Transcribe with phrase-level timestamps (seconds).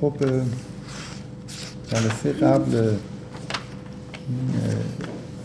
[0.00, 0.12] خب
[1.88, 2.92] جلسه قبل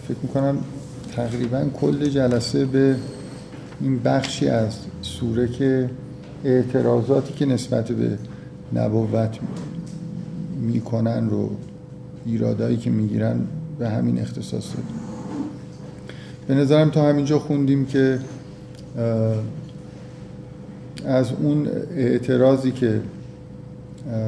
[0.08, 0.58] فکر می‌کنم
[1.16, 2.96] تقریبا کل جلسه به
[3.82, 5.90] این بخشی از سوره که
[6.44, 8.18] اعتراضاتی که نسبت به
[8.74, 9.38] نبوت
[10.62, 11.50] می‌کنن رو
[12.26, 13.42] ایرادایی که می‌گیرن
[13.80, 15.00] به همین اختصاص دادیم.
[16.48, 18.20] به نظرم تا همینجا خوندیم که
[21.06, 23.02] از اون اعتراضی که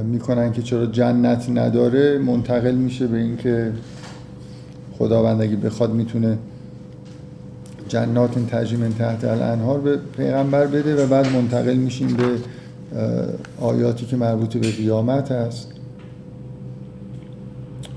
[0.05, 3.71] می‌کنن که چرا جنت نداره منتقل میشه به اینکه
[4.97, 6.37] خداوند اگه بخواد می‌تونه
[7.87, 12.23] جنات تجری من تحت الانهار به پیغمبر بده و بعد منتقل میشیم به
[13.61, 15.71] آیاتی که مربوط به قیامت هست.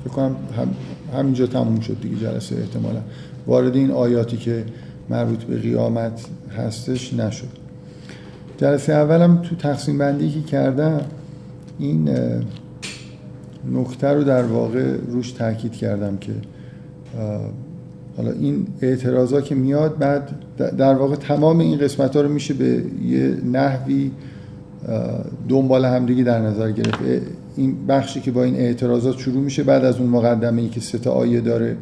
[0.05, 0.69] فکر کنم هم
[1.19, 3.01] همینجا تموم شد دیگه جلسه احتمالا.
[3.47, 4.65] وارد این آیاتی که
[5.11, 6.21] مربوط به قیامت
[6.59, 7.49] هستش نشد.
[8.59, 11.01] جلسه اولم تو تقسیم بندی که کردم
[11.79, 12.09] این
[13.73, 16.33] نکته رو در واقع روش تاکید کردم که
[18.17, 22.85] حالا این اعتراضا که میاد بعد در واقع تمام این قسمت ها رو میشه به
[23.05, 24.11] یه نحوی
[25.49, 26.99] دنبال همدیگه در نظر گرفت.
[27.57, 31.11] این بخشی که با این اعتراضات شروع میشه بعد از اون مقدمه ای که سه
[31.11, 31.77] آیه داره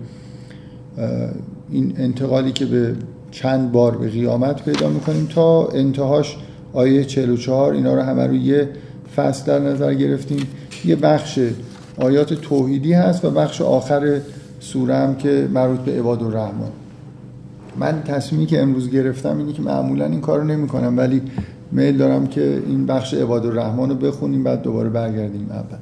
[1.70, 2.94] این انتقالی که به
[3.30, 6.36] چند بار به قیامت پیدا می‌کنیم تا انتهاش
[6.72, 8.68] آیه 44 اینا رو همه رو یه
[9.16, 10.46] فصل در نظر گرفتیم.
[10.84, 11.38] یه بخش
[11.96, 14.20] آیات توحیدی هست و بخش آخر
[14.60, 16.70] سوره هم که مربوط به عباد الرحمن.
[17.76, 21.22] من تصمیمی که امروز گرفتم اینه که معمولا این کارو نمی‌کنم ولی
[21.72, 25.78] میل دارم که این بخش عباد الرحمن رو بخونیم بعد دوباره برگردیم اول.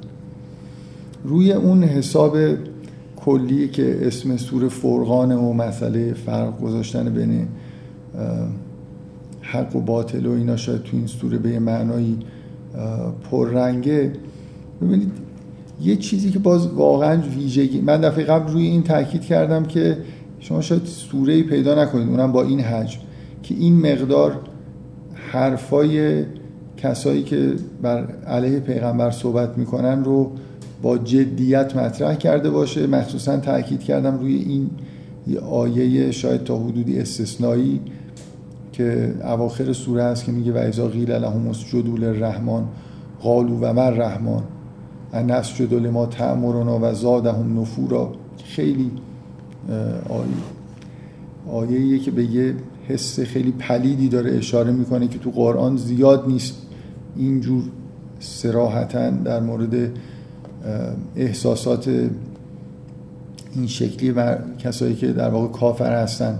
[1.23, 2.37] روی اون حساب
[3.15, 7.47] کلی که اسم سوره فرقان و مسئله فرق گذاشتن بین
[9.41, 12.19] حق و باطل و اینا شاید تو این سوره به معنایی
[13.31, 14.13] پررنگه.
[14.81, 15.11] ببینید
[15.81, 19.97] یه چیزی که باز واقعا ویژگی من دفعه قبل روی این تاکید کردم که
[20.39, 22.99] شما شاید سوره پیدا نکنید اونم با این حجم
[23.43, 24.39] که این مقدار
[25.13, 26.25] حرفای
[26.77, 30.31] کسایی که بر علیه پیغمبر صحبت می‌کنن رو
[30.81, 32.87] با جدیت مطرح کرده باشه.
[32.87, 34.69] مخصوصا تاکید کردم روی این
[35.49, 37.79] آیه شاید تا حدودی استثنایی
[38.73, 42.63] که اواخر سوره هست که میگه و اذا قیل لهم اسجدوا للرحمن
[43.21, 44.43] قالوا و من رحمان؟
[45.13, 48.11] ان نسجد لما تأمرنا و زادهم نفورا؟
[48.43, 48.91] خیلی
[50.09, 52.55] آیه آیه که به یه
[52.87, 56.55] حس خیلی پلیدی داره اشاره می‌کنه که تو قرآن زیاد نیست.
[57.15, 57.63] اینجور
[58.19, 59.91] سراحتا در مورد
[61.15, 61.87] احساسات
[63.55, 66.39] این شکلی و کسایی که در واقع کافر هستن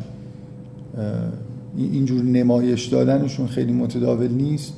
[1.77, 4.73] اینجور نمایش دادنشون خیلی متداول نیست.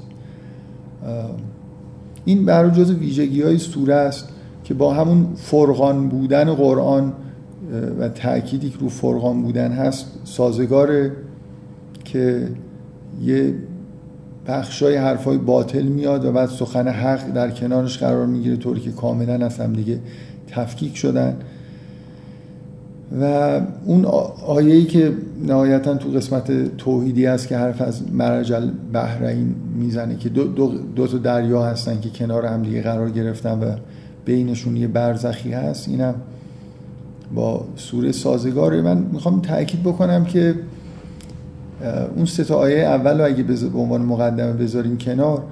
[2.25, 4.29] این برای جز ویژگی های سوره است
[4.63, 7.13] که با همون فرقان بودن قرآن
[7.99, 11.11] و تأکیدی که رو فرقان بودن هست سازگاره
[12.05, 12.47] که
[13.23, 13.53] یه
[14.47, 19.45] بخشای حرفای باطل میاد و بعد سخن حق در کنارش قرار می‌گیره طوری که کاملا
[19.45, 19.99] از هم دیگه
[20.47, 21.37] تفکیک شدن.
[23.21, 24.05] و اون
[24.45, 25.13] آیه‌ای که
[25.47, 31.07] نهایتا تو قسمت توحیدی است که حرف از مرج البحرین می‌زنه که دو, دو, دو
[31.07, 33.71] تا دریا هستن که کنار هم دیگه قرار گرفتن و
[34.25, 36.15] بینشون یه برزخی هست اینم
[37.35, 38.81] با سوره سازگاره.
[38.81, 40.55] من می‌خوام تاکید بکنم که
[42.15, 45.43] اون سه تا آیه اول رو اگه به عنوان مقدمه بذاریم کنار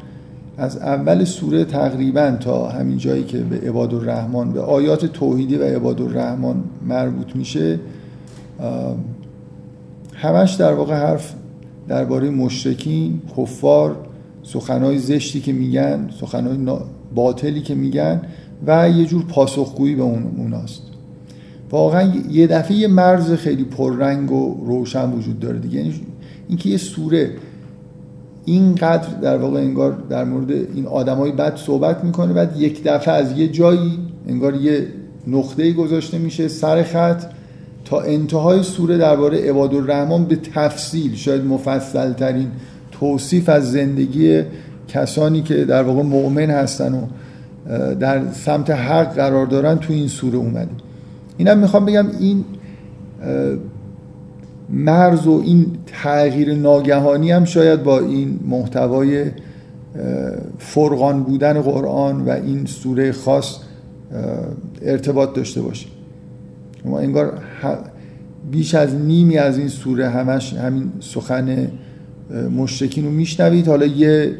[0.57, 5.63] از اول سوره تقریبا تا همین جایی که به عباد الرحمن به آیات توحیدی و
[5.63, 6.55] عباد الرحمن
[6.87, 7.79] مربوط میشه
[10.13, 11.33] همش در واقع حرف
[11.87, 13.95] درباره مشرکین کفار
[14.43, 16.57] سخنهای زشتی که میگن سخنهای
[17.15, 18.21] باطلی که میگن
[18.67, 20.81] و یه جور پاسخگویی به اون اوناست.
[21.71, 25.77] واقعا یه دفعه یه مرز خیلی پررنگ و روشن وجود داره دیگه.
[25.77, 25.93] یعنی
[26.47, 27.31] اینکه یه سوره
[28.45, 32.33] اینقدر در واقع انگار در مورد این آدمای بد صحبت می‌کنه.
[32.33, 34.87] بعد یک دفعه از یه جایی انگار یه
[35.27, 37.23] نقطه گذاشته میشه سر خط
[37.85, 42.47] تا انتهای سوره درباره عباد الرحمن به تفصیل شاید مفصل ترین
[42.91, 44.41] توصیف از زندگی
[44.87, 47.05] کسانی که در واقع مؤمن هستن و
[47.95, 50.69] در سمت حق قرار دارن تو این سوره اومده.
[51.37, 52.45] اینم می‌خوام بگم این
[54.69, 59.25] مرز و این تغییر ناگهانی هم شاید با این محتوای
[60.57, 63.57] فرقان بودن قرآن و این سوره خاص
[64.81, 65.87] ارتباط داشته باشه
[66.85, 67.33] ما انگار
[68.51, 71.67] بیش از نیمی از این سوره همش همین سخن
[72.57, 73.67] مشرکین رو میشنوید.
[73.67, 74.35] حالا یه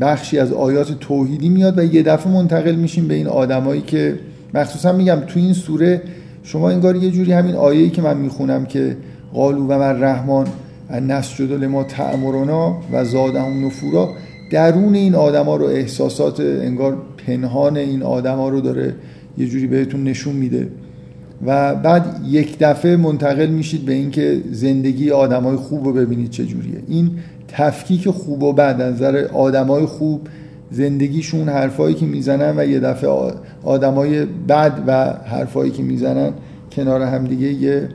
[0.00, 4.18] بخشی از آیات توحیدی میاد و یه دفعه منتقل میشیم به این آدمایی که
[4.54, 6.02] مخصوصا میگم تو این سوره
[6.42, 8.96] شما انگار یه جوری همین آیه‌ای که من می‌خونم که
[9.34, 10.46] قالو و من رحمان
[10.90, 14.08] نسجد لما تعمرنا و زادهم نفورا
[14.50, 16.96] درون این آدما رو احساسات انگار
[17.26, 18.94] پنهان این آدما رو داره
[19.38, 20.68] یه جوری بهتون نشون میده.
[21.46, 26.82] و بعد یک دفعه منتقل میشید به اینکه زندگی آدمای خوب رو ببینید چه جوریه.
[26.88, 27.10] این
[27.48, 30.20] تفکیک خوب و بد از نظر آدمای خوب
[30.70, 33.32] زندگیشون حرفایی که می‌زنن و یه دفعه
[33.62, 36.32] آدمای بد و حرفایی که می‌زنن
[36.72, 37.88] کنار همدیگه یه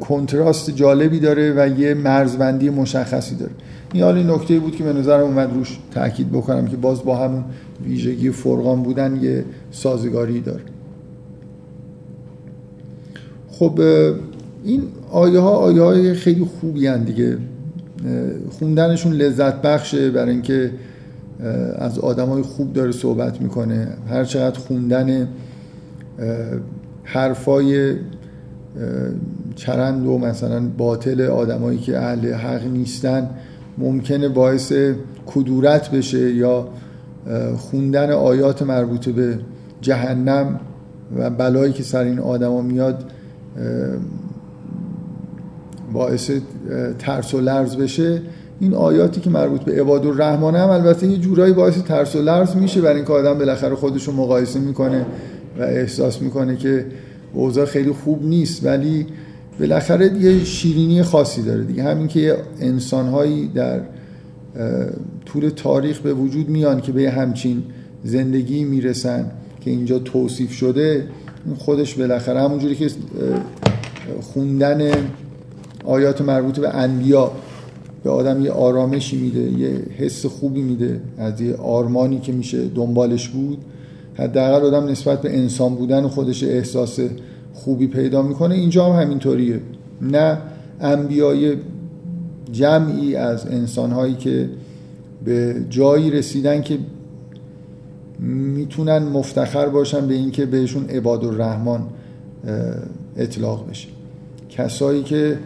[0.00, 3.52] کنتراست جالبی داره و یه مرزبندی مشخصی داره.
[3.92, 7.44] این حالی نکته بود که به نظر اومد روش تاکید بکنم که باز با همون
[7.84, 10.62] ویژگی فرقان بودن یه سازگاری داره.
[13.50, 13.80] خب
[14.64, 17.38] این آیه ها آیه های خیلی خوبی هن دیگه.
[18.58, 20.70] خوندنشون لذت بخشه برای اینکه
[21.78, 23.88] از آدم های خوب داره صحبت می‌کنه.
[24.08, 25.28] هر چقدر خوندن
[27.04, 27.94] حرفای
[29.56, 33.30] چرند و مثلا باطل آدمایی که اهل حق نیستن
[33.78, 34.72] ممکنه باعث
[35.26, 36.68] کدورت بشه یا
[37.56, 39.38] خوندن آیات مربوط به
[39.80, 40.60] جهنم
[41.16, 43.04] و بلایی که سر این آدما میاد
[45.92, 46.30] باعث
[46.98, 48.22] ترس و لرز بشه.
[48.60, 52.56] این آیاتی که مربوط به عباد الرحمن هم البته یه جورایی باعث ترس و لرز
[52.56, 55.06] میشه برای اینکه آدم بالاخره خودش رو مقایسه می‌کنه
[55.58, 56.86] و احساس می‌کنه که
[57.34, 59.06] اوضاع خیلی خوب نیست ولی
[59.60, 61.82] بالاخره یه شیرینی خاصی داره دیگه.
[61.82, 63.80] همین که انسانهایی در
[65.26, 67.62] طول تاریخ به وجود میان که به همچین
[68.04, 71.06] زندگی می‌رسن که اینجا توصیف شده
[71.58, 72.90] خودش بالاخره همونجوری که
[74.20, 74.90] خوندن
[75.84, 77.32] آیات مربوط به انبیا
[78.02, 81.00] به آدم یه آرامشی میده یه حس خوبی میده.
[81.18, 83.58] از یه آرمانی که میشه دنبالش بود
[84.14, 87.00] حداقل آدم نسبت به انسان بودن خودش احساس
[87.54, 88.54] خوبی پیدا می‌کنه.
[88.54, 89.60] اینجا هم همینطوریه.
[90.02, 90.38] نه
[90.80, 91.56] انبیای
[92.52, 94.48] جمعی از انسانهایی که
[95.24, 96.78] به جایی رسیدن که
[98.54, 101.80] می‌تونن مفتخر باشن به اینکه بهشون عباد الرحمن
[103.16, 103.88] اطلاق بشه.
[104.50, 105.38] کسایی که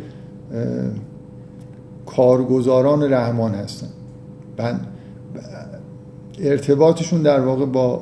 [2.06, 3.88] کارگزاران رحمان هستن.
[6.38, 8.00] ارتباطشون در واقع با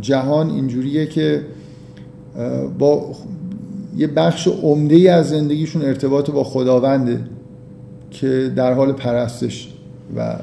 [0.00, 1.44] جهان اینجوریه که
[2.78, 3.10] با
[3.96, 7.20] یه بخش عمده از زندگیشون ارتباط با خداونده
[8.10, 9.74] که در حال پرستش
[10.16, 10.36] و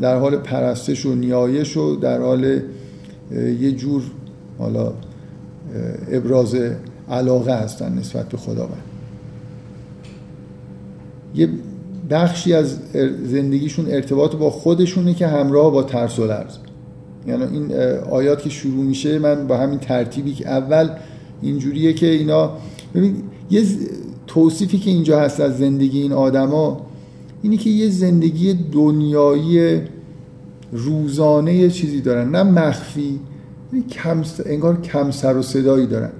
[0.00, 2.60] در حال پرستش و نیایش و در حال
[3.60, 4.02] یه جور
[4.58, 4.92] حالا
[6.10, 6.56] ابراز
[7.10, 8.89] علاقه هستن نسبت به خداوند.
[11.34, 11.48] یه
[12.10, 12.78] بخشی از
[13.24, 16.56] زندگیشون ارتباط با خودشونه که همراه با ترس و لرز.
[17.26, 17.72] یعنی این
[18.10, 20.90] آیات که شروع میشه من با همین ترتیبی که اول
[21.42, 22.50] اینجوریه که اینا
[22.94, 23.16] ببین
[23.50, 23.64] یه
[24.26, 26.86] توصیفی که اینجا هست از زندگی این آدما
[27.42, 29.80] اینی که یه زندگی دنیایی
[30.72, 32.30] روزانه یه چیزی دارن.
[32.30, 33.20] نه مخفی
[33.90, 36.10] کم انگار کم سر و صدایی دارن.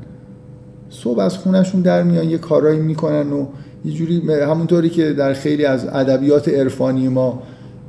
[0.90, 3.46] صبح از خونشون در میان یه کارایی می‌کنن و
[3.84, 7.42] یه جوری همونطوری که در خیلی از ادبیات عرفانی ما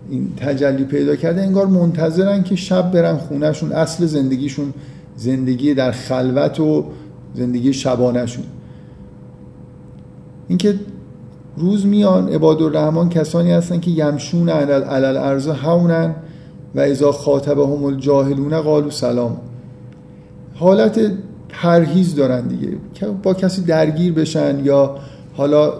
[0.09, 3.71] این تجلی پیدا کرده انگار منتظرن که شب برن خونهشون.
[3.71, 4.73] اصل زندگیشون
[5.15, 6.85] زندگی در خلوت و
[7.35, 8.43] زندگی شبانهشون.
[10.47, 10.75] اینکه
[11.57, 16.15] روز میان عباد الرحمن کسانی هستن که یمشون علل ارز هونن
[16.75, 19.37] و اذا خاطبهم الجاهلون قالوا سلام.
[20.55, 20.99] حالت
[21.49, 22.69] پرهیز دارن دیگه.
[23.23, 24.95] با کسی درگیر بشن یا
[25.33, 25.73] حالا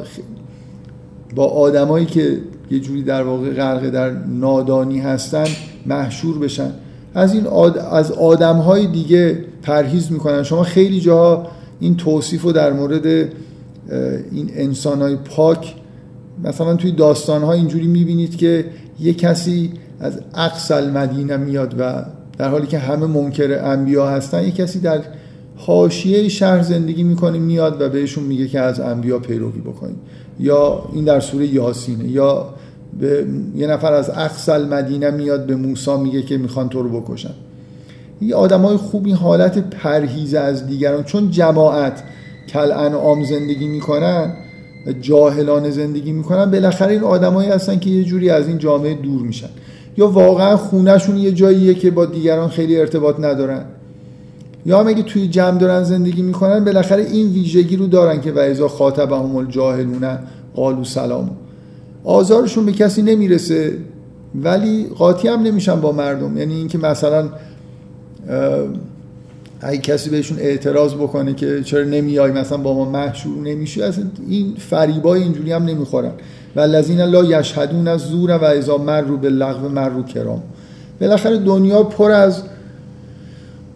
[1.36, 2.38] با آدمایی که
[2.72, 5.46] یه جوری در واقع غرق در نادانی هستن
[5.86, 6.72] محشور بشن.
[7.14, 7.78] از این آد...
[7.78, 10.44] از آدمهای دیگه پرهیز می‌کنن.
[10.44, 11.48] شما خیلی جاها
[11.80, 13.06] این توصیف رو در مورد
[14.32, 15.76] این انسانهای پاک
[16.44, 18.66] مثلا توی داستانها اینجوری می‌بینید که
[19.00, 22.06] یه کسی از اقصل مدینه میاد و
[22.38, 25.02] در حالی که همه منکر انبیا هستن یه کسی در
[25.66, 29.98] حاشیه شهر زندگی می‌کنه میاد و بهشون میگه که از انبیا پیروی بکنید
[30.40, 32.50] یا این در سوره یاسینه یا
[33.00, 33.26] به
[33.56, 37.34] یه نفر از اقصل مدینه میاد به موسی میگه که می‌خوان تو رو بکشن.
[38.22, 42.04] یه آدم های خوب این حالت پرهیز از دیگران چون جماعت
[42.50, 44.34] کل انعام زندگی می‌کنن
[44.88, 49.22] و جاهلانه زندگی می‌کنن بالاخره این آدمایی هستن که یه جوری از این جامعه دور
[49.22, 49.50] میشن.
[49.98, 53.66] یا واقعا خونهشون یه جاییه که با دیگران خیلی ارتباط ندارن.
[54.66, 58.40] یا هم اگه توی جمع دارن زندگی می‌کنن بالاخره این ویژگی رو دارن که و
[58.40, 60.18] اذا خاطبهم الجاهلون
[60.56, 61.32] قالوا سلام.
[62.04, 63.78] آزارشون به کسی نمی‌رسه
[64.36, 66.38] ولی قاطی هم نمیشن با مردم.
[66.38, 67.30] یعنی اینکه مثلا
[69.62, 74.56] اگه کسی بهشون اعتراض بکنه که چرا نمیای مثلا با ما محشور نمیشی اصلا این
[74.60, 76.12] فریبای اینجوری هم نمی‌خورن.
[76.56, 80.42] و الذین لا یشهدون از زور و اذا مروا باللغو مروا کرام.
[81.02, 82.44] بالاخره دنیا پر از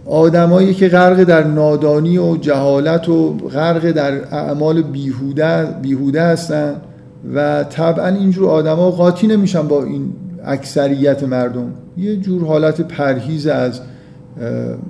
[0.06, 6.76] آدمایی که غرق در نادانی و جهالت و غرق در اعمال بیهوده بیهوده هستن
[7.34, 10.14] و طبعا اینجور آدما قاطی نمیشن با این
[10.46, 11.68] اکثریت مردم.
[11.98, 13.80] یه جور حالت پرهیز از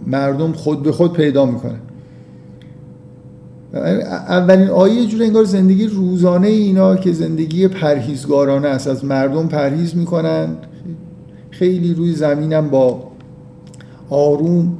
[0.07, 1.75] مردم خود به خود پیدا می‌کنه.
[4.27, 8.88] اولین آیه یه جور انگار زندگی روزانه اینا که زندگی پرهیزگارانه است.
[8.88, 10.48] از مردم پرهیز می‌کنن.
[11.50, 13.03] خیلی روی زمینم با
[14.10, 14.77] آروم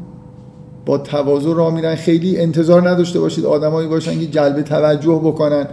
[0.86, 1.96] با تواضع را میرن.
[1.96, 5.68] خیلی انتظار نداشته باشید آدمایی باشن که جلب توجه بکنن.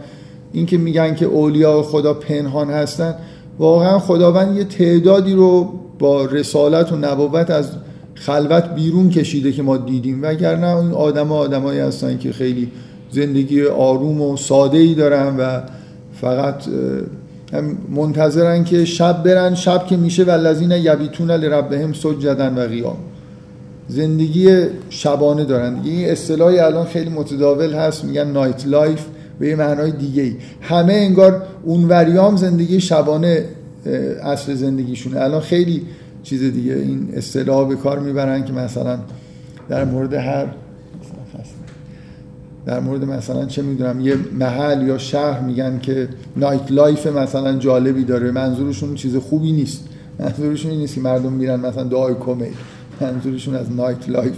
[0.53, 3.15] اینکه میگن که اولیاء خدا پنهان هستن.
[3.59, 7.71] واقعا خداوند یه تعدادی رو با رسالت و نبوت از
[8.15, 10.23] خلوت بیرون کشیده که ما دیدیم.
[10.23, 12.73] وگرنه این آدم آدمایی هستن که خیلی
[13.11, 15.61] زندگی آروم و ساده ای دارن و
[16.21, 16.65] فقط
[17.91, 19.55] منتظرن که شب برن.
[19.55, 22.97] شب که میشه والذین یبیتون لربهم سجدا و قیاما
[23.89, 25.81] زندگی شبانه دارن.
[25.85, 29.07] این اصطلاحی الان خیلی متداول هست میگن nightlife
[29.39, 33.45] به یه معنای دیگه ای همه انگار اونوریام زندگی شبانه
[34.23, 35.21] اصل زندگیشونه.
[35.21, 35.83] الان خیلی
[36.23, 38.99] چیز دیگه این اصطلاح به کار می‌برن که مثلا
[39.69, 40.47] در مورد هر
[42.67, 48.31] در مورد مثلا چه می‌دونم یه محل یا شهر میگن که nightlife مثلا جالبی داره.
[48.31, 49.85] منظورشون چیز خوبی نیست.
[50.19, 52.47] منظورشون این نیست که مردم میرن مثلا دعای کمیل
[53.03, 54.35] منظورشون از nightlife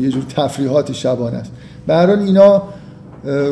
[0.00, 1.52] یه جور تفریحات شبانه است.
[1.86, 2.62] به اینا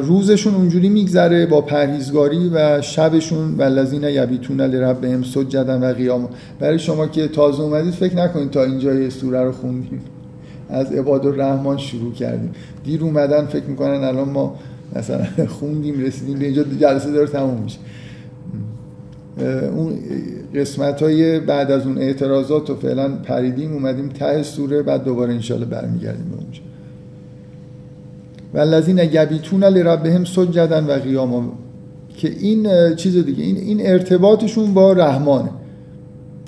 [0.03, 6.29] روزشون اونجوری میگذره با پرهیزگاری و شبشون والذین یبیتون لربهم سجدا و قیاما
[6.61, 10.01] برای شما که تازه اومدید فکر نکنید تا اینجا سوره رو خوندیم.
[10.69, 12.51] از عباد الرحمن شروع کردیم.
[12.85, 14.59] دیر اومدن فکر می‌کنن الان ما
[14.97, 15.27] مثلا
[15.59, 17.79] خوندیم رسیدیم به اینجا جلسه داره تموم میشه.
[19.77, 19.99] اون
[20.55, 25.67] قسمت های بعد از اون اعتراضات و فعلا پریدیم اومدیم ته سوره بعد دوباره انشالله
[25.67, 26.61] برمیگردیم به اونجا.
[28.55, 31.53] و الذین یبیتون لربهم سجدن و قیاما.
[32.17, 35.51] که این چیز دیگه این این ارتباطشون با رحمانه.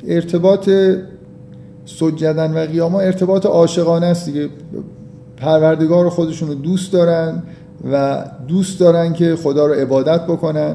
[0.07, 0.71] ارتباط
[1.85, 4.49] سجدن و قیاما ارتباط عاشقانه است دیگه.
[5.37, 7.43] پروردگار خودشون رو دوست دارن
[7.93, 10.75] و دوست دارن که خدا رو عبادت بکنن.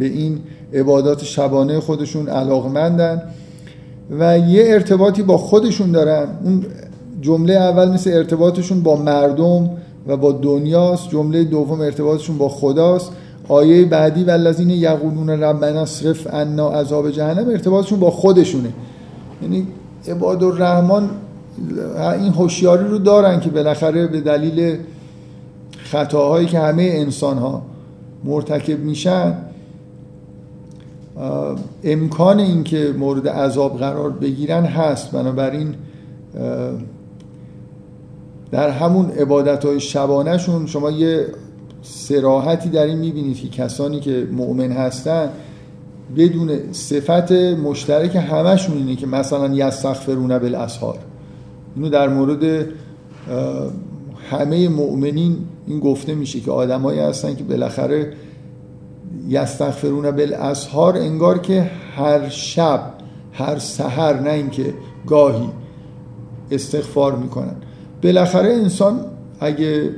[0.00, 0.38] به این
[0.74, 3.22] عبادات شبانه خودشون علاقمندن
[4.18, 6.26] و یه ارتباطی با خودشون دارن.
[6.44, 6.64] اون
[7.20, 9.70] جمله اول مثل ارتباطشون با مردم
[10.06, 13.12] و با دنیاست جمله دوم ارتباطشون با خداست.
[13.48, 18.68] آیه بعدی و الذین یقولون ربنا اصرف عنا عذاب جهنم ارتباطشون با خودشونه.
[19.42, 19.66] یعنی
[20.08, 21.08] عباد الرحمن
[22.20, 24.76] این هوشیاری رو دارن که بالاخره به دلیل
[25.84, 27.62] خطاهایی که همه انسان ها
[28.24, 29.34] مرتکب میشن
[31.84, 35.12] امکان اینکه مورد عذاب قرار بگیرن هست.
[35.12, 35.74] بنابراین
[38.50, 41.26] در همون عبادت های شبانهشون شما یه
[41.82, 45.28] سراحتی در این می‌بینید که کسانی که مؤمن هستن
[46.16, 50.98] بدون صفت مشترک همشون اینه که مثلا یستغفرون بالاسحار.
[51.76, 52.66] اینو در مورد
[54.30, 55.36] همه مؤمنین
[55.66, 58.12] این گفته میشه که آدمایی هستن که بالاخره
[59.30, 62.80] یستغفرون بالاسحار انگار که هر شب
[63.32, 64.74] هر سحر نه اینکه
[65.06, 65.48] گاهی
[66.50, 67.54] استغفار می‌کنن.
[68.02, 69.00] بالاخره انسان
[69.40, 69.90] اگه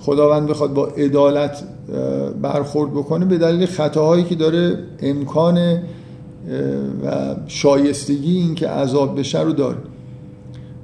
[0.00, 1.62] خداوند بخواد با عدالت
[2.42, 5.78] برخورد بکنه به دلیل خطاهایی که داره امکان
[7.04, 9.78] و شایستگی این که عذاب بشه رو داره.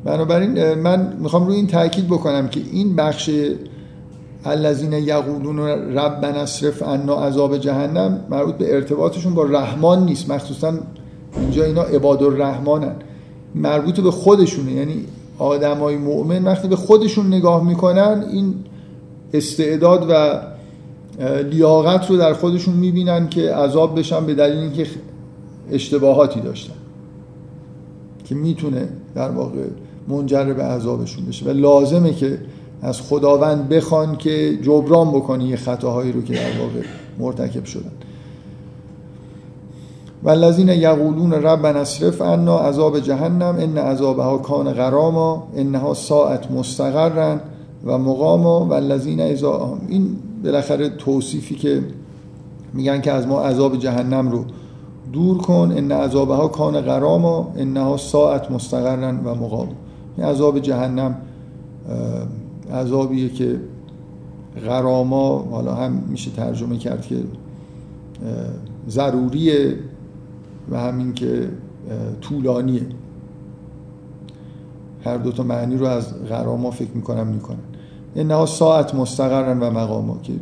[0.05, 3.31] بنابراین من می‌خوام روی این تاکید بکنم که این بخش
[4.47, 5.59] الذین یقولون
[5.97, 10.31] ربنا اصرف عنا عذاب جهنم مربوط به ارتباطشون با رحمان نیست.
[10.31, 10.75] مخصوصا
[11.41, 12.95] اینجا اینا عباد الرحمنن
[13.55, 14.73] مربوط به خودشونه.
[14.73, 15.05] یعنی
[15.39, 18.55] آدمای مؤمن وقتی به خودشون نگاه می‌کنن این
[19.33, 20.41] استعداد و
[21.43, 24.87] لیاقت رو در خودشون می‌بینن که عذاب بشن به دلیل اینکه
[25.73, 26.75] اشتباهاتی داشتن.
[28.25, 29.63] که می‌تونه در واقع
[30.09, 31.47] منجر به عذابشون بشه.
[31.47, 32.39] و لازمه که
[32.85, 36.81] از خداوند بخوان که جبران بکنی یه خطاهایی رو که در واقع
[37.19, 37.93] مرتکب شدن.
[40.23, 47.37] والذین یقولون ربنا اصرف عنا عذاب جهنم ان عذابها کان غراما انها ساعت مستقرا
[47.85, 48.67] و مقاما.
[48.67, 51.83] والذین اذا این بالاخره توصیفی که
[52.75, 54.45] میگن که از ما عذاب جهنم رو
[55.13, 59.69] دور کن ان عذابها کان غراما انها ساعت مستقرن و مقام
[60.17, 61.17] این عذاب جهنم
[62.73, 63.61] عذابیه که
[64.67, 67.17] غراما حالا هم میشه ترجمه کرد که
[68.89, 69.79] ضروریه
[70.71, 71.49] و همین که
[72.21, 72.87] طولانیه.
[75.05, 77.59] هر دو تا معنی رو از غراما فکر می‌کنم می‌کنن.
[78.17, 80.33] انها ساعت مستقرن و مقاما که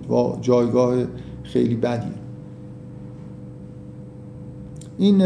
[0.41, 0.95] جایگاه
[1.43, 2.12] خیلی بدیه.
[4.99, 5.25] این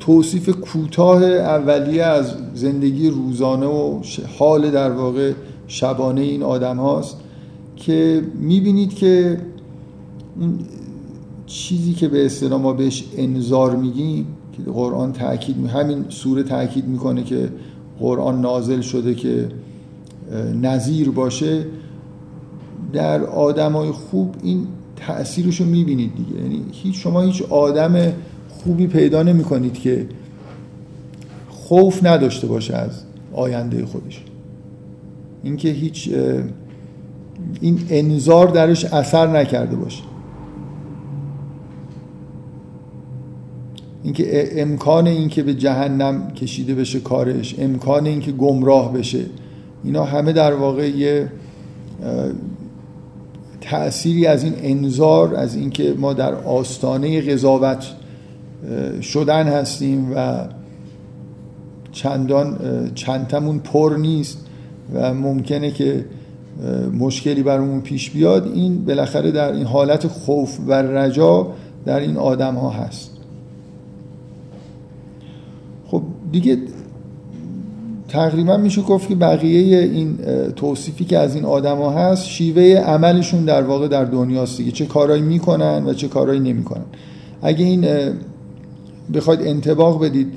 [0.00, 4.00] توصیف کوتاه اولیه از زندگی روزانه و
[4.38, 5.32] حال در واقع
[5.68, 7.16] شبانه این آدم هاست
[7.76, 9.40] که می‌بینید که
[10.40, 10.58] اون
[11.46, 17.22] چیزی که به اصطلاح ما بهش انذار میگیم که قرآن تاکید همین سوره تاکید می‌کنه
[17.22, 17.48] که
[17.98, 19.48] قرآن نازل شده که
[20.62, 21.66] نظیر باشه.
[22.92, 26.42] در آدمای خوب این تأثیرش رو می‌بینید دیگه.
[26.42, 28.12] یعنی هیچ شما هیچ آدم
[28.48, 30.06] خوبی پیدا نمی کنید که
[31.48, 32.90] خوف نداشته باشه از
[33.32, 34.24] آینده خودش.
[35.42, 36.10] اینکه هیچ
[37.60, 40.02] این انذار درش اثر نکرده باشه.
[44.02, 49.24] اینکه امکان اینکه به جهنم کشیده بشه کارش امکان اینکه گمراه بشه
[49.84, 51.32] اینا همه در واقع یه
[53.60, 57.86] تأثیری از این انذار از اینکه ما در آستانه قضاوت
[59.02, 60.44] شدن هستیم و
[61.92, 62.58] چندان
[62.94, 64.47] چندتمون پر نیست.
[64.94, 66.04] و ممکنه که
[66.98, 71.46] مشکلی برامون پیش بیاد این بالاخره در این حالت خوف و رجا
[71.84, 73.10] در این آدم ها هست.
[75.86, 76.02] خب
[76.32, 76.58] دیگه
[78.08, 80.18] تقریبا میشه گفت که بقیه این
[80.56, 84.70] توصیفی که از این آدما هست شیوه عملشون در واقع در دنیاست دیگه.
[84.70, 86.84] چه کارایی می‌کنن و چه کارایی نمی‌کنن.
[87.42, 87.86] اگه این
[89.14, 90.28] بخواید انتباق بدید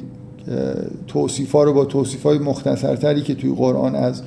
[1.07, 4.21] توصیف ها رو با توصیف های مختصرتری که توی قرآن از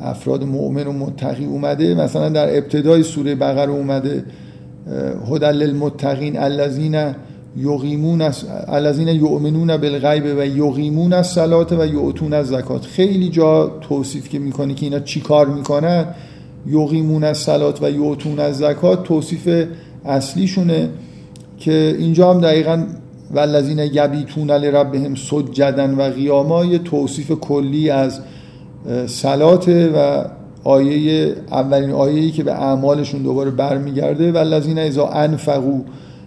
[0.00, 4.24] افراد مؤمن و متقی اومده مثلا در ابتدای سوره بقره اومده
[5.30, 7.14] هدل للمتقین الذین
[7.56, 8.32] یقیمون
[8.68, 12.84] الذین یؤمنون بالغیب و یقیمون الصلاه و یؤتون الزکات.
[12.84, 16.04] خیلی جا توصیف که می‌کنه که اینا چیکار می‌کنن؟
[16.66, 19.66] یقیمون الصلاه و یؤتون الزکات توصیف
[20.04, 20.88] اصلیشونه
[21.58, 22.86] که اینجا هم دقیقا
[23.34, 28.20] والذین یبیتون لربهم سجدا و قیاما یه توصیف کلی از
[29.06, 30.24] صلات و
[30.64, 35.80] آیه اولین آیه‌ای که به اعمالشون دوباره برمیگرده والذین اذا انفقوا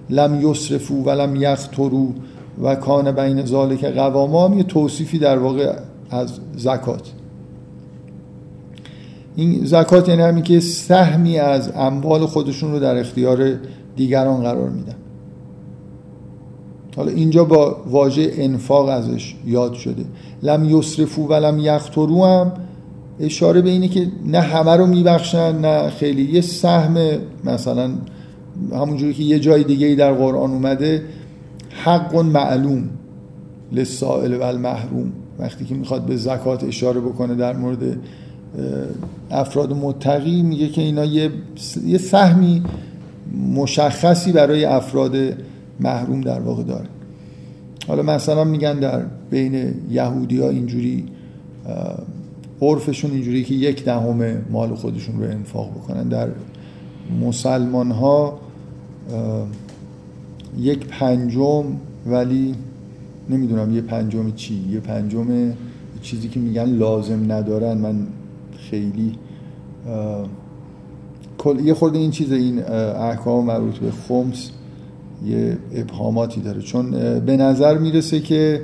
[0.09, 2.07] لم یسرفو و لم یخترو
[2.63, 5.73] و کان بین ذالک قواما هم یه توصیفی در واقع
[6.09, 7.11] از زکات.
[9.35, 13.53] این زکات یعنی همین که سهمی از اموال خودشون رو در اختیار
[13.95, 14.95] دیگران قرار میدن.
[16.95, 20.05] حالا اینجا با واژه انفاق ازش یاد شده.
[20.43, 22.51] لم یسرفو و لم یخترو هم
[23.19, 26.32] اشاره به اینه که نه همه رو میبخشن نه خیلی.
[26.32, 26.97] یه سهم
[27.43, 27.91] مثلا
[28.71, 31.03] همونجوری که یه جای دیگه در قرآن اومده
[31.84, 32.89] حق معلوم
[33.71, 35.12] لسائل و المحروم.
[35.39, 37.97] وقتی که می‌خواد به زکات اشاره بکنه در مورد
[39.32, 42.63] افراد متقی میگه که اینا یه سهمی
[43.53, 45.15] مشخصی برای افراد
[45.79, 46.86] محروم در واقع داره.
[47.88, 51.06] حالا مثلا میگن در بین یهودی ها اینجوری
[52.62, 56.08] عرفشون اینجوری که یک دهم مال خودشون رو انفاق بکنن.
[56.08, 56.28] در
[57.22, 58.39] مسلمان ها
[60.60, 61.65] یک پنجم
[62.08, 62.56] ولی
[63.30, 65.54] نمی‌دونم یه پنجم چی یه پنجم
[66.02, 67.78] چیزی که میگن لازم ندارن.
[67.78, 68.08] من
[68.58, 69.15] خیلی
[71.63, 74.52] یه خورده این چیز این احکام مربوط به خمس.
[75.25, 76.62] یه ابهاماتی داره.
[76.62, 78.62] چون به نظر می‌رسه که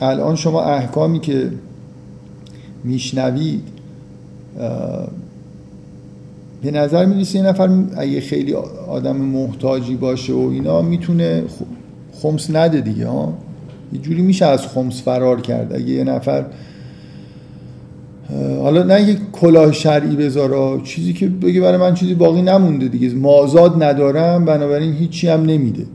[0.00, 1.50] الان شما احکامی که
[2.84, 3.62] میشنوید
[6.62, 8.54] به نظر می‌رسه یه نفر اگه خیلی
[8.88, 11.42] آدم محتاجی باشه و اینا می‌تونه
[12.22, 13.34] خمس نده دیگه ها.
[13.92, 15.72] یه جوری میشه از خمس فرار کرد.
[15.72, 16.44] اگه یه نفر
[18.62, 23.14] حالا نه یک کلاه شرعی بذاره چیزی که بگه برای من چیزی باقی نمونده دیگه.
[23.14, 25.86] مازاد ندارم بنابراین هیچی هم نمیده.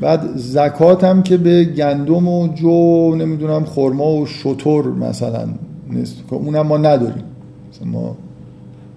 [0.00, 5.48] بعد زکات هم که به گندم و جو نمی‌دونم خرما و شطور مثلا
[5.90, 7.24] نیست اونم ما نداریم.
[7.72, 8.16] مثلا ما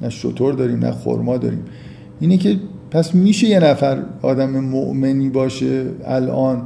[0.02, 1.64] نه شطور داریم نه خرما داریم.
[2.20, 2.56] اینه که
[2.92, 6.62] پس میشه یه نفر آدم مؤمنی باشه الان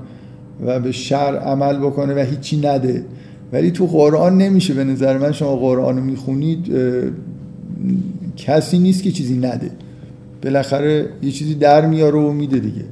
[0.65, 3.05] و به شر عمل بکنه و هیچی نده.
[3.53, 4.73] ولی تو قرآن نمیشه.
[4.73, 6.71] به نظر من شما قرآن رو می‌خونید
[8.37, 9.71] کسی نیست که چیزی نده.
[10.43, 12.83] بالاخره یه چیزی در میاره و میده دیگه.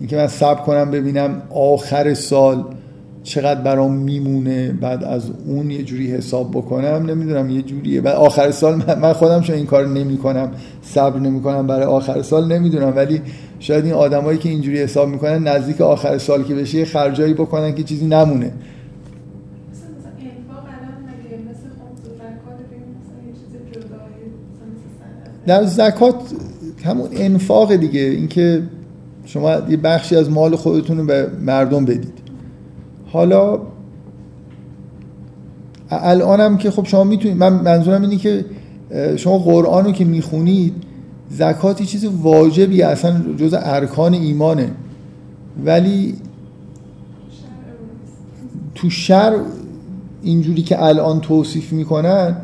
[0.00, 2.64] اینکه من صبر کنم ببینم آخر سال
[3.22, 8.00] چقدر برام میمونه بعد از اون یه جوری حساب بکنم نمی‌دونم یه جوریه.
[8.00, 10.50] بعد آخر سال من خودم چون این کار نمی کنم
[10.82, 12.92] صبر نمی کنم برای آخر سال نمی‌دونم.
[12.96, 13.20] ولی
[13.58, 17.82] شاید این آدمایی که اینجوری حساب می‌کنن نزدیک آخر سال که بشه خرجایی بکنن که
[17.82, 18.52] چیزی نمونه.
[25.46, 26.14] در زکات
[26.84, 28.62] همون انفاق دیگه اینکه
[29.24, 32.18] شما یه بخشی از مال خودتون رو به مردم بدید.
[33.12, 33.58] حالا
[35.90, 38.44] الانم که خب شما می‌تونید من منظورم اینه که
[39.16, 40.74] شما قرآن رو که می‌خونید
[41.30, 44.70] زکات چیز واجبی اصلا جز ارکان ایمانه.
[45.64, 46.14] ولی
[48.74, 49.34] تو شر
[50.22, 52.36] اینجوری که الان توصیف می‌کنن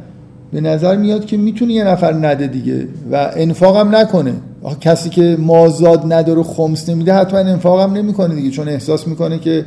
[0.53, 4.35] به نظر میاد که می‌تونه یه نفر نده دیگه و انفاق هم نکنه.
[4.81, 9.65] کسی که مازاد نداره خمس نمیده حتما انفاق هم نمی‌کنه دیگه چون احساس می‌کنه که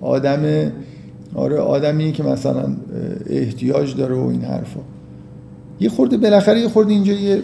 [0.00, 0.40] آدم
[1.34, 2.76] آره آدمیه که مثلا
[3.30, 4.80] احتیاج داره و این حرفا.
[5.80, 7.42] یه خورده بالاخره یه خورده اینجا یه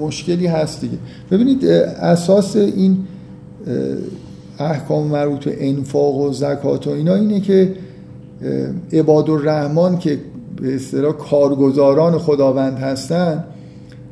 [0.00, 0.98] مشکلی هست دیگه.
[1.30, 2.98] ببینید اساس این
[4.58, 7.74] احکام مربوط به انفاق و زکات و اینا اینه که
[8.92, 10.18] عباد الرحمن که
[10.56, 13.44] به اصطلاح کارگزاران خداوند هستن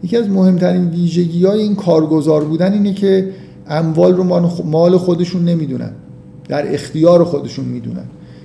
[0.03, 3.29] یکی از مهمترین ویژگی های این کارگزار بودن اینه که
[3.68, 4.24] اموال رو
[4.64, 5.90] مال خودشون نمی‌دونن
[6.48, 8.05] در اختیار خودشون می‌دونن.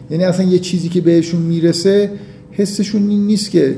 [0.09, 2.11] یعنی اصلا یه چیزی که بهشون می‌رسه
[2.51, 3.77] حسشون این نیست که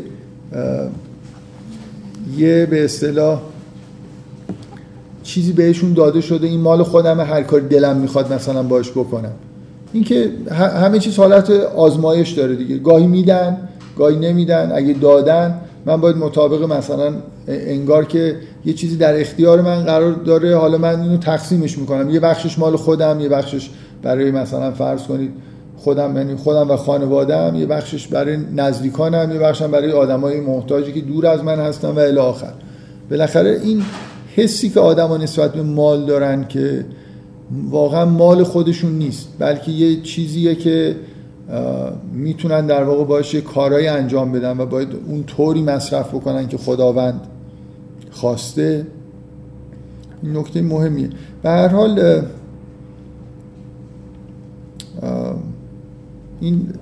[2.38, 3.42] یه به اصطلاح
[5.24, 9.32] چیزی بهشون داده شده این مال خودم هر کار دلم می‌خواد مثلا باش بکنم.
[9.94, 12.78] اینکه همه چیز حالت آزمایش داره دیگه.
[12.78, 13.58] گاهی میدن
[13.98, 17.14] گاهی نمیدن اگه دادن من باید مطابق مثلا
[17.48, 22.10] انگار که یه چیزی در اختیار من قرار داره حالا من اینو تقسیمش می‌کنم.
[22.10, 23.70] یه بخشش مال خودم یه بخشش
[24.04, 25.32] برای مثلا فرض کنید
[25.78, 31.02] خودم یعنی خودم و خانوادم یه بخشش برای نزدیکانم یه بخشم برای آدمای محتاجی که
[31.02, 32.54] دور از من هستن و الی آخر.
[33.10, 33.82] بالاخره این
[34.36, 36.86] حسی که آدما نسبت به مال دارن که
[37.70, 40.96] واقعا مال خودشون نیست بلکه یه چیزیه که
[42.14, 46.58] می‌تونن در واقع باش یه کارهای انجام بدن و باید اون طوری مصرف بکنن که
[46.58, 47.22] خداوند
[48.12, 48.88] خواسته.
[50.24, 51.10] نکته مهمیه.
[51.44, 52.22] به هر حال
[56.40, 56.74] این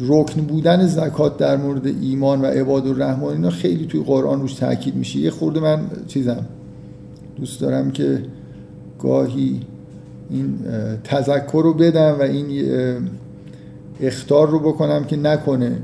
[0.00, 4.94] رکن بودن زکات در مورد ایمان و عباد الرحمن اینا خیلی توی قرآن روش تاکید
[4.94, 5.18] میشه.
[5.18, 6.46] یه خورده من چیزم
[7.40, 8.22] دوست دارم که
[8.98, 9.60] گاهی
[10.30, 10.58] این
[11.04, 12.70] تذکر رو بدم و این
[14.00, 15.78] اختار رو بکنم که نکنه.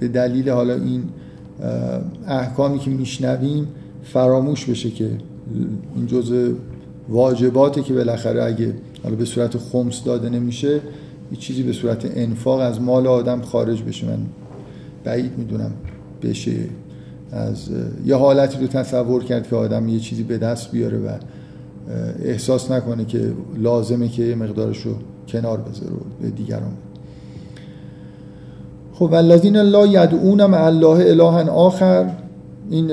[0.00, 1.02] به دلیل حالا این
[2.26, 3.68] احکامی که میشنویم
[4.04, 5.10] فراموش بشه که
[5.96, 6.52] این جزء
[7.08, 10.80] واجباته که بالاخره اگه حالا به صورت خمس داده نمیشه
[11.32, 14.06] یه چیزی به صورت انفاق از مال آدم خارج بشه.
[14.06, 14.18] من
[15.04, 15.70] بعید می‌دونم
[16.22, 16.56] بشه.
[17.32, 17.68] از
[18.06, 21.08] یه حالتی رو تصور کرد که آدم یه چیزی به دست بیاره و
[22.24, 24.92] احساس نکنه که لازمه که مقدارش رو
[25.28, 26.72] کنار بذاره به دیگران
[28.92, 32.10] خب والذین لا یدعون مع الله الها آخر
[32.70, 32.90] این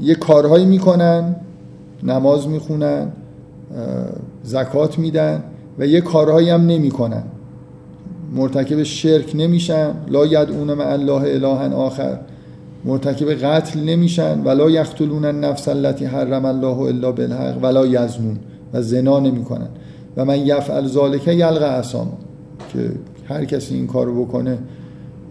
[0.00, 1.36] یه کارهایی می‌کنن
[2.02, 3.08] نماز می‌خونن
[4.42, 5.42] زکات میدن
[5.78, 7.22] و یه کارهایی هم نمی‌کنن.
[8.34, 9.94] مرتکب شرک نمیشن.
[10.08, 12.18] لا یدعون مع الله الها آخر.
[12.84, 14.40] مرتکب قتل نمیشن.
[14.44, 18.38] ولا یقتلون النفس التي حرم الله الا بالحق ولا یزنون.
[18.72, 19.68] و زنا نمی‌کنن.
[20.16, 22.12] و من یفعل ذالک یلقى اسام
[22.72, 22.90] که
[23.28, 24.58] هر کسی این کارو بکنه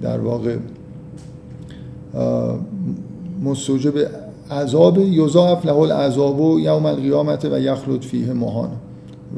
[0.02, 0.56] در واقع
[3.44, 3.94] مستوجب
[4.52, 8.70] عذاب یضاعف له العذاب و یوم القیامت و یخلد فیه مهان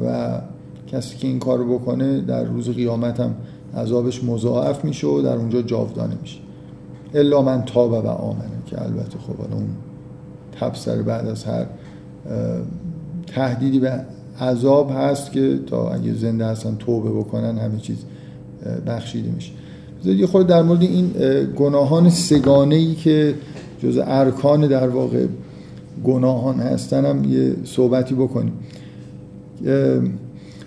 [0.04, 0.38] و
[0.86, 3.34] کسی که این کارو بکنه در روز قیامت هم
[3.76, 6.38] عذابش مضاعف میشه و در اونجا جاودانه میشه.
[7.14, 9.68] الا من تاب و آمنه که البته خب اون
[10.60, 11.66] تبصر بعد از هر
[13.26, 14.00] تهدیدی به
[14.40, 17.96] عذاب هست که تا اگه زنده هستن توبه بکنن همه چیز
[18.86, 19.52] بخشیده میشه.
[20.04, 21.10] یه خود در مورد این
[21.56, 23.34] گناهان سگانه ای که
[23.82, 25.26] جز ارکان در واقع
[26.04, 28.52] گناهان هستن هم یه صحبتی بکنیم.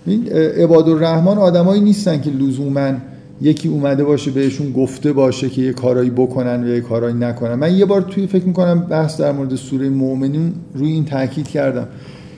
[0.06, 2.92] این عباد الرحمن آدمایی نیستن که لزوما
[3.40, 7.54] یکی اومده باشه بهشون گفته باشه که یه کارایی بکنن و یه کارایی نکنن.
[7.54, 11.88] من یه بار توی فکر می‌کنم بحث در مورد سوره مؤمنین روی این تاکید کردم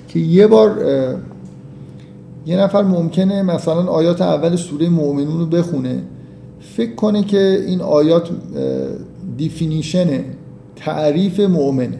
[0.08, 0.84] که یه بار
[2.46, 6.02] یه نفر ممکنه مثلا آیات اول سوره مؤمنون رو بخونه
[6.60, 8.30] فکر کنه که این آیات
[9.36, 10.24] دیفینیشنه
[10.76, 11.98] تعریف مؤمنه.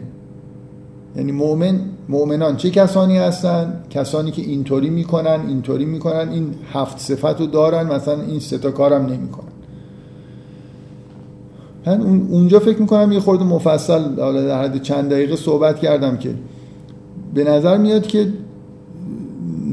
[1.15, 1.79] یعنی مؤمن
[2.09, 7.93] مؤمنان چه کسانی هستن؟ کسانی که اینطوری می‌کنن اینطوری می‌کنن این هفت صفت رو دارن
[7.93, 9.49] مثلا این سه تا کارم نمی‌کنن.
[11.85, 16.33] من اونجا فکر می‌کنم یه خورده مفصل در حد چند دقیقه صحبت کردم که
[17.33, 18.33] به نظر میاد که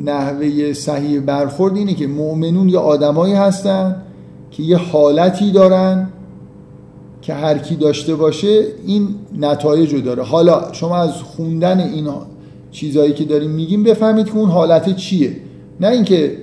[0.04, 3.96] نحوه صحیح برخورد اینه که مؤمنون یه آدمایی هستن
[4.50, 6.08] که یه حالتی دارن
[7.26, 9.08] که هر کی داشته باشه این
[9.38, 10.22] نتایج رو داره.
[10.22, 12.08] حالا شما از خوندن این
[12.70, 15.36] چیزهایی که داریم میگیم بفهمید که اون حالت چیه.
[15.80, 16.36] نه اینکه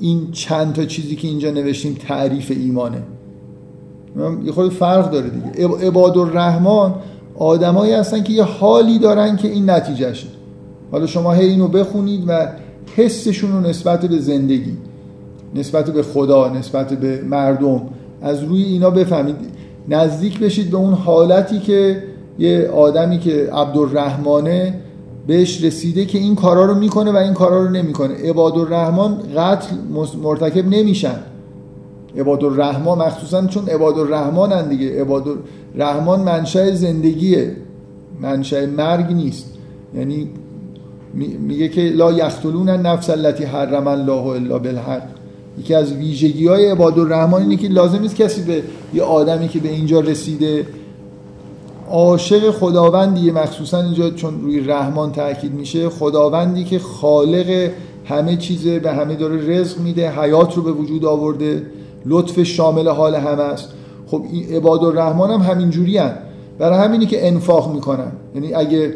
[0.00, 3.02] این چند تا چیزی که اینجا نوشتیم تعریف ایمانه.
[4.44, 5.68] یه خود فرق داره دیگه.
[5.86, 6.94] عباد الرحمن
[7.38, 10.28] آدمایی هستن که یه حالی دارن که این نتیجهشه
[10.90, 12.48] حالا شما هی اینو بخونید و
[12.96, 14.76] حسشون رو نسبت به زندگی
[15.54, 17.82] نسبت به خدا نسبت به مردم
[18.22, 19.57] از روی اینا بفهمید.
[19.88, 22.02] نزدیک بشید به اون حالتی که
[22.38, 24.74] یه آدمی که عبدالرحمنه
[25.26, 28.14] بهش رسیده که این کارا رو می‌کنه و این کارا رو نمی‌کنه.
[28.14, 29.76] عباد الرحمن قتل
[30.22, 31.16] مرتکب نمیشن.
[32.18, 35.00] عباد الرحمن مخصوصا چون عباد الرحمن دیگه.
[35.00, 35.24] عباد
[35.74, 37.56] الرحمن منشأ زندگیه.
[38.20, 39.54] منشأ مرگ نیست.
[39.94, 40.28] یعنی
[41.40, 45.17] میگه که لا یختلون النفس التي حرم الله الا بالحق.
[45.58, 48.62] یکی از ویژگی های عباد الرحمن اینه که لازم نیست کسی به
[48.94, 50.66] یه آدمی که به اینجا رسیده
[51.90, 57.70] عاشق خداوندیه مخصوصا اینجا چون روی رحمان تاکید میشه خداوندی که خالق
[58.04, 61.62] همه چیزه به همه داره رزق میده حیات رو به وجود آورده
[62.06, 63.68] لطف شامل حال همه است.
[64.06, 66.00] خب عباد الرحمن هم همین جوری
[66.58, 68.12] برای همینی که انفاق می‌کنن.
[68.34, 68.94] یعنی اگه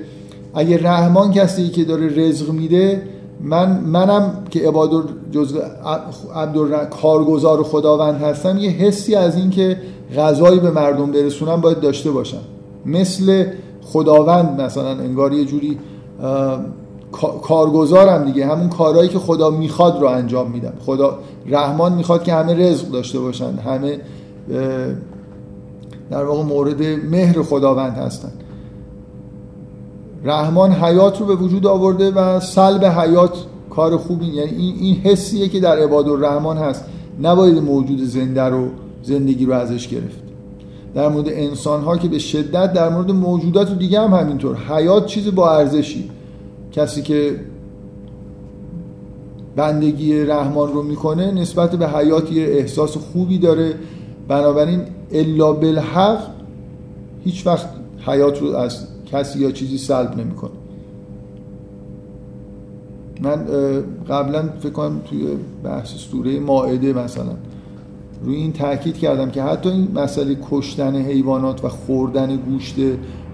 [0.54, 3.02] اگه رحمان کسی که داره رزق میده
[3.42, 4.90] من منم که عباد
[5.32, 5.58] جزء
[6.90, 9.76] کارگزار خداوند هستم یه حسی از این که
[10.16, 12.40] غذایی به مردم برسونم باید داشته باشم.
[12.86, 13.44] مثل
[13.82, 15.78] خداوند مثلا انگار یه جوری
[17.42, 18.46] کارگزارم دیگه.
[18.46, 20.72] همون کارهایی که خدا می‌خواد رو انجام میدم.
[20.86, 24.00] خدا رحمان می‌خواد که همه رزق داشته باشن همه
[26.10, 28.32] در واقع مورد مهر خداوند هستن
[30.24, 35.48] رحمان حیات رو به وجود آورده و سلب حیات کار خوبی یعنی این, این حسیه
[35.48, 36.84] که در عباد الرحمن هست.
[37.22, 38.68] نباید موجود زنده رو
[39.02, 40.22] زندگی رو ازش گرفت.
[40.94, 44.56] در مورد انسان ها که به شدت در مورد موجودات دیگه هم همینطور.
[44.56, 46.10] حیات چیز با ارزشی.
[46.72, 47.36] کسی که
[49.56, 53.74] بندگی رحمان رو می‌کنه نسبت به حیات یه احساس خوبی داره.
[54.28, 54.80] بنابراین
[55.12, 56.18] الا بالحق
[57.24, 57.68] هیچ وقت
[58.06, 60.50] حیات رو از کسی یا چیزی سلب نمی‌کنه.
[63.20, 63.44] من
[64.08, 65.26] قبلا فکر کنم توی
[65.64, 67.32] بحث سوره ماعده مثلا
[68.24, 72.74] روی این تاکید کردم که حتی این مسئله کشتن حیوانات و خوردن گوشت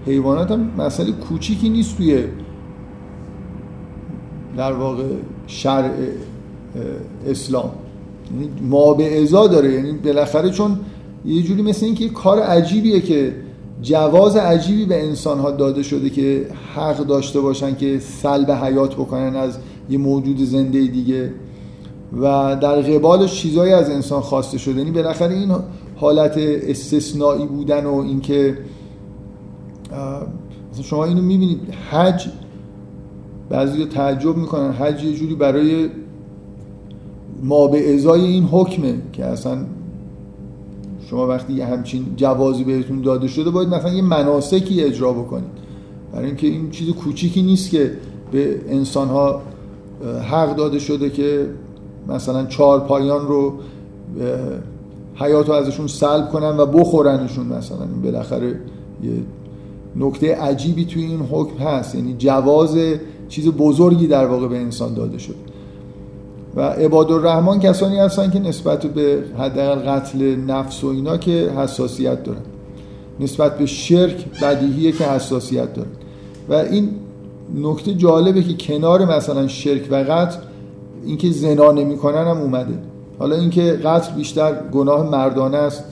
[0.05, 2.23] حیوانات هم مسئله کوچیکی نیست توی
[4.57, 5.03] در واقع
[5.47, 5.91] شرع
[7.27, 7.71] اسلام.
[8.33, 9.73] یعنی ما به ازا داره.
[9.73, 10.79] یعنی بالاخره چون
[11.25, 13.33] یه جوری مثل اینکه کار عجیبیه که
[13.81, 19.35] جواز عجیبی به انسان ها داده شده که حق داشته باشن که سلب حیات بکنن
[19.35, 19.57] از
[19.89, 21.33] یه موجود زنده دیگه.
[22.21, 24.77] و در قبالش چیزایی از انسان خواسته شده.
[24.77, 25.51] یعنی بالاخره این
[25.95, 28.57] حالت استثنایی بودن و اینکه
[30.83, 31.59] شما اینو می‌بینید
[31.91, 32.27] حج
[33.49, 34.71] بعضی تعجب می‌کنن.
[34.71, 35.89] حج یه جوری برای
[37.43, 39.57] ما به ازای این حکمه که اصلا
[41.09, 45.49] شما وقتی یه همچین جوازی بهتون داده شده باید مثلا یه مناسکی اجرا بکنید.
[46.13, 47.91] برای اینکه این چیز کوچیکی نیست که
[48.31, 49.41] به انسان ها
[50.31, 51.49] حق داده شده که
[52.07, 53.53] مثلا چهار پایان رو
[55.15, 57.85] حیات رو ازشون سلب کنن و بخورنشون مثلا.
[58.03, 59.11] بالاخره یه
[59.95, 61.95] نکته عجیبی توی این حکم هست.
[61.95, 62.77] یعنی جواز
[63.29, 65.48] چیز بزرگی در واقع به انسان داده شده.
[66.55, 72.23] و عباد الرحمن کسانی هستن که نسبت به حداقل قتل نفس و اینا که حساسیت
[72.23, 72.41] دارن.
[73.19, 75.89] نسبت به شرک بدیهیه که حساسیت دارن.
[76.49, 76.89] و این
[77.61, 80.37] نکته جالبه که کنار مثلا شرک و قتل
[81.05, 82.73] اینکه زنا نمی‌کنن هم اومده.
[83.19, 85.83] حالا اینکه قتل بیشتر گناه مردانه است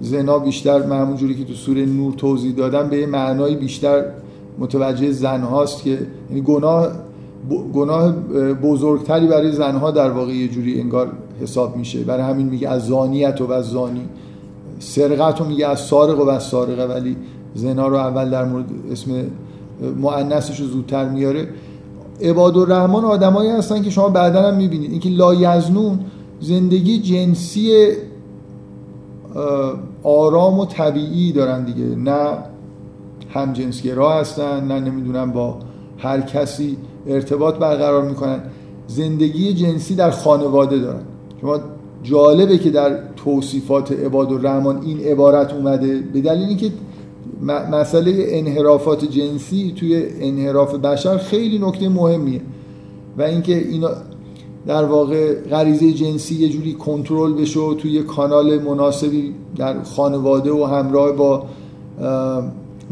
[0.00, 4.04] زنا بیشتر معمول جوری که تو سوره نور توضیح دادم به یه معنای بیشتر
[4.58, 5.98] متوجه زن هاست که
[6.30, 6.88] یعنی گناه
[7.74, 8.12] گناه
[8.62, 12.00] بزرگتری برای زنها در واقع یه جوری انگار حساب میشه.
[12.00, 14.08] برای همین میگه از زانیت و از زانی.
[14.78, 17.16] سرقت رو میگه از سارق و از سارقه ولی
[17.54, 19.10] زنا رو اول در مورد اسم
[20.00, 21.48] مؤنثش رو زودتر میاره.
[22.20, 24.90] عباد الرحمن آدمایی هستن که شما بعدا هم می‌بینید.
[24.90, 25.98] اینکه لایزنون
[26.40, 27.92] زندگی جنسی
[30.02, 31.84] آرام و طبیعی دارن دیگه.
[31.84, 32.38] نه
[33.30, 35.58] همجنسگرا هستن نه نمی‌دونم با
[35.98, 38.40] هر کسی ارتباط برقرار می‌کنن.
[38.86, 41.02] زندگی جنسی در خانواده دارن.
[41.40, 41.58] شما
[42.02, 46.70] جالبه که در توصیفات عباد الرحمن این عبارت اومده به دلیل اینکه
[47.72, 52.40] مسئله انحرافات جنسی توی انحراف بشر خیلی نکته مهمیه.
[53.18, 53.88] و اینکه اینا
[54.66, 60.64] در واقع غریزه جنسی یه جوری کنترل بشه و توی کانال مناسبی در خانواده و
[60.64, 61.46] همراه با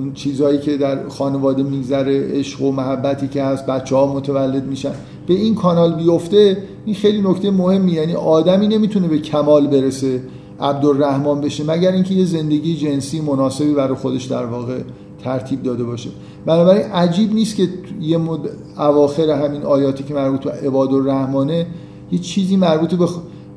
[0.00, 4.92] اون چیزهایی که در خانواده میگذره عشق و محبتی که هست بچه ها متولد میشن.
[5.26, 10.22] به این کانال بیفته این خیلی نکته مهمی یعنی آدمی نمی‌تونه به کمال برسه
[10.60, 14.78] عبدالرحمن بشه مگر اینکه یه زندگی جنسی مناسبی برای خودش در واقع
[15.24, 16.10] ترتیب داده باشه.
[16.46, 17.68] بنابراین عجیب نیست که
[18.00, 18.40] یه مد...
[18.78, 21.66] اواخر همین آیاتی که مربوط به عباد الرحمنه
[22.12, 23.06] یه چیزی مربوط به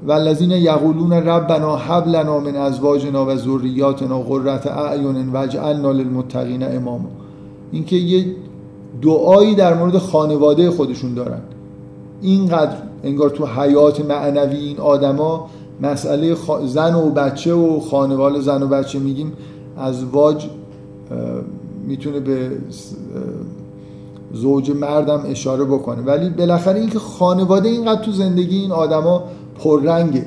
[0.08, 7.10] والذین یقولون ربنا هب لنا من ازواجنا و ذریاتنا قرة اعین واجعلنا للمتقین اماما.
[7.72, 8.26] اینکه یه
[9.02, 11.42] دعایی در مورد خانواده خودشون دارن.
[12.22, 15.50] اینقدر انگار تو حیات معنوی این آدما
[15.82, 16.36] مسئله
[16.66, 19.34] زن و بچه و خانواده زن و بچه میگیم
[19.78, 20.48] ازواج
[21.88, 22.52] می‌تونه به
[24.34, 26.02] زوج مردم اشاره بکنه.
[26.02, 29.24] ولی بالاخره اینکه خانواده اینقدر تو زندگی این آدما
[29.56, 30.26] پررنگه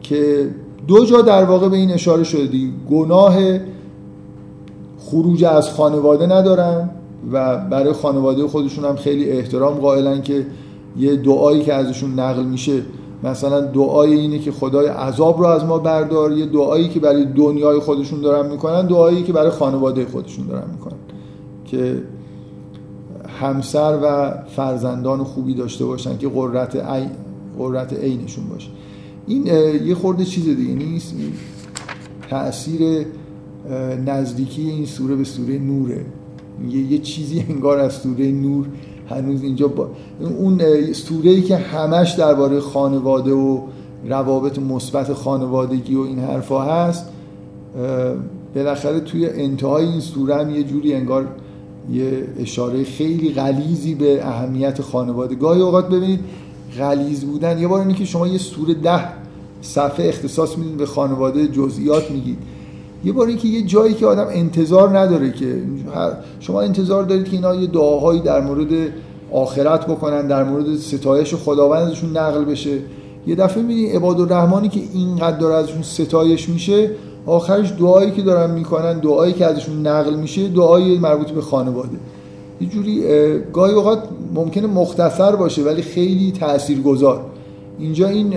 [0.00, 0.50] که
[0.86, 2.72] دو جا در واقع به این اشاره شده دیگه.
[2.90, 3.34] گناه
[4.98, 6.90] خروج از خانواده ندارن
[7.32, 10.46] و برای خانواده خودشون هم خیلی احترام قائلن که
[10.98, 12.82] یه دعایی که ازشون نقل میشه
[13.24, 16.32] مثلا دعای اینه که خدای عذاب رو از ما بردار.
[16.32, 20.96] یه دعایی که برای دنیای خودشون دارن می‌کنن دعایی که برای خانواده خودشون دارن می‌کنن.
[21.64, 22.02] که
[23.40, 26.76] همسر و فرزندان خوبی داشته باشن که قررت,
[27.58, 27.58] ای...
[27.58, 28.68] قررت عینشون باشه.
[29.26, 29.46] این
[29.86, 31.14] یه خورده چیز دیگه نیست.
[32.30, 33.06] تأثیر
[34.06, 36.06] نزدیکی این سوره به سوره نوره.
[36.70, 38.66] یه, یه چیزی انگار از سوره نور
[39.08, 40.60] هنوز اینجا با اون
[40.92, 43.60] سوره ای که همش درباره خانواده و
[44.08, 47.08] روابط مثبت خانوادگی و این حرفا هست
[48.54, 51.28] بالاخره توی انتهای این سوره هم یه جوری انگار
[51.92, 55.34] یه اشاره خیلی غلیزی به اهمیت خانواده.
[55.34, 56.20] گاهی اوقات ببینید
[56.78, 57.58] غلیز بودن.
[57.58, 59.04] یه بار اینه که شما یه سوره ده
[59.62, 62.38] صفحه اختصاص می‌دید به خانواده جزئیات میگید.
[63.04, 65.62] یه بار اینکه یه جایی که آدم انتظار نداره که
[66.40, 68.92] شما انتظار دارید که اینا یه دعاهایی در مورد
[69.32, 72.78] آخرت بکنن در مورد ستایش خداوند ازشون نقل بشه.
[73.26, 76.90] یه دفعه می‌بینید عباد الرحمانی که اینقدر داره ازشون ستایش میشه
[77.26, 81.98] آخرش دعایی که دارن می‌کنن دعایی که ازشون نقل میشه دعای مربوط به خانواده.
[82.62, 83.02] یه جوری
[83.52, 84.02] گاهی اوقات
[84.34, 87.24] ممکنه مختصر باشه ولی خیلی تاثیرگذار.
[87.78, 88.34] اینجا این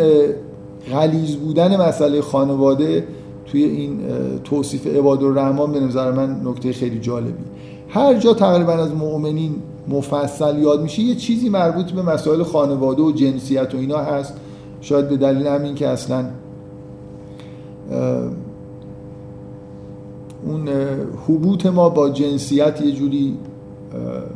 [0.92, 3.08] غلیظ بودن مسئله خانواده
[3.46, 4.00] توی این
[4.44, 7.44] توصیف عباد الرحمن به نظر من نکته خیلی جالبی.
[7.90, 9.56] هر جا تقریبا از مؤمنین
[9.88, 14.34] مفصل یاد میشه یه چیزی مربوط به مسائل خانواده و جنسیت و اینا هست.
[14.82, 16.26] شاید به دلیل همین که اصلا
[20.46, 20.70] اون
[21.28, 23.38] حبوط ما با جنسیت یه جوری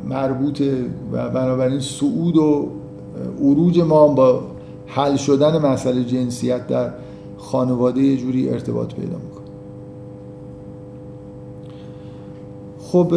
[0.09, 2.69] مربوطه و بنابراین صعود و
[3.41, 4.41] عروج ما با
[4.87, 6.89] حل شدن مسئله جنسیت در
[7.37, 9.45] خانواده یه جوری ارتباط پیدا می‌کنه.
[12.79, 13.13] خب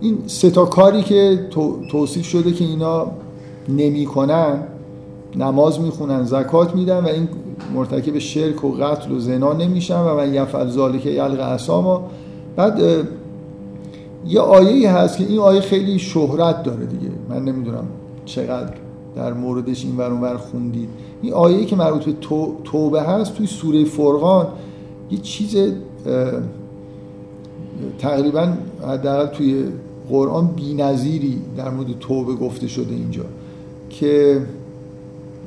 [0.00, 1.48] این ستا کاری که
[1.90, 3.06] توصیف شده که اینا
[3.68, 4.62] نمی‌کنن
[5.36, 7.28] نماز می‌خونن زکات میدن و این
[7.74, 12.10] مرتکب شرک و قتل و زنا نمیشن و من یفعل ذالک یلق اساما
[12.56, 12.80] بعد
[14.26, 17.10] یه آیه هست که این آیه خیلی شهرت داره دیگه.
[17.28, 17.84] من نمی‌دونم
[18.24, 18.74] چقدر
[19.16, 20.88] در موردش این ور خوندید.
[21.22, 22.14] این آیه که مربوط به
[22.64, 24.46] توبه هست توی سوره فرقان
[25.10, 25.56] یه چیز
[27.98, 28.52] تقریبا
[28.88, 29.64] حداقل توی
[30.08, 33.24] قرآن بی‌نظیری در مورد توبه گفته شده اینجا
[33.90, 34.42] که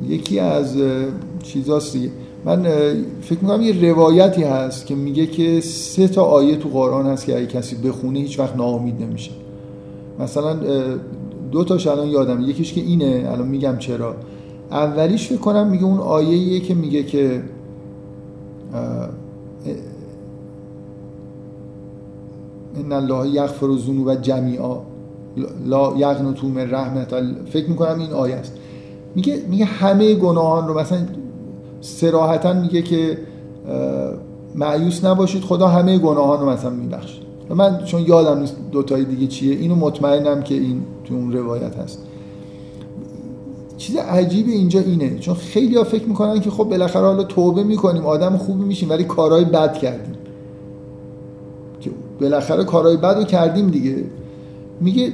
[0.08, 0.78] یکی از
[1.44, 1.98] چیزاست
[2.46, 2.64] من
[3.22, 7.38] فکر می‌کنم یه روایتی هست که میگه که سه تا آیه تو قرآن هست که
[7.38, 9.32] اگه کسی بخونه هیچ وقت ناامید نمیشه.
[10.20, 10.54] مثلا
[11.52, 14.16] دو تاش الان یادم یکیش که اینه الان میگم چرا.
[14.72, 17.44] اولیش فکر کنم میگه اون آیه که میگه که
[22.76, 24.78] ان الله یغفر الذنوب جمیعا
[25.66, 27.14] لا یقنطوا من رحمت
[27.50, 28.54] فکر می‌کنم این آیه است.
[29.16, 31.00] میگه میگه همه گناهان رو مثلا
[31.84, 33.18] سراحتا میگه که
[34.56, 35.44] معیوس نباشید.
[35.44, 40.44] خدا همه گناهان رو مثلا میبخشه من چون یادم نیست دوتای دیگه چیه اینو مطمئنم
[40.44, 42.00] که این تو اون روایت هست.
[43.78, 48.38] چیز عجیب اینجا اینه چون خیلی فکر می‌کنن که خب بالاخره حالا توبه می‌کنیم آدم
[48.38, 50.16] خوبی میشیم ولی کارهای بد کردیم.
[51.82, 54.04] که بالاخره کارهای بد رو کردیم دیگه.
[54.82, 55.14] میگه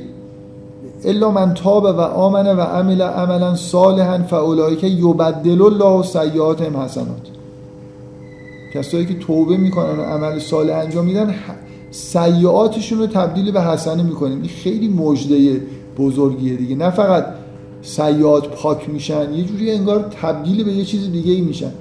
[1.04, 7.28] الا من تاب و آمن و عمل عملا صالحا فاولئک یبدل الله سیئاتهم حسنات.
[8.74, 11.36] کسایی که توبه می‌کنن و عمل صالح انجام میدن
[11.92, 15.62] سیئاتشون رو تبدیل به حسنه می‌کنیم این خیلی مجده
[15.98, 16.76] بزرگیه دیگه.
[16.76, 17.26] نه فقط
[17.82, 21.72] سیئات پاک میشن یه جوری انگار تبدیل به یه چیز دیگه ای میشن.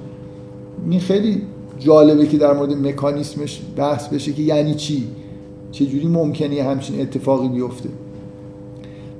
[0.89, 1.41] این خیلی
[1.79, 5.07] جالبه که در مورد مکانیسمش بحث بشه که یعنی چی؟
[5.71, 7.89] چجوری ممکنه همچین اتفاقی بیفته؟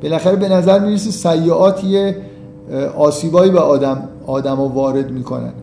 [0.03, 2.13] بالاخره به نظر می‌رسه سیعاتی
[2.97, 5.53] آسیبایی به آدم آدم وارد می‌کنن.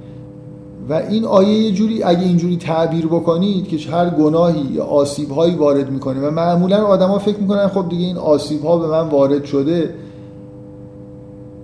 [0.89, 5.91] و این آیه یه جوری اگه اینجوری تعبیر بکنید که هر گناهی یا آسیبهایی وارد
[5.91, 9.95] می‌کنه و معمولا آدما فکر می‌کنن خب دیگه این آسیبها به من وارد شده.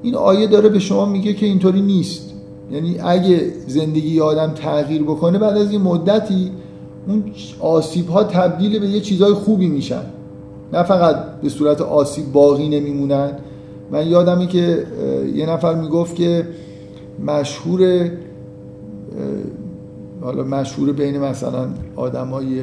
[0.02, 2.30] این آیه داره به شما میگه که اینطوری نیست.
[2.72, 6.50] یعنی اگه زندگی آدم تغییر بکنه بعد از یه مدتی
[7.08, 7.24] اون
[7.60, 10.02] آسیب ها تبدیل به یه چیزای خوبی میشن.
[10.72, 13.30] نه فقط به صورت آسیب باقی نمیمونن.
[13.90, 14.86] من یادمی که
[15.34, 16.46] یه نفر می‌گفت که
[17.26, 18.10] مشهور
[20.20, 22.62] حالا مشهور بین مثلا آدمای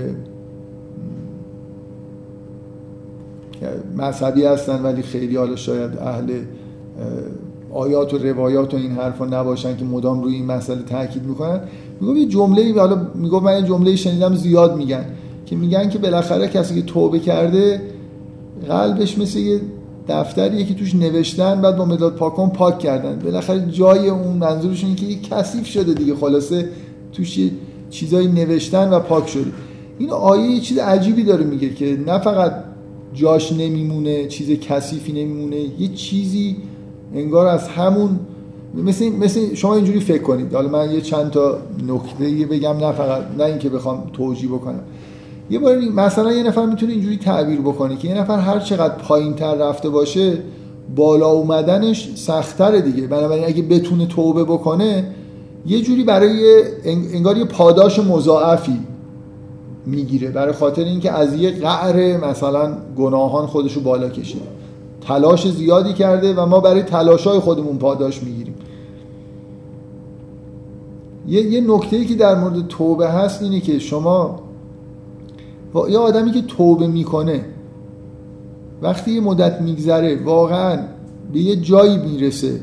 [3.97, 6.39] مذهبی هستن ولی خیلی حالا شاید اهل
[7.74, 11.60] آیات و روایات و این حرفا نباشن که مدام روی این مسئله تاکید می‌کنن.
[12.01, 15.05] میگم یه جمله حالا میگم من یه جمله شنیدم زیاد میگن
[15.45, 17.82] که میگن که بالاخره کسی که توبه کرده
[18.68, 19.62] قلبش مثل یه
[20.07, 23.20] دفتریه که توش نوشتن بعد با مداد پاکون پاک کردن.
[23.20, 26.16] بالاخره جای اون منظورشون که یه کثیف شده دیگه.
[26.16, 26.70] خلاصه
[27.14, 27.51] توش یه
[27.89, 29.51] چیزایی نوشتن و پاک شده.
[29.97, 32.53] این آیه یه چیز عجیبی داره میگه که نه فقط
[33.14, 36.57] جاش نمیمونه چیز کثیفی نمیمونه یه چیزی
[37.16, 38.20] انگار از همون
[38.74, 40.53] مثل, مثل شما اینجوری فکر کنید.
[40.53, 41.57] حالا من یه چند تا
[41.88, 44.84] نکته بگم نه فقط نه اینکه بخوام توجیه بکنم.
[45.50, 49.34] یه بار مثلا یه نفر می‌تونه اینجوری تعبیر بکنه که یه نفر هر چقدر پایین
[49.34, 50.38] تر رفته باشه
[50.95, 53.08] بالا اومدنش سختره دیگه.
[53.08, 55.08] بنابراین اگه بتونه توبه بکنه
[55.66, 58.80] یه جوری برای انگار یه پاداش مضاعفی
[59.86, 60.30] می‌گیره.
[60.30, 64.41] برای خاطر اینکه از یه قعر مثلا گناهان خودشو بالا کشیده.
[65.02, 68.56] تلاش زیادی کرده و ما برای تلاشای خودمون پاداش می‌گیریم.
[71.28, 74.39] یه, یه نکته ای که در مورد توبه هست اینه که شما
[75.89, 77.45] یه آدمی که توبه می‌کنه
[78.82, 80.80] وقتی یه مدت میگذره واقعا
[81.34, 82.59] به یه جایی می‌رسه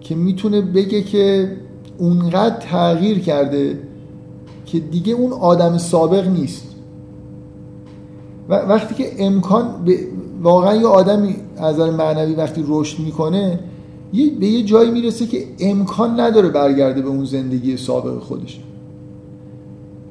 [0.00, 1.56] که می‌تونه بگه که
[1.98, 3.78] اونقدر تغییر کرده
[4.66, 6.66] که دیگه اون آدم سابق نیست.
[8.48, 9.88] و وقتی که امکان
[10.42, 13.60] واقعا یه آدمی از نظر معنوی وقتی رشد می‌کنه
[14.12, 18.60] به یه جایی می‌رسه که امکان نداره برگرده به اون زندگی سابق خودش.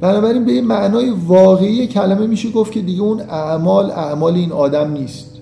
[0.02, 4.92] بنابراین به یه معنای واقعی کلمه میشه گفت که دیگه اون اعمال اعمال این آدم
[4.92, 5.40] نیست.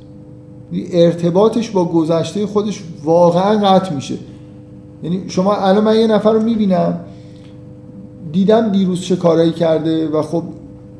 [0.91, 4.15] ارتباطش با گذشته خودش واقعا قطع میشه.
[5.03, 6.99] یعنی شما الان من یه نفر رو می‌بینم
[8.31, 10.43] دیدم دیروز چه کارایی کرده و خب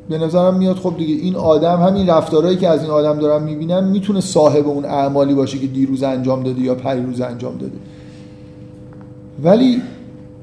[0.10, 3.84] به نظرم میاد خب دیگه این آدم همین رفتارهایی که از این آدم دارم می‌بینم
[3.84, 7.78] می‌تونه صاحب اون اعمالی باشه که دیروز انجام داده یا پریروز انجام داده.
[9.44, 9.82] ولی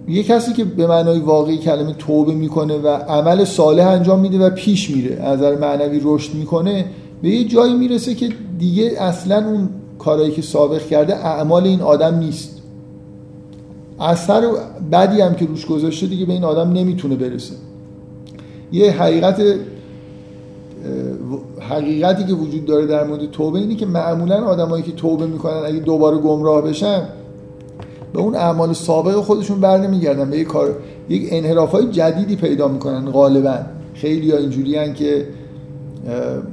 [0.08, 4.50] یه کسی که به معنای واقعی کلمه توبه می‌کنه و عمل صالح انجام میده و
[4.50, 6.84] پیش میره از نظر معنوی رشد می‌کنه
[7.22, 8.28] به یه جایی می‌رسه که
[8.58, 12.62] دیگه اصلا اون کارهایی که سابق کرده اعمال این آدم نیست.
[14.00, 14.42] اثر
[14.92, 17.54] بدی هم که روش گذاشته دیگه به این آدم نمی‌تونه برسه.
[18.72, 19.42] یه حقیقت
[21.60, 25.78] حقیقتی که وجود داره در مورد توبه اینه که معمولا آدمایی که توبه می‌کنن اگه
[25.78, 27.02] دوباره گمراه بشن
[28.14, 30.30] به اون اعمال سابق خودشون بر نمیگردن.
[30.30, 30.76] به یک کار
[31.08, 33.58] یک انحراف جدیدی پیدا می‌کنن غالبا.
[33.94, 35.26] خیلی ها اینجوری که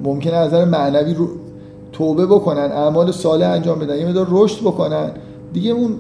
[0.03, 1.27] ممکنه از نظر معنوی رو
[1.91, 5.09] توبه بکنن اعمال صالح انجام بدن یه مدار رشد بکنن.
[5.53, 5.91] دیگه اون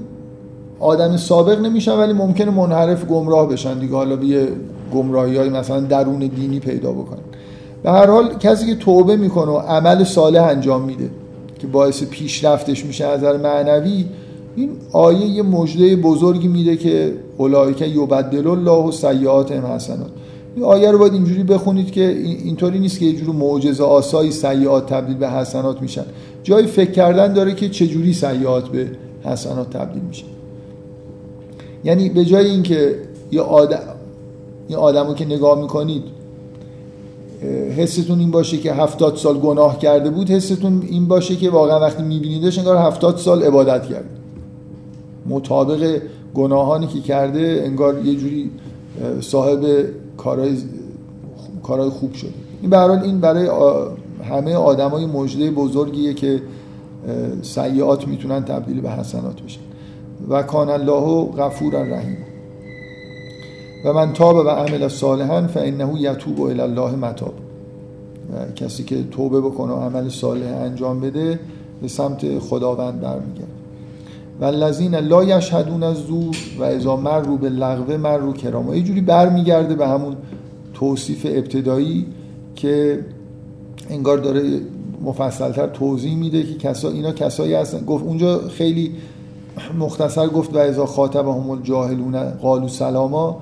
[0.79, 3.95] آدم سابق نمیشن ولی ممکنه منحرف گمراه بشن دیگه.
[3.95, 4.47] حالا به
[4.93, 7.19] گمراهی های مثلا درون دینی پیدا بکنن.
[7.83, 11.09] به هر حال کسی که توبه می‌کنه و عمل صالح انجام میده
[11.59, 14.05] که باعث پیشرفتش میشه از نظر معنوی
[14.55, 20.09] این آیه یه مژده بزرگی میده که اولایک یبدل الله و سیئات حسنات
[20.55, 24.85] این آیه رو باید اینجوری بخونید که اینطوری نیست که یه جور معجزه آسایی سیئات
[24.85, 26.05] تبدیل به حسنات میشن.
[26.43, 28.87] جای فکر کردن داره که چجوری سیئات به
[29.23, 30.27] حسنات تبدیل میشن
[31.83, 32.95] یعنی به جای اینکه
[33.31, 33.79] یه آدم
[34.67, 36.03] این آدمو که نگاه می‌کنید
[37.77, 42.03] حستون این باشه که هفتاد سال گناه کرده بود حستون این باشه که واقعا وقتی
[42.03, 44.05] میبینیدش انگار هفتاد سال عبادت کرد
[45.25, 46.01] مطابق
[46.35, 48.51] گناهانی که کرده انگار یه جوری
[49.21, 49.65] صاحب
[50.17, 50.57] کارهای,
[51.63, 52.31] کارهای خوب شده.
[52.61, 53.49] این برای این برای
[54.23, 56.41] همه آدمای مجده بزرگیه که
[57.41, 59.61] سیئات می‌تونن تبدیل به حسنات بشن.
[60.29, 62.17] و کان الله غفور رحیم.
[63.85, 67.33] و من تاب و عمل صالحا فانه یتوب الی الله متاب.
[68.33, 71.39] و کسی که توبه بکنه و عمل صالح انجام بده
[71.81, 73.60] به سمت خداوند برمیگرده.
[74.41, 78.75] و الذین لا یشهدون از زور و اذا مروا به لغو مروا کراما.
[78.75, 80.15] یه جوری برمیگرده به همون
[80.73, 82.05] توصیف ابتدایی
[82.55, 82.99] که
[83.89, 84.59] انگار داره
[85.01, 87.85] مفصلتر توضیح میده که کسا اینا کسایی هستن.
[87.85, 88.91] گفت اونجا خیلی
[89.79, 93.39] مختصر گفت و اذا خاطبهم الجاهلون قالوا سلاما.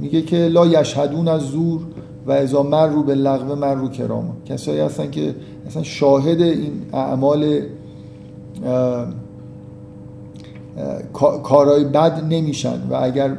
[0.00, 1.80] میگه که لا یشهدون از زور
[2.26, 4.36] و ازا مر رو به لغو مر رو کراما.
[4.48, 5.34] کسایی هستن که
[5.66, 7.60] اصلا شاهد این اعمال
[11.42, 13.38] کارهای بد نمیشن و اگر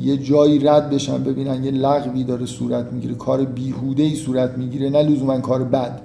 [0.00, 3.14] یه جایی رد بشن ببینن یه لغوی داره صورت می‌گیره.
[3.14, 6.00] کار بیهوده ای صورت می‌گیره نه لزوما کار بد.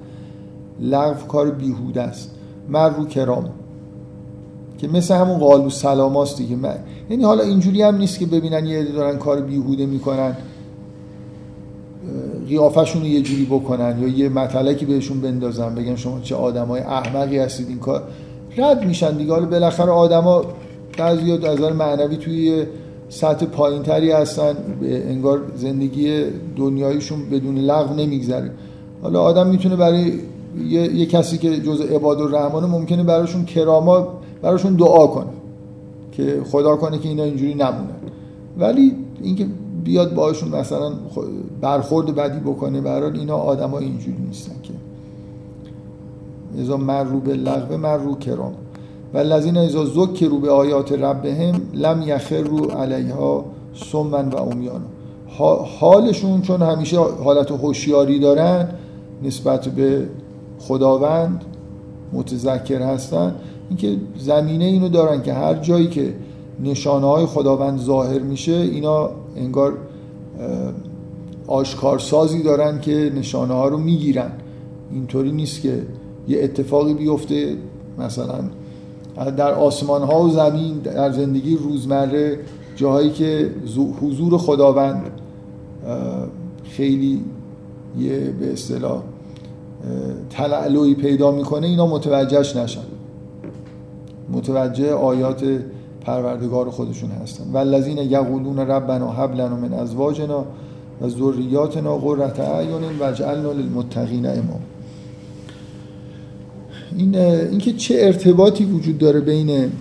[0.81, 2.31] لغو کار بیهوده است.
[2.69, 3.49] مر رو کرام
[4.77, 6.55] که مثل همون قالو سلاماست دیگه.
[6.55, 6.75] من
[7.09, 10.37] یعنی حالا اینجوری هم نیست که ببینن یه دارن کار بیهوده می‌کنن
[12.47, 17.39] قیافشون رو یه جوری بکنن یا یه مطلقی بهشون بندازن بگن شما چه آدمای احمقی
[17.39, 18.03] هستید این کار
[18.57, 19.31] رد میشن دیگه.
[19.31, 20.45] حالا بالاخره آدما
[20.97, 22.65] بعضی از نظر معنوی توی
[23.09, 26.23] سطح پایینتری هستن انگار زندگی
[26.55, 28.51] دنیایشون بدون لغو نمیگذره.
[29.01, 30.13] حالا آدم می‌تونه برای
[30.67, 34.07] یه, یه کسی که جز عباد الرحمن ممکنه براشون کراما
[34.41, 35.31] براشون دعا کنه
[36.11, 37.95] که خدا کنه که اینا اینجوری نمونن
[38.59, 39.45] ولی اینکه
[39.83, 40.91] بیاد باشون مثلا
[41.61, 44.73] برخورد بدی بکنه برای اینا آدما اینجوری نیستن که.
[46.61, 48.53] ازا مرو به لغو مرو کرام
[49.15, 54.81] و الذین ازا رو به آیات ربهم لم یخروا علیها سمن و امیان
[55.79, 58.69] حالشون چون همیشه حالت هوشیاری دارن
[59.23, 60.07] نسبت به
[60.59, 61.45] خداوند
[62.13, 63.35] متذکر هستن
[63.69, 66.13] اینکه زمینه اینو دارن که هر جایی که
[66.63, 69.73] نشانه های خداوند ظاهر میشه اینا انگار
[71.47, 74.31] آشکارسازی دارن که نشانه ها رو می‌گیرن.
[74.91, 75.83] اینطوری نیست که
[76.27, 77.55] یه اتفاقی بیفته
[77.97, 78.39] مثلا
[79.15, 82.39] در آسمان ها و زمین در زندگی روزمره
[82.75, 83.51] جاهایی که
[84.01, 85.11] حضور خداوند
[86.63, 87.23] خیلی
[87.99, 89.01] یه به اصطلاح
[90.29, 92.81] تلعلوی پیدا می‌کنه اینا متوجهش نشن.
[94.29, 95.43] متوجه آیات
[96.01, 97.43] پروردگار خودشون هستن.
[97.53, 100.45] والذین یقولون ربنا هب لنا من ازواجنا
[101.01, 104.59] و ذریاتنا قرة اعین واجعلنا للمتقین امام.
[106.97, 109.71] این اینکه چه ارتباطی وجود داره بین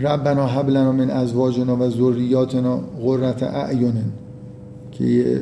[0.00, 3.94] ربنا هب لنا من ازواجنا و ذریاتنا قرة اعین
[4.92, 5.40] که یه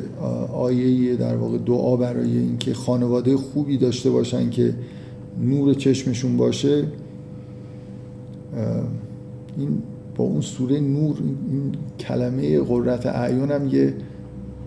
[0.53, 4.73] آیه در واقع دعا برای اینکه خانواده خوبی داشته باشن که
[5.41, 6.83] نور چشمشون باشه.
[9.57, 9.83] این
[10.15, 11.17] با اون سوره نور
[11.51, 13.93] این کلمه قررت اعیان هم یه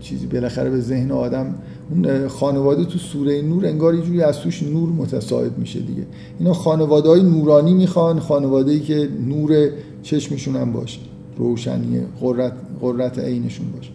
[0.01, 1.55] چیزی بالاخره به ذهن آدم
[1.91, 6.03] اون خانواده تو سوره نور انگار یه جوری از توش نور متصاعد میشه دیگه.
[6.39, 9.69] اینا خانواده های نورانی می‌خوان خانواده ای که نور
[10.03, 11.01] چشمشون هم باشه
[11.37, 13.91] روشنی قررت, قررت عینشون باشه.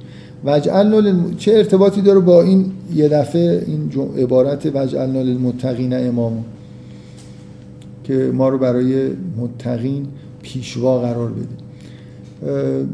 [0.46, 6.46] وجعلنا چه ارتباطی داره با این یه دفعه این عبارت وجعلنا للمتقین امام
[8.04, 10.08] که ما رو برای متقین
[10.42, 11.56] پیشوا قرار بده.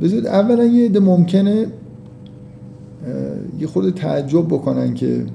[0.01, 1.67] بذارید اولا یه عده ممکنه
[3.59, 5.25] یه خود تعجب بکنن که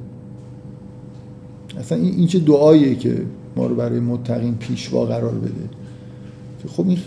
[1.79, 3.23] اصلا این چه دعاییه که
[3.57, 5.53] ما رو برای متقین پیشوا قرار بده.
[6.69, 6.99] خب این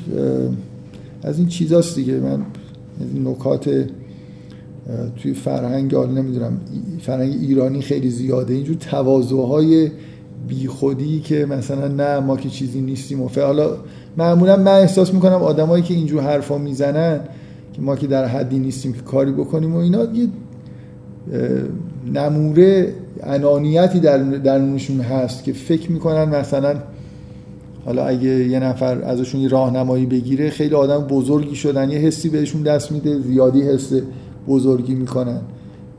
[1.23, 2.13] از این چیزاست دیگه.
[2.13, 2.41] من
[3.01, 3.85] از این نکات
[5.15, 6.57] توی فرهنگ حال نمی‌دونم
[7.01, 8.53] فرهنگ ایرانی خیلی زیاده.
[8.53, 9.91] اینجور تواضعهای
[10.47, 13.77] بیخودی که مثلا نه ما که چیزی نیستیم و حالا
[14.17, 17.19] معمولا من احساس می‌کنم آدمایی که اینجور حرفا می‌زنن
[17.73, 20.27] که ما که در حدی نیستیم که کاری بکنیم و اینا یه
[22.13, 26.75] نموره انانیتی در درونشون هست که فکر می‌کنن مثلا
[27.85, 32.91] حالا اگه یه نفر ازشون راهنمایی بگیره خیلی آدم بزرگی شدن یه حسی بهشون دست
[32.91, 33.93] میده زیادی حس
[34.47, 35.41] بزرگی می‌کنن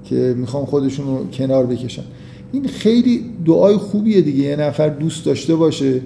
[0.04, 2.02] که می‌خوان خودشون رو کنار بکشن.
[2.52, 6.00] این خیلی دعای خوبیه دیگه یه نفر دوست داشته باشه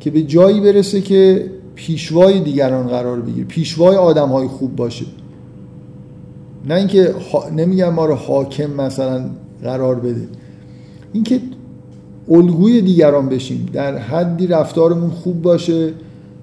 [0.00, 5.04] که به جایی برسه که پیشوای دیگران قرار بگیره پیشوای آدم های خوب باشه.
[6.68, 7.14] نه اینکه
[7.56, 9.24] نمیگم ما رو حاکم مثلا
[9.62, 10.28] قرار بده
[11.12, 11.40] اینکه
[12.28, 13.68] الگوی دیگران بشیم.
[13.72, 15.92] در حدی رفتارمون خوب باشه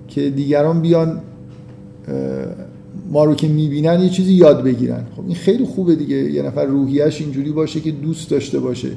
[0.07, 1.22] که دیگران بیان
[3.11, 5.03] ما رو که می‌بینن یه چیزی یاد بگیرن.
[5.15, 6.15] خب این خیلی خوبه دیگه.
[6.15, 8.89] یه نفر روحیش اینجوری باشه که دوست داشته باشه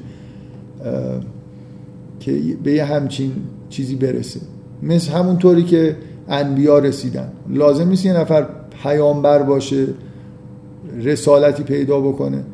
[2.20, 3.32] که به یه همچین
[3.68, 4.40] چیزی برسه.
[4.82, 5.96] مثل همونطوری که
[6.28, 7.32] انبیا رسیدن.
[7.50, 8.46] لازم نیست یه نفر
[8.82, 9.86] پیامبر باشه.
[11.02, 12.44] رسالتی پیدا بکنه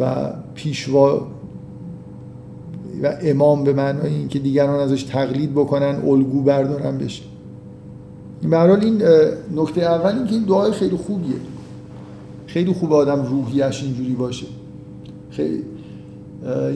[0.00, 1.26] و پیشوا
[3.02, 7.22] و امام به معنای اینکه دیگران ازش تقلید بکنن الگو بردارن بشه.
[8.42, 9.02] به این
[9.56, 11.36] نکته اول این که این دعای خیلی خوبیه.
[12.46, 14.46] خیلی خوب آدم روحیش اینجوری باشه.
[15.30, 15.62] خیلی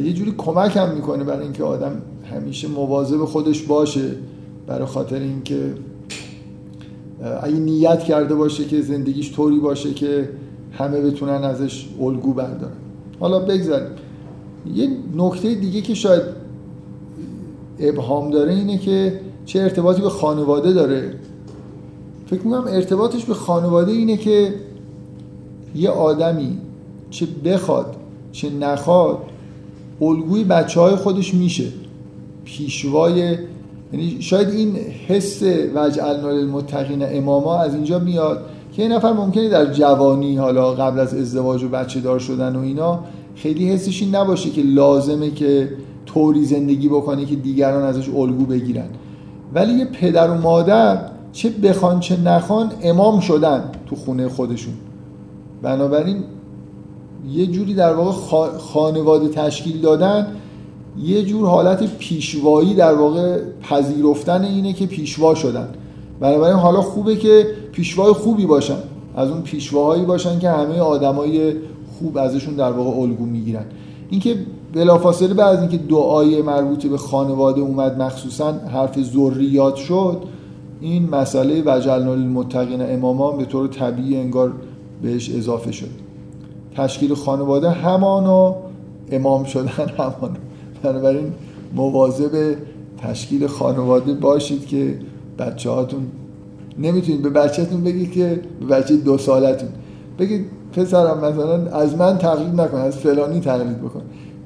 [0.04, 4.10] یه جوری کمک هم می‌کنه برای اینکه آدم همیشه مواظب خودش باشه
[4.66, 5.74] برای خاطر اینکه
[7.42, 10.28] اگه نیت کرده باشه که زندگیش طوری باشه که
[10.78, 12.76] همه بتونن ازش الگو بردارن.
[13.20, 13.88] حالا بگذاریم.
[14.74, 16.22] یه نکته دیگه که شاید
[17.78, 21.14] ابهام داره اینه که چه ارتباطی به خانواده داره.
[22.26, 24.54] فکر می‌کنم ارتباطش به خانواده اینه که
[25.74, 26.58] یه آدمی
[27.10, 27.96] چه بخواد
[28.32, 29.18] چه نخواد
[30.00, 31.66] الگوی بچه های خودش میشه.
[32.44, 33.38] پیشوای
[33.92, 34.76] یعنی شاید این
[35.08, 35.42] حس
[35.74, 38.44] وجعلنا للمتقین اماما از اینجا میاد
[38.76, 42.60] که یه نفر ممکنه در جوانی حالا قبل از ازدواج و بچه دار شدن و
[42.60, 43.00] اینا
[43.34, 45.68] خیلی حسش این نباشه که لازمه که
[46.06, 48.88] طوری زندگی بکنه که دیگران ازش الگو بگیرن.
[49.54, 50.98] ولی یه پدر و مادر
[51.32, 54.74] چه بخوان چه نخوان امام شدن تو خونه خودشون.
[55.62, 56.24] بنابراین
[57.30, 58.12] یه جوری در واقع
[58.58, 60.26] خانواده تشکیل دادن
[60.98, 65.68] یه جور حالت پیشوایی در واقع پذیرفتن اینه که پیشوا شدن.
[66.20, 67.46] بنابراین حالا خوبه که
[67.76, 68.78] پیشوای خوبی باشن.
[69.16, 71.52] از اون پیشواهایی باشن که همه آدمای
[71.98, 73.64] خوب ازشون در واقع الگو می‌گیرن.
[74.10, 74.36] اینکه
[74.72, 80.22] بلافاصله بعد از اینکه دعای مربوط به خانواده اومد مخصوصا حرف ذریات شد
[80.80, 84.52] این مسئله وجلنا للمتقین امامان به طور طبیعی انگار
[85.02, 85.90] بهش اضافه شد.
[86.76, 88.54] تشکیل خانواده همانو
[89.12, 89.68] امام شدن
[89.98, 90.36] همانو
[90.82, 91.32] بنابراین
[91.74, 92.54] مواظب
[92.98, 94.98] تشکیل خانواده باشید که
[95.38, 96.06] بچه هاتون
[96.78, 99.68] نمی‌تونید به بچهتون بگید که بچه دو سالتون.
[100.18, 104.02] بگید پسرم مثلا از من تقلید نکن از فلانی تقلید بکن.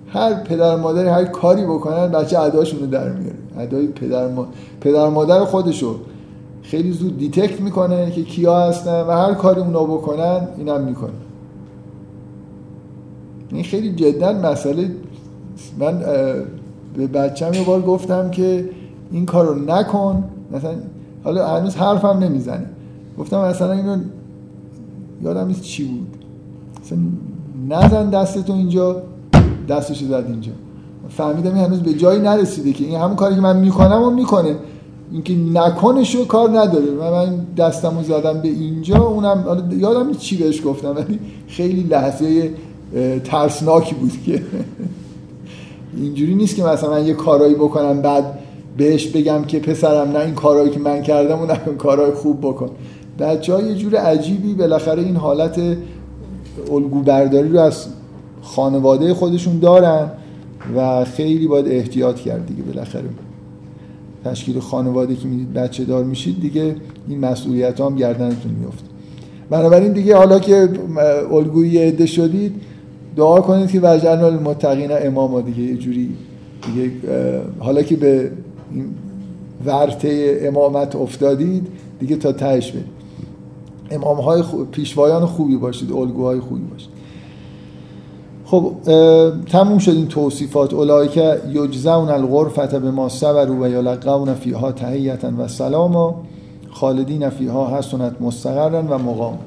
[0.08, 3.36] هر پدر مادری هر کاری بکنن بچه اداشون رو در میاره.
[3.58, 4.46] ادای پدر, ما...
[4.80, 5.96] پدر مادر خودشو
[6.62, 11.10] خیلی زود دیتکت می‌کنه که کیا هستن و هر کاری اونا بکنن اینم می‌کنه.
[13.52, 14.90] این خیلی جدا مسئله.
[15.78, 15.98] من
[16.96, 18.68] به بچم یه بار گفتم که
[19.10, 20.24] این کار رو نکن.
[20.52, 20.74] مثلا
[21.24, 22.66] حالا هنوز حرفم نمی‌زنه
[23.18, 23.96] گفتم مثلا اینو
[25.22, 26.06] یادم نیست چی بود.
[26.82, 26.98] مثلا
[27.68, 29.02] نزن دستتو اینجا
[29.68, 30.52] دستشو زد اینجا.
[31.08, 34.56] فهمیدم این هنوز به جایی نرسیده که این همون کاری که من می‌کنم و می‌کنه.
[35.12, 36.92] اینکه نکنش رو کار نداره.
[37.00, 42.50] و من دستم رو زدم به اینجا اونم یادم چی بهش گفتم ولی خیلی لحظه
[43.24, 44.42] ترسناکی بود که
[45.96, 48.38] اینجوری نیست که مثلا من یه کارایی بکنم بعد
[48.80, 52.70] بهش بگم که پسرم نه این کارهایی که من کردم و نه کارهای خوب بکن.
[53.18, 55.60] بچه یه جور عجیبی بالاخره این حالت
[56.72, 57.86] الگو برداری رو از
[58.42, 60.10] خانواده خودشون دارن
[60.76, 63.04] و خیلی باید احتیاط کرد دیگه بالاخره.
[64.24, 66.76] تشکیل خانواده که می‌دید بچه دار میشید دیگه
[67.08, 68.86] این مسئولیت هم گردنتون میفته
[69.50, 70.68] بنابراین دیگه حالا که
[71.32, 72.52] الگویی عده شدید
[73.16, 75.62] دعا کنید که وجعلنا المتقین اماما دیگه.
[75.62, 76.08] یه جوری
[76.66, 76.90] دیگه
[77.58, 78.30] حالا که به
[78.72, 78.94] این
[79.66, 81.66] ورته امامت افتادید
[82.00, 83.00] دیگه تا تهش برید.
[83.90, 84.42] امام های
[84.72, 86.90] پیشوایان خوبی باشید الگوهای خوبی باشید.
[88.44, 88.72] خب
[89.46, 90.74] تموم شد این توصیفات.
[90.74, 96.22] اولایی که یجزون الغرفت به ما صبروا و یلقون فیها تحیتا و سلاما
[96.70, 99.38] خالدین فیها حسنت مستقرن و مقام.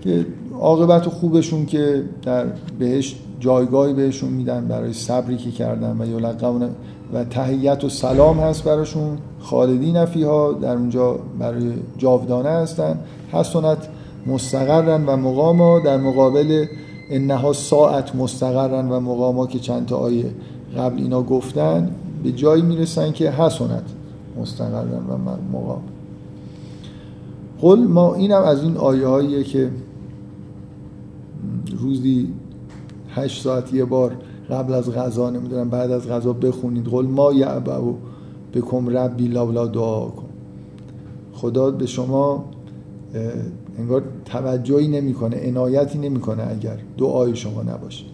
[0.00, 0.26] که
[0.60, 2.46] عاقبت خوبشون که در
[2.78, 6.68] بهش جایگاهی بهشون میدن برای صبری که کردن و یلقون
[7.14, 9.18] و تحیت و سلام هست براشون.
[9.40, 12.98] خالدین فیها در اونجا برای جاودانه هستن.
[13.32, 13.88] حسنت
[14.26, 16.66] مستقرن و مقاما در مقابل
[17.10, 20.30] انها ساعت مستقرن و مقاما که چند تا آیه
[20.76, 21.90] قبل اینا گفتن
[22.22, 23.82] به جایی می‌رسن که حسنت
[24.40, 25.18] مستقرن و
[25.52, 25.82] مقام.
[27.60, 29.70] قل ما اینم از این آیه هاییه که
[31.78, 32.28] روزی
[33.14, 34.12] هشت ساعت یه بار
[34.50, 36.86] قبل از غذا نمی‌دونم بعد از غذا بخونید.
[36.86, 37.94] قل ما یعبو
[38.54, 40.28] بکم ربی لولا دعا کن
[41.32, 42.44] خدا به شما
[43.78, 48.04] انگار توجهی نمی‌کنه عنایتی نمی‌کنه اگر دعای شما نباشه.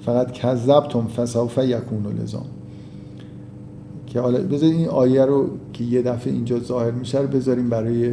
[0.00, 2.46] فقط کذبتم فسوف یکون لزام.
[4.06, 8.12] که حالا بذارید این آیه رو که یه دفعه اینجا ظاهر میشه رو بذاریم برای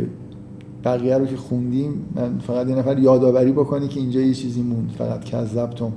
[0.83, 2.05] بقیه رو که خوندیم.
[2.15, 4.91] من فقط یه نفر یادآوری بکنی که اینجا یه چیزی موند.
[4.97, 5.91] فقط کذبتم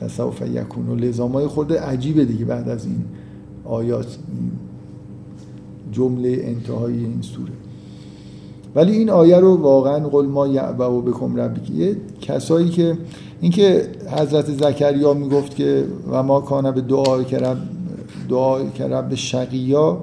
[0.00, 0.88] فسوف یکون.
[0.88, 3.04] و لزامای خورده عجیبه دیگه بعد از این
[3.64, 4.18] آیات
[5.92, 7.52] جمله انتهای این سوره.
[8.74, 12.98] ولی این آیه رو واقعا قل ما یعبه و بکم ربی کسایی که
[13.40, 13.88] اینکه
[14.18, 17.58] حضرت زکریا می‌گفت که و ما کانه به دعای که رب
[18.28, 19.98] دعای که رب شقیا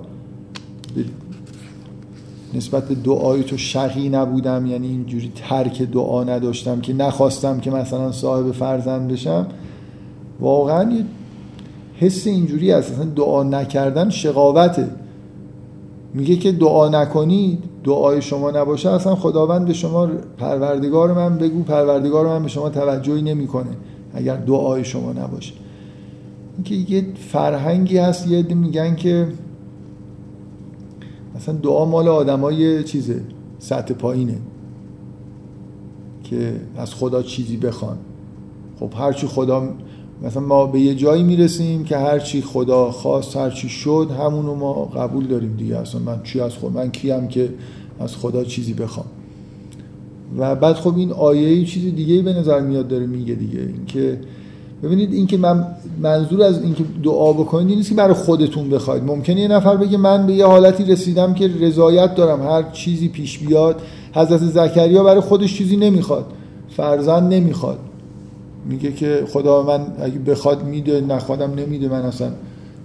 [2.53, 8.11] نسبت به دعای تو شقی نبودم یعنی اینجوری ترک دعا نداشتم که نخواستم که مثلا
[8.11, 9.47] صاحب فرزند بشم.
[10.39, 11.05] واقعا یه
[11.95, 12.91] حس اینجوری هست.
[12.91, 14.89] اصلا دعا نکردن شقاوته.
[16.13, 20.07] میگه که دعا نکنید دعای شما نباشه اصلا خداوند به شما
[20.37, 23.69] پروردگار من بگو پروردگار من به شما توجهی نمی‌کنه
[24.13, 25.53] اگر دعای شما نباشه.
[26.55, 29.27] اینکه یه فرهنگی هست یه میگن که
[31.35, 33.21] مثلا دعا مال آدمای چیزه
[33.59, 34.37] سطح پایینه
[36.23, 37.97] که از خدا چیزی بخوان.
[38.79, 39.69] خب هرچی خدا
[40.23, 45.27] مثلا ما به یه جایی می‌رسیم که هرچی خدا خواست هرچی شد همونو ما قبول
[45.27, 45.77] داریم دیگه.
[45.77, 47.49] اصلا من چی از خود من کیم که
[47.99, 49.05] از خدا چیزی بخوام.
[50.37, 53.59] و بعد خب این آیه چیز دیگه به نظر میاد داره میگه دیگه.
[53.59, 54.19] اینکه
[54.83, 55.67] ببینید اینکه من
[56.01, 59.03] منظور از اینکه دعا بکنید نیست که برای خودتون بخواید.
[59.03, 62.41] ممکنه یه نفر بگه من به یه حالتی رسیدم که رضایت دارم.
[62.41, 63.81] هر چیزی پیش بیاد
[64.13, 66.25] حضرت زکریا برای خودش چیزی نمی‌خواد.
[66.69, 67.79] فرزند نمی‌خواد.
[68.69, 72.31] میگه که خدا من اگه بخواد میده نخوادم نمیده من اصلا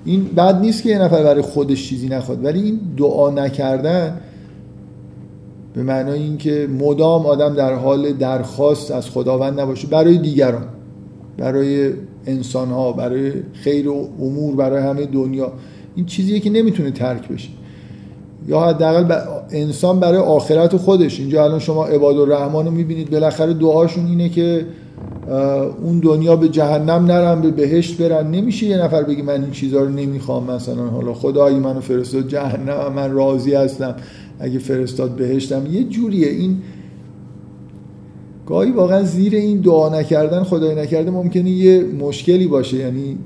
[0.05, 2.45] این بعد نیست که یه نفر برای خودش چیزی نخواد.
[2.45, 4.21] ولی این دعا نکردن
[5.75, 9.89] به معنای اینکه مدام آدم در حال درخواست از خداوند نباشه.
[9.89, 10.65] برای دیگران
[11.39, 11.93] برای
[12.27, 15.53] انسان ها برای خیر و امور برای همه دنیا.
[15.95, 17.49] این چیزیه که نمی‌تونه ترک بشه.
[18.49, 19.21] یا حداقل
[19.51, 21.21] انسان برای آخرت خودش.
[21.21, 23.11] اینجا الان شما عباد الرحمن رو می‌بینید.
[23.11, 24.67] بالاخره دعاشون اینه که
[25.83, 28.31] اون دنیا به جهنم نرم به بهشت برن.
[28.31, 30.51] نمیشه یه نفر بگی من این چیزها رو نمی‌خوام.
[30.51, 33.95] مثلا حالا خدایی منو فرستاد جهنم من راضی هستم.
[34.41, 35.67] اگه فرستاد بهشتم.
[35.67, 36.29] یه جوریه.
[36.29, 36.57] این
[38.47, 42.77] گاهی واقعا زیر این دعا نکردن خدای نکرده ممکنه یه مشکلی باشه.
[42.77, 43.19] یعنی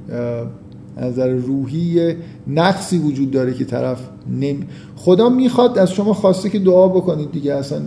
[0.97, 2.15] از نظر روحی
[2.49, 4.65] نقصی وجود داره که طرف نمی...
[4.97, 7.55] خدا می‌خواد از شما خواسته که دعا بکنید دیگه.
[7.55, 7.81] اصلا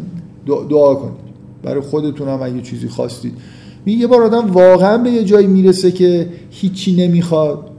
[0.69, 1.29] دعا کنید.
[1.63, 3.33] برای خودتون هم اگه چیزی خواستید.
[3.93, 7.69] یه بار آدم واقعا به یه جایی می‌رسه که هیچی نمی‌خواد.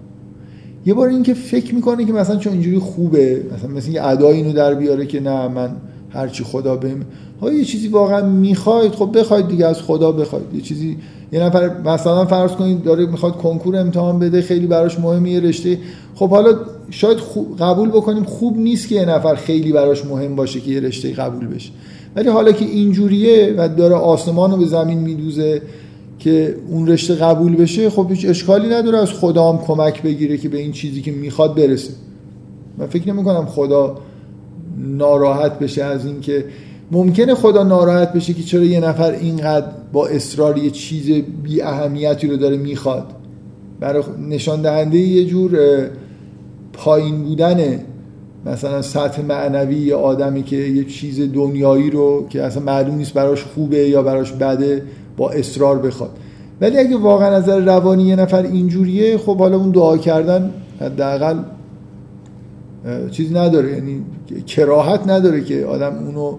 [0.86, 4.36] یه بار این که فکر می‌کنه که مثلا چون اینجوری خوبه مثلا مثل یه ادای
[4.36, 5.70] اینو در بیاره که نه من
[6.10, 7.02] هرچی خدا بهم
[7.40, 10.54] ها یه چیزی واقعا می‌خواید خب بخواید دیگه از خدا بخواید.
[10.54, 10.96] یه چیزی
[11.32, 15.78] یه نفر مثلا فرض کنید داره می‌خواد کنکور امتحان بده خیلی براش مهمه یه رشته.
[16.14, 16.58] خب حالا
[16.90, 17.18] شاید
[17.60, 21.46] قبول بکنیم خوب نیست که یه نفر خیلی براش مهم باشه که یه رشته قبول
[21.46, 21.70] بشه.
[22.16, 25.62] ولی حالا که اینجوریه و داره آسمان رو به زمین میدوزه
[26.20, 30.48] که اون رشته قبول بشه خب هیچ اشکالی نداره از خدا هم کمک بگیره که
[30.48, 31.92] به این چیزی که می‌خواد برسه.
[32.78, 33.98] من فکر نمی کنم خدا
[34.78, 36.44] ناراحت بشه از اینکه
[36.90, 42.26] ممکنه خدا ناراحت بشه که چرا یه نفر اینقدر با اصرار یه چیز بی اهمیتی
[42.26, 43.06] رو داره می‌خواد.
[43.80, 45.58] برای نشان دهنده یه جور
[46.72, 47.80] پایین بودن
[48.46, 53.44] مثلا سطح معنوی یه آدمی که یه چیز دنیایی رو که اصلا معلوم نیست براش
[53.44, 54.82] خوبه یا براش بده
[55.20, 56.10] با اصرار بخواد.
[56.60, 60.50] ولی اگه واقعا نظر روانی یه نفر اینجوریه خب حالا اون دعا کردن
[60.80, 61.38] حداقل
[63.10, 63.72] چیزی نداره.
[63.72, 64.02] یعنی
[64.46, 66.38] کراهت نداره که آدم اونو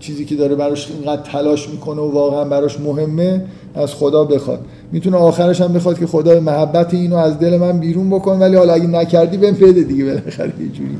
[0.00, 3.44] چیزی که داره براش اینقدر تلاش می‌کنه و واقعا براش مهمه
[3.74, 4.60] از خدا بخواد.
[4.92, 8.72] می‌تونه آخرش هم بخواد که خدا محبت اینو از دل من بیرون بکن ولی حالا
[8.72, 10.98] اگه نکردی بهم بده دیگه بالاخره یه جوری.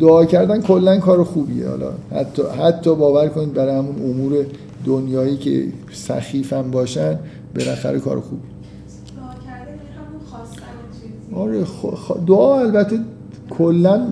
[0.00, 1.90] دعا کردن کلا کار خوبیه حالا.
[2.14, 4.32] حتی حتی باور کنید برای همون امور
[4.86, 7.18] دنیایی که سخیفم باشن
[7.54, 8.42] بالاخره کار خوبی
[11.34, 11.64] آره
[12.26, 12.98] دعا البته
[13.50, 14.06] کلا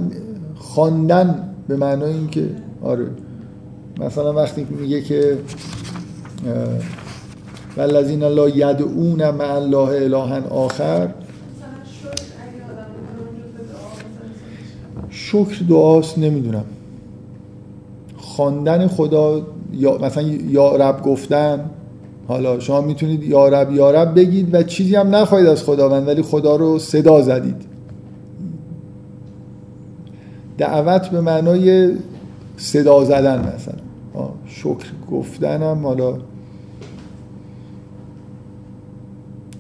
[0.55, 2.51] خواندن به معنای اینکه
[2.83, 3.07] آره.
[4.01, 5.39] مثلا وقتی میگه که
[7.77, 11.09] والذین لا یدعون مع الله الها آخر
[15.11, 16.65] شکر دعاست نمی‌دونم.
[18.17, 19.43] خواندن خدا
[19.75, 21.71] یا مثلا یا رب گفتن
[22.29, 26.23] حالا شما می‌تونید یا رب یا رب بگید و چیزی هم نخواهید از خداوند ولی
[26.23, 27.57] خدا رو صدا زدید.
[30.59, 31.95] دعوت به معنای
[32.57, 33.75] صدا زدن مثلا.
[34.47, 36.09] شکر گفتنم حالا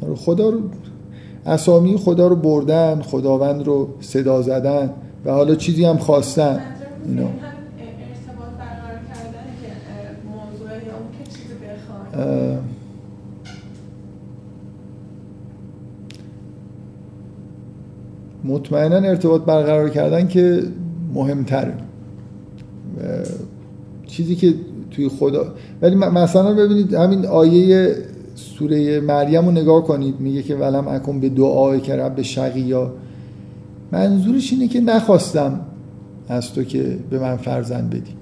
[0.03, 0.61] آره، خدا رو
[1.47, 4.91] اسامی خدا رو بردن خداوند رو صدا زدن
[5.25, 6.61] و حالا چیزی هم خواستن
[7.07, 7.29] اینا.
[18.45, 20.63] مطمئنا ارتباط برقرار کردن که
[21.15, 21.75] مهمتره.
[24.07, 24.55] چیزی که
[24.91, 25.45] توی خدا
[25.83, 27.97] ولی مثلا ببینید همین آیه
[28.35, 32.93] سوره مریم رو نگاه کنید میگه که ولم اکن به دعای که رب شقیا.
[33.93, 35.61] منظورش اینه که نخواستم
[36.29, 38.15] از تو که به من فرزند بدی.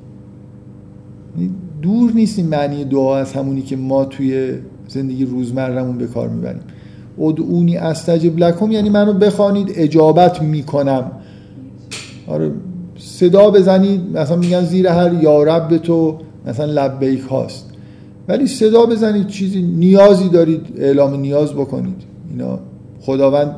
[1.36, 4.52] یعنی دور نیست این معنی دعا از همونی که ما توی
[4.88, 6.62] زندگی روزمرمون به کار می‌بریم.
[7.18, 11.10] ادعونی استجب لکم یعنی منو بخوانید اجابت می‌کنم.
[12.26, 12.50] آره
[12.98, 17.66] صدا بزنید مثلا میگن زیر هر یا رب تو مثلا لبیک هاست.
[18.28, 22.02] ولی صدا بزنید چیزی نیازی دارید اعلام نیاز بکنید.
[22.30, 22.58] اینا
[23.00, 23.56] خداوند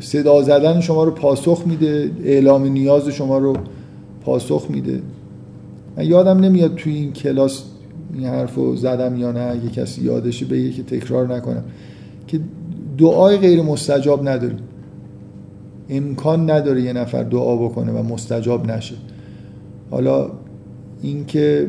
[0.00, 3.56] صدا زدن شما رو پاسخ میده اعلام نیاز شما رو
[4.24, 5.00] پاسخ میده.
[5.98, 7.64] من یادم نمیاد توی این کلاس
[8.14, 11.64] این حرف رو زدم یا نه اگه کسی یادشه بگه که تکرار نکنم.
[12.26, 12.40] که
[12.98, 14.58] دعای غیر مستجاب نداریم
[15.88, 18.94] امکان نداره یه نفر دعا بکنه و مستجاب نشه.
[19.90, 20.30] حالا
[21.02, 21.66] اینکه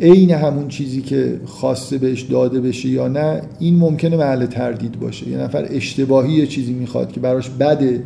[0.00, 5.28] عین همون چیزی که خواسته بهش داده بشه یا نه این ممکنه محل تردید باشه.
[5.28, 8.02] یه نفر اشتباهی یه چیزی می‌خواد که براش بده.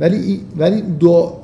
[0.00, 0.82] ولی ولی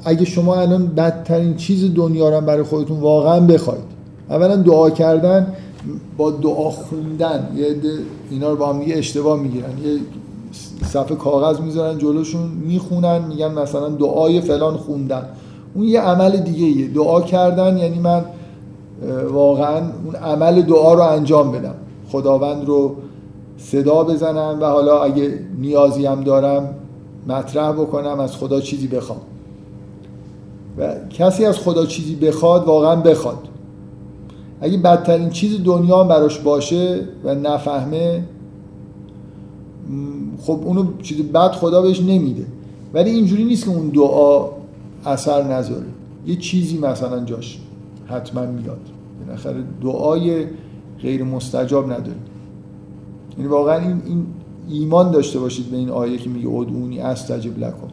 [0.05, 3.85] اگه شما الان بدترین چیز دنیا رو برای خودتون واقعا بخواید.
[4.31, 5.47] اولا دعا کردن
[6.17, 7.49] با دعا خوندن.
[7.57, 7.77] یه
[8.31, 9.71] اینا رو با هم اشتباه می‌گیرن.
[9.85, 9.99] یه
[10.85, 15.23] صفحه کاغذ می‌ذارن جلوشون می‌خونن میگن مثلا دعای فلان خوندن.
[15.75, 16.89] اون یه عمل دیگه ایه.
[16.89, 18.25] دعا کردن یعنی من
[19.33, 21.75] واقعا اون عمل دعا رو انجام بدم.
[22.13, 22.97] خداوند رو
[23.59, 26.75] صدا بزنم و حالا اگه نیازی هم دارم
[27.27, 29.21] مطرح بکنم از خدا چیزی بخوام.
[30.79, 33.49] و کسی از خدا چیزی بخواد واقعا بخواد.
[34.61, 38.25] اگه بدترین چیز دنیا براش باشه و نفهمه
[40.43, 42.47] خب اونو چیز بد خدا بهش نمیده.
[42.95, 44.49] ولی اینجوری نیست که اون دعا
[45.07, 45.87] اثر نذاره.
[46.27, 47.61] یه چیزی مثلا جاش
[48.07, 48.81] حتما میاد.
[49.27, 50.47] بالاخره دعای
[51.03, 52.17] غیر مستجاب نداره.
[53.39, 54.27] یعنی واقعا این, این
[54.71, 57.89] ایمان داشته باشید به این آیه که میگه ادعونی استجب لکن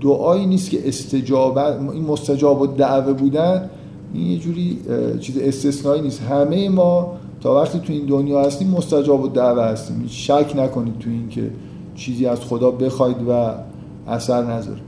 [0.00, 3.70] دعایی نیست که استجابت این مستجاب و دعوه بودن
[4.14, 4.78] این یه جوری
[5.20, 6.22] چیز استثنایی نیست.
[6.22, 10.04] همه ما تا وقتی تو این دنیا هستیم مستجاب و دعوه هستیم.
[10.08, 11.50] شک نکنید تو این که
[11.94, 13.54] چیزی از خدا بخواید و
[14.06, 14.80] اثر نذاره.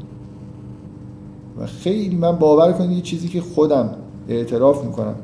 [1.61, 3.91] و خیلی من باور کنید یه چیزی که خودم
[4.29, 5.15] اعتراف می‌کنم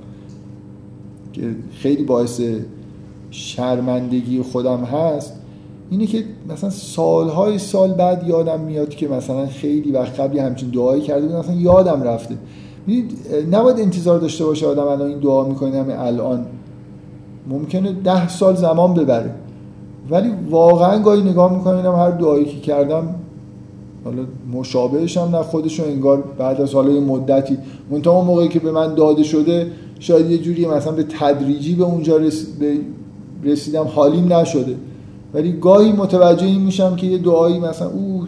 [1.33, 2.41] که خیلی باعث
[3.31, 5.33] شرمندگی خودم هست.
[5.93, 11.03] اینه که مثلا سالهای سال بعد یادم میاد که مثلا خیلی وقت قبلی همچین دعایی
[11.03, 12.35] کرده بود مثلا یادم رفته.
[13.51, 16.47] نباید انتظار داشته باشه آدم الان این دعا می‌کنه همه الان.
[17.49, 19.31] ممکنه ده سال زمان ببره.
[20.11, 23.15] ولی واقعا گاهی نگاه می‌کنم هر دعایی که کردم
[24.05, 24.23] حالا
[24.53, 27.59] مشابهش هم نه خودشون انگار بعد از حالا مدتی.
[27.91, 29.67] منتها اون موقعی که به من داده شده
[29.99, 32.21] شاید یه جوری مثلا به تدریجی به اونجا
[33.45, 34.77] رسیدم حالیم نشده.
[35.35, 38.27] ولی گاهی متوجه این میشم که یه دعایی مثلا او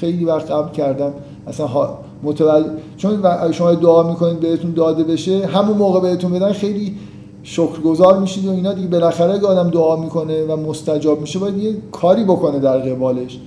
[0.00, 1.12] خیلی وقت قبل کردم.
[1.46, 1.88] اصلا
[2.22, 2.66] متوجه
[2.96, 3.22] چون
[3.52, 6.94] شما دعا می‌کنید بهتون داده بشه همون موقع بهتون بدن خیلی
[7.42, 8.88] شکرگزار میشید و اینا دیگه.
[8.88, 13.38] بالاخره اگه آدم دعا می‌کنه و مستجاب میشه باید یه کاری بکنه در قبالش.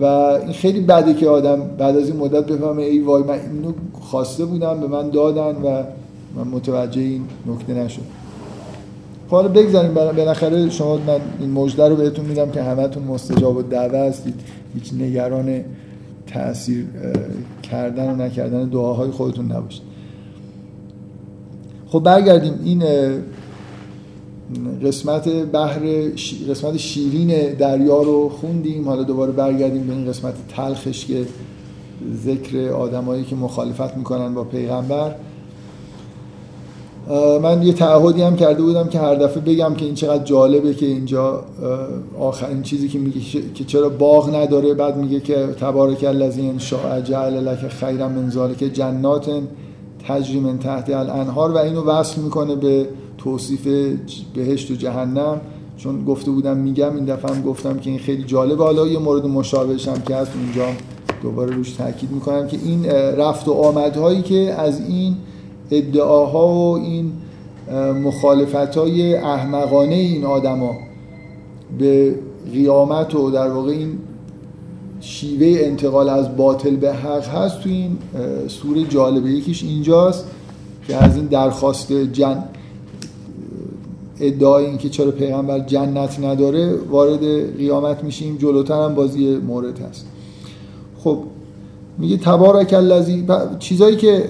[0.00, 3.72] و این خیلی بده که آدم بعد از این مدت بفهمه ای وای من اینو
[4.00, 5.82] خواسته بودم به من دادن و
[6.36, 8.19] من متوجه این نکته نشد خب
[9.30, 13.98] حالا بگذاریم بالاخره شما من این مجده رو بهتون میدم که همتون مستجاب و دعوه
[13.98, 14.34] هستید.
[14.74, 15.64] هیچ نگران
[16.26, 16.84] تاثیر
[17.62, 19.82] کردن و نکردن دعاهای خودتون نباشید.
[21.88, 22.54] خب برگردیم.
[22.64, 22.82] این
[24.84, 25.80] قسمت بحر
[26.50, 28.88] قسمت شیرین دریا رو خوندیم.
[28.88, 31.26] حالا دوباره برگردیم به این قسمت تلخش که
[32.24, 35.14] ذکر آدمایی که مخالفت می‌کنن با پیغمبر.
[37.42, 40.86] من یه تعهدی هم کرده بودم که هر دفعه بگم که این چقدر جالبه که
[40.86, 41.44] اینجا
[42.20, 43.20] آخرین چیزی که میگه
[43.54, 48.30] که چرا باغ نداره بعد میگه که تبارک الذی ان شاء جعل لك خیرا من
[48.30, 49.30] ذلک جنات
[50.08, 51.52] تجری من تحت الانهار.
[51.52, 52.88] و اینو وصل می‌کنه به
[53.18, 53.68] توصیف
[54.34, 55.40] بهشت و جهنم.
[55.76, 58.64] چون گفته بودم میگم این دفعه هم گفتم که این خیلی جالبه.
[58.64, 60.66] حالا یه مورد مشابهش هم که هست اونجا
[61.22, 62.86] دوباره روش تاکید می‌کنم که این
[63.16, 65.16] رفت و آمدهایی که از این
[65.70, 67.12] ادعاها و این
[68.04, 70.76] مخالفت های احمقانه این آدما
[71.78, 72.14] به
[72.52, 73.98] قیامت و در واقع این
[75.00, 77.98] شیوه انتقال از باطل به حق هست تو این
[78.48, 79.30] سوره جالبه.
[79.30, 80.24] یکیش اینجاست
[80.86, 82.44] که از این درخواست جن
[84.20, 88.36] ادعای اینکه چرا پیغمبر جنت نداره وارد قیامت میشیم.
[88.36, 90.06] جلوتر هم بازی مورد هست.
[90.98, 91.18] خب
[91.98, 93.26] میگه تبارک الذی
[93.58, 94.24] چیزایی که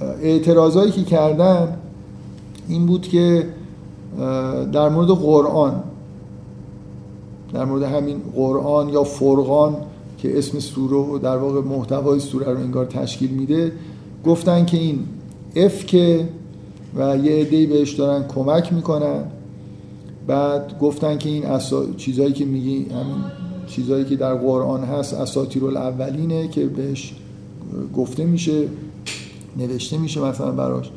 [0.00, 1.76] اعتراضایی که کردن
[2.68, 3.46] این بود که
[4.72, 5.82] در مورد قرآن
[7.52, 9.76] در مورد همین قرآن یا فرقان
[10.18, 13.72] که اسم سوره و در واقع محتوای سوره رو انگار تشکیل میده
[14.24, 14.98] گفتن که این
[15.56, 16.28] افکه
[16.96, 19.24] و یه عده‌ای بهش دارن کمک می‌کنن.
[20.26, 21.84] بعد گفتن که این اسا...
[21.96, 23.24] چیزایی که میگی همین
[23.66, 27.14] چیزایی که در قرآن هست اساطیر الاولینه که بهش
[27.96, 28.68] گفته میشه.
[29.58, 30.90] نوشته میشه مثلا براش.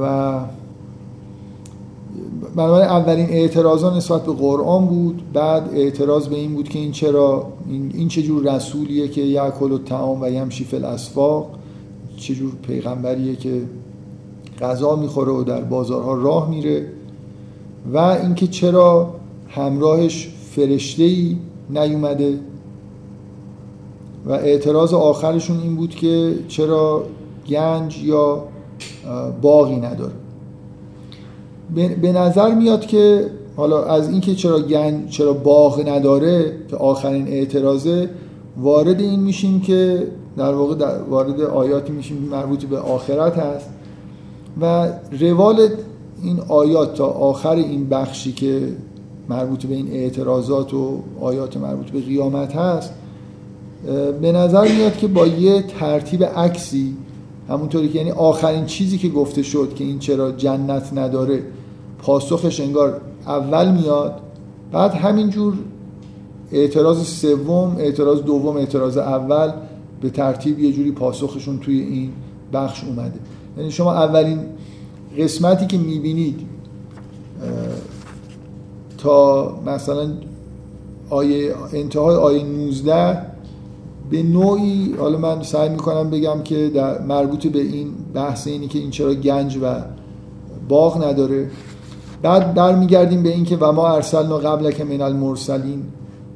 [0.00, 0.34] و
[2.56, 7.46] بنابراین اولین اعتراضا نسبت به قرآن بود بعد اعتراض به این بود که این چرا
[7.68, 11.50] این, این چه جور رسولیه که یاکل و تعام و یمشی فی الاسواق
[12.16, 13.62] چه جور پیغمبریه که
[14.60, 16.86] غذا می‌خوره و در بازارها راه میره
[17.92, 19.14] و اینکه چرا
[19.48, 21.36] همراهش فرشته ای
[21.70, 22.38] نیومده.
[24.26, 27.04] و اعتراض آخرشون این بود که چرا
[27.48, 28.44] گنج یا
[29.42, 30.12] باقی نداره.
[32.02, 38.10] به نظر میاد که حالا از اینکه چرا گنج چرا باغ نداره که آخرین اعتراضه
[38.56, 43.70] وارد این میشیم که در واقع در وارد آیاتی میشیم مربوط به آخرت هست
[44.60, 44.88] و
[45.20, 45.68] روال
[46.22, 48.68] این آیات تا آخر این بخشی که
[49.28, 52.90] مربوط به این اعتراضات و آیات مربوط به قیامت هست
[54.20, 56.96] به نظر میاد که با یه ترتیب عکسی
[57.48, 61.42] همونطوری که یعنی آخرین چیزی که گفته شد که این چرا جنت نداره
[61.98, 64.20] پاسخش انگار اول میاد
[64.72, 65.54] بعد همینجور
[66.52, 69.52] اعتراض سوم اعتراض دوم اعتراض اول
[70.00, 72.10] به ترتیب یه جوری پاسخشون توی این
[72.52, 73.18] بخش اومده.
[73.58, 74.38] یعنی شما اولین
[75.18, 76.40] قسمتی که می‌بینید
[78.98, 80.12] تا مثلا
[81.10, 83.33] آیه انتهای آیه 19
[84.10, 88.78] به نوعی حالا من سعی می‌کنم بگم که در مربوط به این بحث اینی که
[88.78, 89.74] این چرا گنج و
[90.68, 91.50] باغ نداره.
[92.22, 95.82] بعد برمیگردیم به اینکه و ما ارسلنا که من المرسلین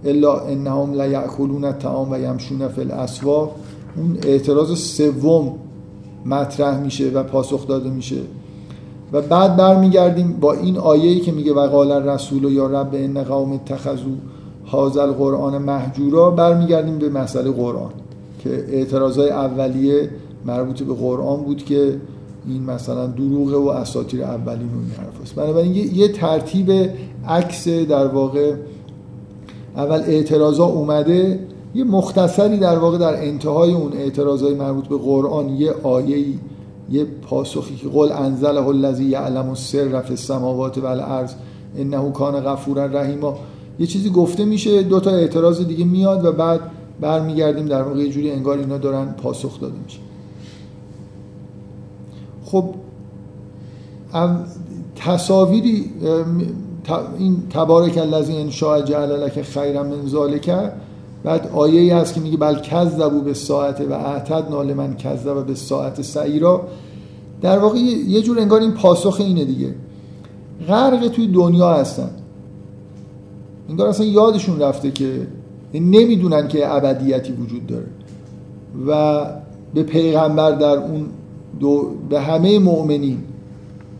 [0.04, 3.56] الا انهم لیاکلون الطعام و یمشون فی الاسواق.
[3.96, 5.54] اون اعتراض سوم
[6.26, 8.20] مطرح میشه و پاسخ داده میشه.
[9.12, 14.12] و بعد برمیگردیم با این آیه‌ای که میگه وقال الرسول یا رب ان قوم اتخذوا.
[14.72, 17.90] هذا القرآن محجورا برمیگردیم به مسئله قرآن
[18.38, 20.10] که اعتراضای اولیه
[20.46, 22.00] مربوط به قرآن بود که
[22.48, 26.90] این مثلا دروغه و اساطیر اولین و این حرف بنابراین یه ترتیب
[27.28, 28.54] عکس در واقع
[29.76, 31.40] اول اعتراضا اومده
[31.74, 36.24] یه مختصری در واقع در انتهای اون اعتراضای مربوط به قرآن یه آیه
[36.90, 41.34] یه پاسخی که قل انزله الذی یعلم السر فی السماوات و الارض
[41.78, 43.34] انه کان غفورا رحیما.
[43.78, 46.60] یه چیزی گفته میشه دو تا اعتراض دیگه میاد و بعد
[47.00, 49.98] برمیگردیم در واقع یه جوری انگار اینا دارن پاسخ داده میشه.
[52.44, 52.74] خب
[54.96, 55.90] تصاویری
[57.18, 60.50] این تبارک الذی ان شاء جعل لك خیرا من ذالک
[61.24, 65.54] بعد آیه ای هست که میگه بل کذبوا به ساعت و اعتدنا لمن کذب به
[65.54, 66.68] ساعت سعیرا.
[67.42, 69.74] در واقع یه جور انگار این پاسخ اینه دیگه.
[70.68, 72.10] غرق توی دنیا هستن.
[73.68, 75.26] انگار اصلا یادشون رفته که
[75.74, 77.86] نمی‌دونن که ابدیتی وجود داره.
[78.86, 79.24] و
[79.74, 81.06] به پیغمبر در اون
[81.60, 83.18] دو به همه مؤمنین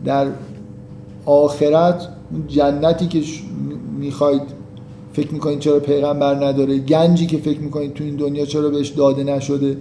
[0.05, 0.27] در
[1.25, 3.21] آخرت اون جنتی که
[3.99, 4.41] می‌خواید
[5.13, 9.23] فکر می‌کنید چرا پیغمبر نداره گنجی که فکر می‌کنید تو این دنیا چرا بهش داده
[9.23, 9.77] نشده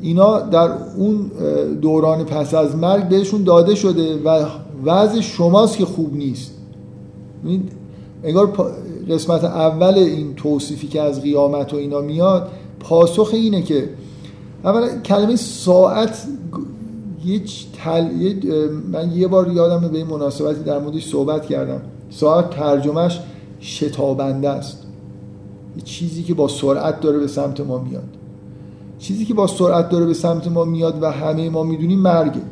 [0.00, 1.30] اینا در اون
[1.80, 4.44] دوران پس از مرگ بهشون داده شده و
[4.84, 6.54] وضع شماست که خوب نیست.
[8.24, 8.72] انگار
[9.08, 12.48] قسمت اول این توصیفی که از قیامت و اینا میاد
[12.80, 13.88] پاسخ اینه که
[14.64, 16.26] اولا کلمه ساعت
[17.24, 17.42] یه
[17.84, 18.08] تل...
[18.92, 21.80] من یه بار یادم به این مناسبتی در موردش صحبت کردم.
[22.10, 23.20] ساعت ترجمهش
[23.60, 24.86] شتابنده است.
[25.76, 28.08] یه چیزی که با سرعت داره به سمت ما میاد.
[28.98, 32.42] چیزی که با سرعت داره به سمت ما میاد و همه ما می‌دونیم مرگه.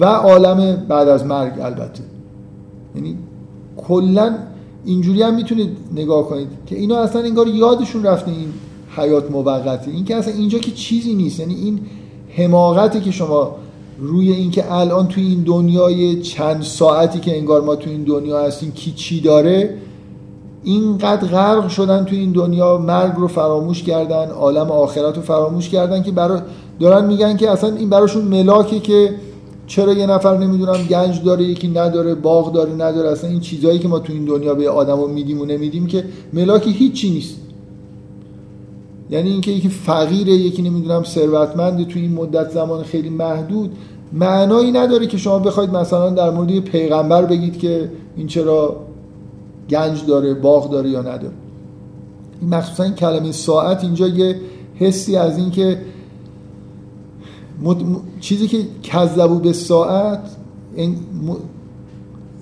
[0.00, 2.02] و عالم بعد از مرگ البته.
[2.94, 3.18] یعنی
[3.88, 4.34] کلا
[4.84, 8.52] اینجوری هم می‌تونید نگاه کنید که اینا اصلا انگار یادشون رفته این
[8.96, 11.40] حیات موقته این که اصلا اینجا که چیزی نیست.
[11.40, 11.80] یعنی این
[12.28, 13.56] حماقتی که شما
[13.98, 18.72] روی اینکه الان توی این دنیای چند ساعتی که انگار ما توی این دنیا هستیم
[18.72, 19.74] کی چی داره
[20.64, 26.02] اینقدر غرق شدن توی این دنیا مرگ رو فراموش کردن عالم آخرت رو فراموش کردن
[26.02, 26.40] که برای
[26.80, 29.14] دارن میگن که اصلا این براشون ملاکه که
[29.70, 33.88] چرا یه نفر نمی‌دونم گنج داره یکی نداره باغ داره نداره اصلا این چیزهایی که
[33.88, 37.36] ما تو این دنیا به آدمو میدیم و نمیدیم که ملاکی هیچی نیست.
[39.10, 43.72] یعنی اینکه یکی فقیره یکی نمی‌دونم ثروتمند تو این مدت زمان خیلی محدود
[44.12, 48.76] معنایی نداره که شما بخواید مثلا در مورد پیغمبر بگید که این چرا
[49.70, 51.34] گنج داره باغ داره یا نداره.
[52.40, 54.36] این مخصوصا این کلمه ساعت اینجا یه
[54.74, 55.38] حسی از
[57.64, 57.84] این که
[58.20, 60.20] چیزی که کذبو به ساعت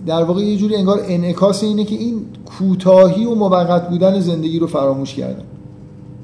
[0.06, 4.66] در واقع یه جوری انگار انعکاس اینه که این کوتاهی و موقت بودن زندگی رو
[4.66, 5.44] فراموش کردن.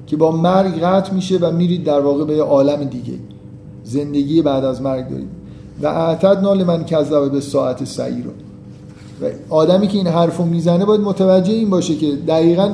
[0.07, 3.15] که با مرگ قطع میشه و میرید در واقع به عالم دیگه.
[3.85, 5.29] زندگی بعد از مرگ دارید.
[5.83, 8.31] و اعتد من کذب به ساعت سعی رو.
[9.21, 12.71] و آدمی که این حرف رو می‌زنه باید متوجه این باشه که دقیقا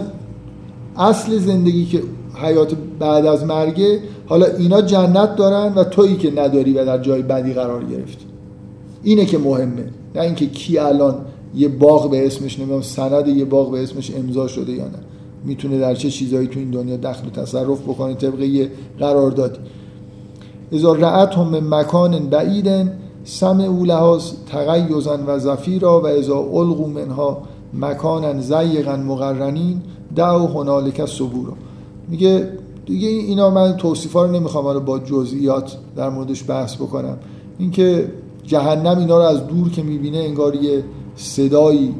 [0.97, 2.03] اصل زندگی که
[2.35, 4.01] حیات بعد از مرگه
[4.31, 8.27] حالا اینا جنت دارن و تویی که نداری و در جای بدی قرار گرفتی.
[9.03, 9.85] اینه که مهمه.
[10.15, 11.15] نه اینکه کی الان
[11.55, 14.99] یه باغ به اسمش نمی‌دونم سند یه باغ به اسمش امضا شده یا نه.
[15.45, 19.59] می‌تونه در چه چیزایی تو این دنیا دخل و تصرف بکنه طبق یه قراردادی.
[20.73, 22.91] اذا رأتهم من مکان بعید
[23.25, 27.43] سم او لحاظ تغیزن و زفیرا و اذا القو منها
[27.75, 29.83] مکانا زیقا مقرنین
[30.17, 31.53] دعو هنالک صبورا
[32.09, 32.49] میگه
[32.91, 37.17] دیگه اینا من توصیفا رو نمی‌خوام با جزئیات در موردش بحث بکنم.
[37.59, 38.13] اینکه
[38.45, 40.85] جهنم اینا رو از دور که می‌بینه انگار یه
[41.17, 41.95] صدایی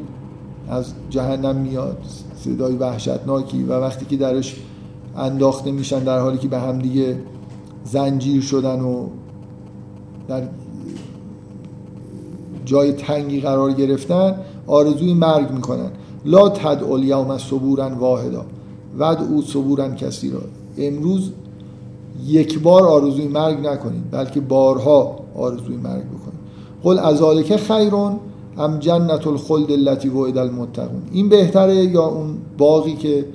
[0.69, 1.97] از جهنم میاد
[2.35, 4.55] صدای وحشتناکی و وقتی که درش
[5.17, 7.17] انداخته میشن در حالی که به هم دیگه
[7.85, 9.07] زنجیر شدن و
[10.27, 10.43] در
[12.65, 14.35] جای تنگی قرار گرفتن
[14.67, 15.91] آرزوی مرگ می‌کنن.
[16.25, 18.45] لا تدعو الیوم صبورا واحدا.
[18.99, 20.41] ود او صبورا کسی را
[20.77, 21.31] امروز
[22.27, 26.41] یک بار آرزوی مرگ نکنید بلکه بارها آرزوی مرگ بکنید.
[26.83, 28.19] قل ازالک خیرون
[28.57, 31.01] ام جنت الخلد التي وعد المتقون.
[31.11, 33.25] این بهتره یا اون باقی که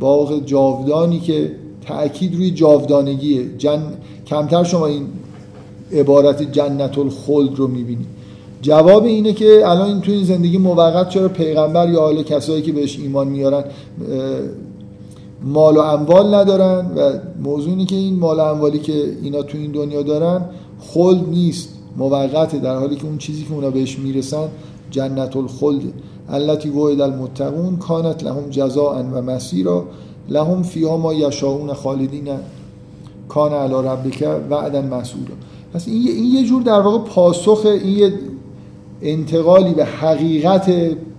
[0.00, 1.52] باغ جاودانی که
[1.86, 3.82] تأکید روی جاودانگیه؟ جن...
[4.26, 5.06] کمتر شما این
[5.92, 8.06] عبارت جنت الخلد رو می‌بینید
[8.62, 12.98] جواب اینه که الان تو این زندگی موقت چرا پیغمبر یا حالا کسایی که بهش
[12.98, 13.64] ایمان میارن
[15.44, 17.12] مال و اموال ندارن و
[17.44, 20.44] موضوع اینه که این مال و اموالی که اینا تو این دنیا دارن
[20.80, 21.68] خلد نیست.
[21.96, 24.48] موقته در حالی که اون چیزی که اونا بهش می‌رسن
[24.90, 25.82] جنت الخلد.
[26.28, 29.84] التي وعد المتقون کانت لهم جزاء و مسیرا
[30.28, 32.28] لهم فیها ما یشاؤون خالدین.
[33.28, 35.34] کان علی ربک وعدا مسئولا
[35.74, 38.12] پس این این یه جور در واقع پاسخ این یه
[39.02, 40.72] انتقالی به حقیقت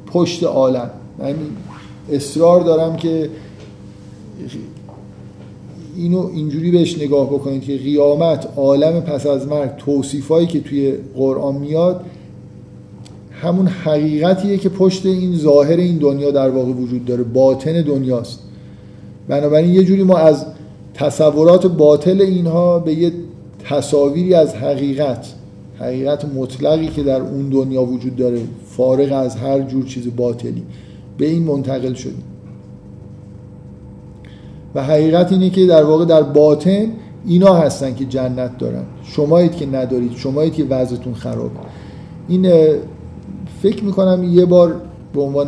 [0.06, 0.90] پشت عالم.
[1.20, 1.36] من
[2.12, 3.30] اصرار دارم که
[5.96, 11.56] اینو اینجوری بهش نگاه بکنید که قیامت عالم پس از مرگ توصیفایی که توی قرآن
[11.56, 12.06] میاد
[13.32, 17.24] همون حقیقتیه که پشت این ظاهر این دنیا در واقع وجود داره.
[17.24, 18.40] باطن دنیاست.
[19.28, 20.46] بنابراین یه جوری ما از
[20.94, 23.12] تصورات باطل اینها به یه
[23.70, 25.34] تصاویری از حقیقت
[25.80, 30.64] حقیقت مطلقی که در اون دنیا وجود داره فارغ از هر جور چیز باطلی
[31.18, 32.24] به این منتقل شدیم.
[34.76, 36.88] و حقیقت اینه که در واقع در باطن
[37.26, 38.84] اینا هستن که جنت دارن.
[39.04, 41.52] شمایید که ندارید شمایید که وضعتون خراب
[42.28, 42.52] این
[43.62, 44.76] فکر می‌کنم یه بار
[45.14, 45.48] به عنوان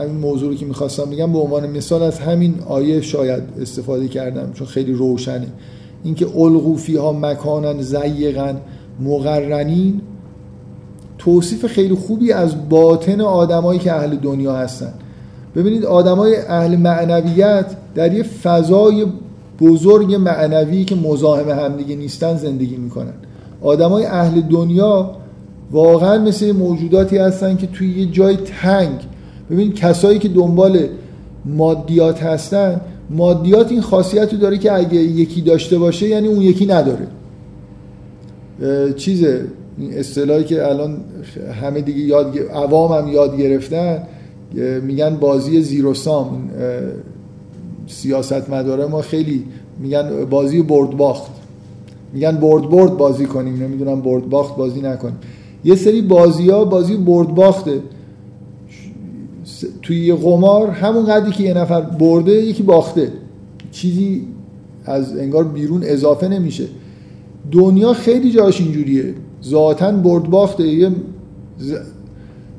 [0.00, 4.52] همین موضوع رو که می‌خواستم بگم به عنوان مثال از همین آیه شاید استفاده کردم
[4.52, 5.46] چون خیلی روشنه.
[6.04, 8.60] اینکه القوفی ها مکانن زیقن
[9.00, 10.00] مقرنین.
[11.18, 14.92] توصیف خیلی خوبی از باطن آدمایی که اهل دنیا هستن.
[15.56, 19.06] ببینید آدمای اهل معنویت در یه فضای
[19.60, 23.14] بزرگ معنوی که مزاحم همدیگه نیستن زندگی می‌کنن.
[23.62, 25.10] آدمای اهل دنیا
[25.70, 28.98] واقعا مثل موجوداتی هستن که توی یه جای تنگ.
[29.50, 30.78] ببین کسایی که دنبال
[31.44, 32.80] مادیات هستن
[33.10, 37.06] مادیات این خاصیت رو داره که اگه یکی داشته باشه یعنی اون یکی نداره.
[38.96, 39.44] چیزه
[39.78, 40.96] این اصطلاحی که الان
[41.62, 44.02] همه دیگه یاد عوام هم یاد گرفتن
[44.82, 46.50] میگن بازی زیرو سام
[47.90, 49.44] سیاست مداره ما خیلی
[49.78, 51.30] میگن بازی برد باخت
[52.12, 55.16] میگن برد برد بازی کنیم نمی‌دونم برد باخت بازی نکنیم.
[55.64, 57.82] یه سری بازی ها بازی برد باخته
[59.82, 63.12] توی یه قمار همون قدری که یه نفر برده یکی باخته.
[63.72, 64.26] چیزی
[64.84, 66.64] از انگار بیرون اضافه نمیشه.
[67.52, 69.14] دنیا خیلی جاش اینجوریه.
[69.44, 70.90] ذاتا برد باخته یه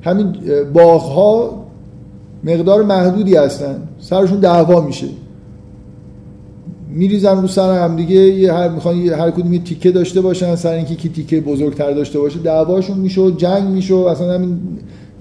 [0.01, 0.35] همین
[0.73, 1.65] باغ ها
[2.43, 3.87] مقدار محدودی هستن.
[3.99, 5.07] سرشون دعوا میشه.
[6.93, 10.73] میریزن رو سر هم دیگه یه هر می‌خوان هر کدوم یه تیکه داشته باشن سر
[10.73, 14.59] اینکه کی تیکه بزرگتر داشته باشه دعواشون میشه جنگ میشه اصلا همین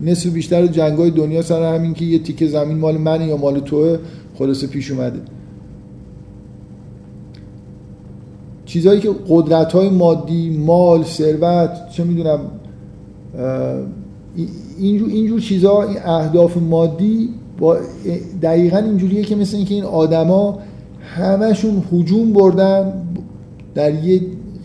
[0.03, 3.99] نصف بیشتر جنگای دنیا سر همین که یه تیکه زمین مال منه یا مال توه
[4.39, 5.21] خلاصه پیش اومده.
[8.65, 12.41] چیزهایی که قدرت های مادی مال ثروت چه می‌دونم
[14.79, 17.29] اینجور, اینجور چیزها این اهداف مادی
[17.59, 17.77] با
[18.43, 20.59] دقیقا اینجوریه که مثل اینکه این آدما
[21.17, 22.93] همشون حجوم بردن
[23.75, 24.21] در یه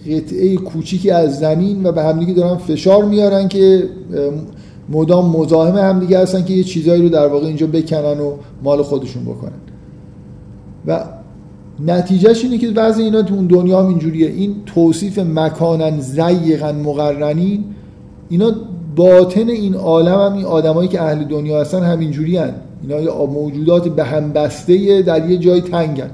[0.05, 3.89] قطعه کوچیکی از زمین و به همدیگه دارن فشار میارن که
[4.89, 8.31] مدام مزاحم همدیگه هستن که یه چیزایی رو در واقع اینجا بکنن و
[8.63, 9.51] مال خودشون بکنن.
[10.87, 11.03] و
[11.85, 14.27] نتیجهش اینه که بعضی اینا تو اون دنیا هم اینجوریه.
[14.27, 17.63] این توصیف مکانن زیقا مقرنین
[18.29, 18.51] اینا
[18.95, 22.53] باطن این عالم هم این آدمایی که اهل دنیا هستن همینجوری هن.
[22.81, 26.09] اینا موجودات به هم بسته در یه جای تنگن.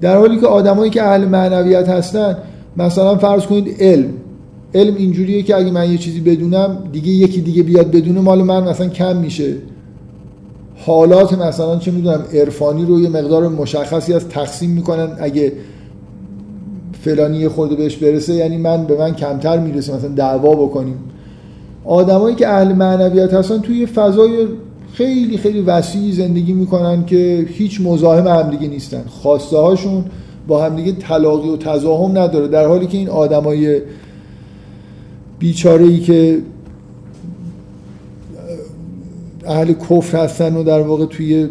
[0.00, 2.36] در حالی که آدمایی که اهل معنویت هستن
[2.76, 4.08] مثلا فرض کنید علم.
[4.74, 8.68] علم اینجوریه که اگه من یه چیزی بدونم دیگه یکی دیگه بیاد بدونه مال من
[8.68, 9.54] مثلا کم میشه.
[10.76, 15.08] حالات مثلا چه می‌دونم عرفانی رو یه مقدار مشخصی از تقسیم می‌کنن.
[15.20, 15.52] اگه
[17.02, 20.98] فلانی خود بهش برسه یعنی من به من کمتر می‌رسه مثلا دعوا بکنیم.
[21.84, 24.46] آدمایی که اهل معنویت هستن توی فضای
[24.96, 29.04] خیلی خیلی وسیعی زندگی می‌کنن که هیچ مزاحم همدیگه نیستن.
[29.08, 30.04] خواسته هاشون
[30.48, 32.48] با همدیگه تلاقی و تزاهم نداره.
[32.48, 33.80] در حالی که این آدمای
[35.38, 36.38] بیچاره ای که
[39.46, 41.48] اهل کفر هستن و در واقع توی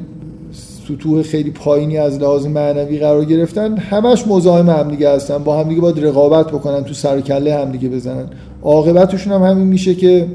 [0.87, 5.37] سطوح خیلی پایینی از لحاظ معنوی قرار گرفتن همش مزاحم همدیگه هستن.
[5.37, 8.25] با همدیگه باید رقابت بکنن تو سر کله همدیگه بزنن.
[8.63, 10.27] عاقبتشون هم همین میشه که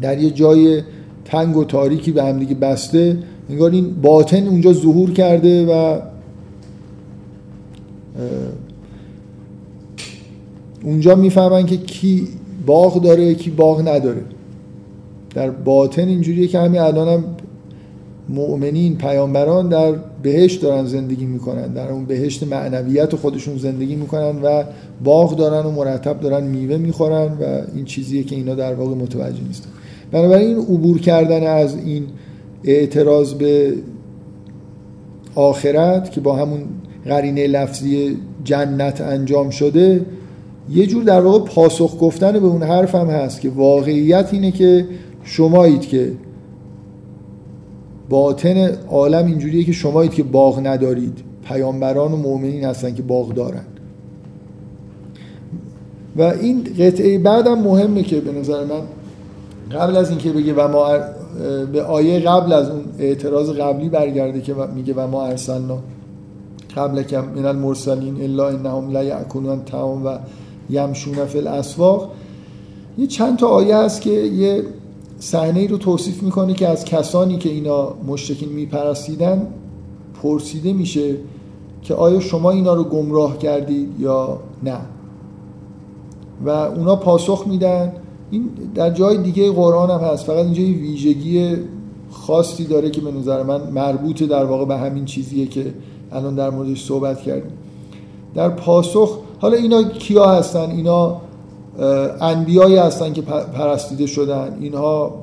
[0.00, 0.82] در یه جای
[1.24, 3.18] تنگ و تاریکی به همدیگه بسته.
[3.50, 6.00] انگار این باطن اونجا ظهور کرده و
[10.82, 12.28] اونجا می‌فهمن که کی
[12.66, 14.22] باغ داره کی باغ نداره.
[15.34, 17.24] در باطن اینجوریه که همین الان هم
[18.28, 19.92] مؤمنین پیامبران در
[20.22, 21.66] بهشت دارن زندگی می‌کنن.
[21.66, 24.64] در اون بهشت معنویت خودشون زندگی می‌کنن و
[25.04, 29.42] باغ دارن و مرتب دارن میوه می‌خورن و این چیزیه که اینا در واقع متوجه
[29.48, 29.70] نیستن.
[30.14, 32.06] بنابراین عبور کردن از این
[32.64, 33.74] اعتراض به
[35.34, 36.60] آخرت که با همون
[37.04, 40.06] قرینه لفظی جنت انجام شده
[40.70, 44.86] یه جور در واقع پاسخ گفتن به اون حرف هم هست که واقعیت اینه که
[45.24, 46.12] شمایید که
[48.08, 48.56] باطن
[48.88, 51.18] عالم اینجوریه که شمایید که باغ ندارید.
[51.48, 53.64] پیامبران و مؤمنین هستن که باغ دارن.
[56.16, 58.80] و این قطعه بعدم مهمه که به نظر من
[59.72, 60.86] قبل از اینکه بگه و ما
[61.72, 65.78] به آیه قبل از اون اعتراض قبلی برگرده که میگه و ما ارسلنا.
[66.76, 70.18] قبل کم من المرسلین الا انهم لا یاکلون تام و
[70.70, 72.10] یمشون فی الاسواق.
[72.98, 74.62] یه چند تا آیه هست که یه
[75.18, 79.46] صحنه ای رو توصیف می‌کنه که از کسانی که اینا مشرکین میپرستیدن
[80.22, 81.16] پرسیده میشه
[81.82, 84.78] که آیا شما اینا رو گمراه کردید یا نه.
[86.44, 87.92] و اونا پاسخ میدن
[88.30, 90.24] این در جای دیگه قرآن هم هست.
[90.24, 91.56] فقط اینجا یه ویژگی
[92.10, 95.74] خاصی داره که به نظر من مربوط در واقع به همین چیزیه که
[96.12, 97.52] الان در موردش صحبت کردیم.
[98.34, 101.20] در پاسخ حالا اینا کیا هستن؟ اینا
[102.20, 104.58] انبیایی هستن که پرستیده شدن.
[104.60, 105.14] اینها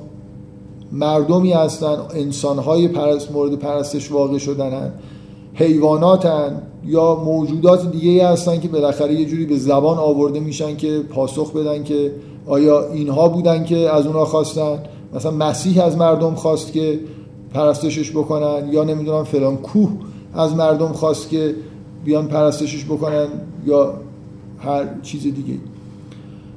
[0.92, 4.92] مردمی هستن انسانهای پرست مورد پرستش واقع شدنن.
[5.54, 11.52] حیواناتن یا موجودات دیگه هستن که بالاخره یه جوری به زبان آورده میشن که پاسخ
[11.52, 12.12] بدن که
[12.46, 14.78] آیا اینها بودن که از اونا خواستن؟
[15.14, 17.00] مثلا مسیح از مردم خواست که
[17.54, 19.90] پرستشش بکنن یا نمی‌دونم فلان کوه
[20.34, 21.54] از مردم خواست که
[22.04, 23.26] بیان پرستشش بکنن
[23.66, 23.94] یا
[24.58, 25.54] هر چیز دیگه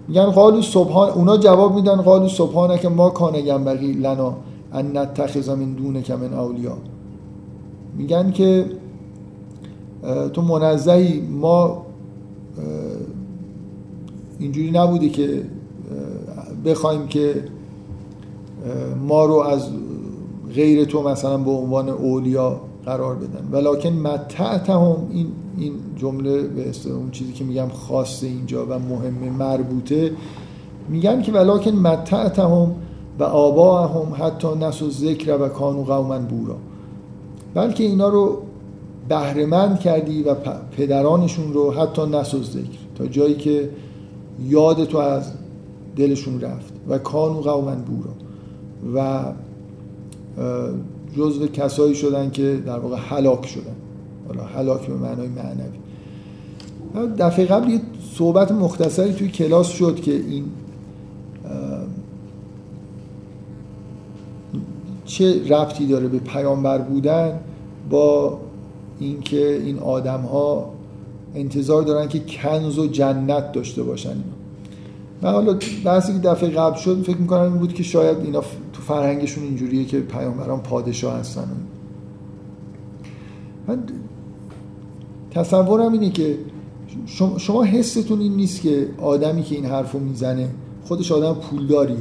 [0.08, 4.36] میگن قالو سبحان اونا جواب میدن قالو سبحانه که ما کانه ینبغی لنا
[4.74, 6.78] ان نتخذ من که من اولیا
[7.98, 8.66] میگن که
[10.34, 11.86] تو منزهی ما
[14.40, 15.44] اینجوری نبوده که
[16.66, 17.44] بخوایم که
[19.08, 19.70] ما رو از
[20.56, 23.48] غیر تو مثلا به عنوان اولیا قرار بدن.
[23.52, 25.28] ولکن متعتهم این
[25.58, 30.12] این جمله به اون چیزی که میگم خاصه اینجا و مهم مربوطه.
[30.90, 32.76] میگن که ولکن متعتهم
[33.20, 36.56] و آباهم حتی نس و ذکر و کانو قوما بورا.
[37.54, 38.38] بلکه اینا رو
[39.10, 40.36] بهرهمند کردی و
[40.78, 42.80] پدرانشون رو حتی نس و ذکر.
[42.96, 43.70] تا جایی که
[44.48, 45.32] یاد تو از
[45.96, 48.14] دلشون رفت و کانو قوما بورا
[48.96, 49.24] و
[51.18, 53.76] جزو کسایی شدن که در واقع هلاک شدن.
[54.28, 55.80] حالا هلاک به معنای معنوی.
[57.18, 57.82] دفعه قبل یه
[58.14, 60.46] صحبت مختصری توی کلاس شد که این
[65.06, 67.40] چه ربطی داره به پیامبر بودن
[67.90, 68.40] با
[69.00, 70.70] اینکه این آدم ها
[71.36, 74.10] انتظار دارن که کنز و جنت داشته باشن.
[74.10, 74.24] اینا
[75.26, 78.42] و حالا بحثی که دفعه قبل شد فکر می‌کنم این بود که شاید اینا
[78.74, 81.48] تو فرهنگشون اینجوریه که پیامبران پادشاه هستن.
[83.68, 83.84] من
[85.32, 86.38] تصورم اینه که
[87.38, 90.50] شما حستون این نیست که آدمی که این حرفو می‌زنه
[90.84, 91.98] خودش آدم پولداریه.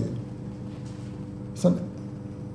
[1.57, 1.73] مثلا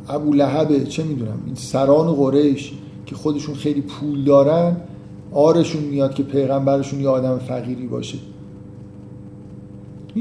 [0.10, 2.74] ابو لهبه چه می‌دونم این سران قریش
[3.06, 4.78] که خودشون خیلی پول دارن
[5.32, 8.18] آرشون میاد که پیغمبرشون یه آدم فقیری باشه.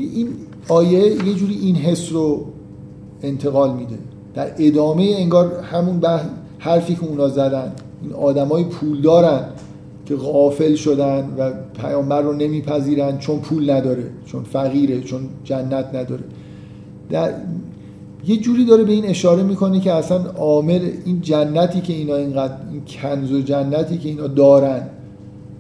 [0.01, 0.29] این
[0.69, 2.45] آیه یه جوری این حس رو
[3.23, 3.99] انتقال میده.
[4.35, 6.01] در ادامه انگار همون
[6.59, 7.73] حرفی که اونا زدن
[8.03, 9.45] این آدمای پول دارن
[10.07, 16.25] که غافل شدن و پیامبر رو نمیپذیرن چون پول نداره چون فقیره چون جنت نداره.
[17.11, 17.35] در
[18.27, 22.55] یه جوری داره به این اشاره می‌کنه که اصلا عامل این جنتی که اینا اینقدر
[22.73, 24.83] این کنز و جنتی که اینا دارن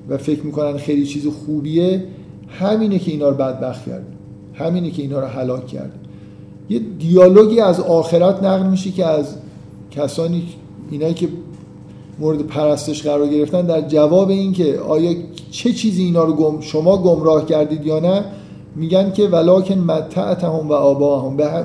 [0.08, 2.04] و فکر می‌کنن خیلی چیز خوبیه
[2.48, 4.17] همینه که اینا رو بدبخت کرده.
[4.58, 5.92] همینه که اینا رو هلاک کرده.
[6.70, 9.34] یه دیالوگی از آخرت نقل میشه که از
[9.90, 10.42] کسانی
[10.90, 11.28] اینایی که
[12.18, 15.14] مورد پرستش قرار گرفتن در جواب این که آیا
[15.50, 18.24] چه چیزی اینا رو گم شما گمراه کردید یا نه
[18.76, 21.36] میگن که ولکن متعتهم و آباهم.
[21.36, 21.64] به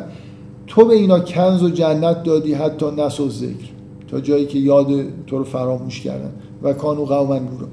[0.68, 3.70] تو به اینا کنز و جنت دادی حتی نس و ذکر.
[4.08, 4.88] تا جایی که یاد
[5.28, 6.32] تو رو فراموش کردن.
[6.64, 7.68] و کانو قومن بورو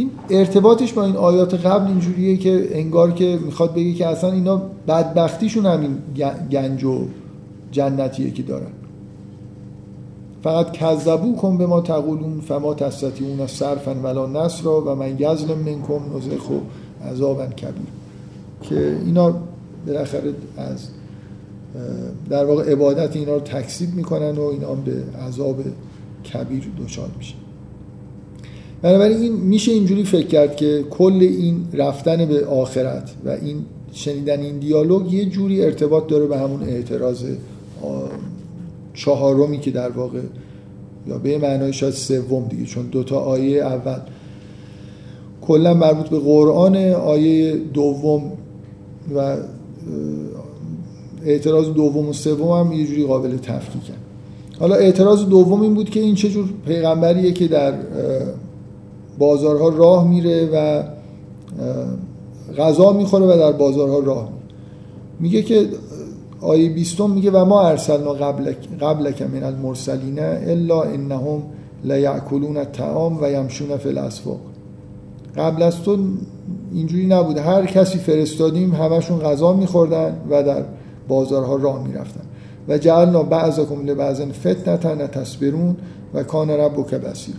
[0.00, 4.62] این ارتباطش با این آیات قبل اینجوریه که انگار که می‌خواد بگه که اصلا اینا
[4.88, 5.98] بدبختیشون همین
[6.50, 7.06] گنج و
[7.72, 8.72] جنتیه که دارن.
[10.42, 16.16] فقط کذبو کن به ما تقولون فما تستطیعون صرفا ولا نصرا و من یظلم منکم
[16.16, 16.58] نزخ و
[17.06, 17.90] عذابا کبیر.
[18.62, 19.34] که اینا
[19.86, 20.88] بالاخره از
[22.30, 25.56] در واقع عبادت اینا رو تکسیب می‌کنن و اینا به عذاب
[26.32, 27.34] کبیر دچار میشه
[28.82, 33.56] بنابراین این میشه اینجوری فکر کرد که کل این رفتن به آخرت و این
[33.92, 37.24] شنیدن این دیالوگ یه جوری ارتباط داره به همون اعتراض
[38.94, 40.20] چهارمی که در واقع
[41.06, 43.98] یا به معنای شاید سوم دیگه چون دوتا آیه اول
[45.40, 48.32] کلا مربوط به قرآن آیه دوم
[49.16, 49.36] و
[51.24, 53.94] اعتراض دوم و سوم هم یه جوری قابل تفکیکن.
[54.58, 57.74] حالا اعتراض دوم این بود که این چه جور پیغمبریه که در
[59.20, 60.82] بازارها راه میره و
[62.58, 64.40] غذا می‌خوره و در بازارها راه میره.
[65.20, 65.68] میگه که
[66.40, 71.42] آیه بیستم میگه و ما ارسلنا قبلک, قبلک من المرسلین الا انهم
[71.84, 74.40] لیعکلون الطعام و یمشون فی الاسواق
[75.36, 75.96] قبل از تو
[76.72, 80.64] اینجوری نبوده هر کسی فرستادیم همشون غذا میخوردن و در
[81.08, 82.20] بازارها راه می‌رفتن.
[82.68, 85.76] و جعلنا بعضکم لبعض فتنه تصبرون
[86.14, 87.34] و کان ربک بصیر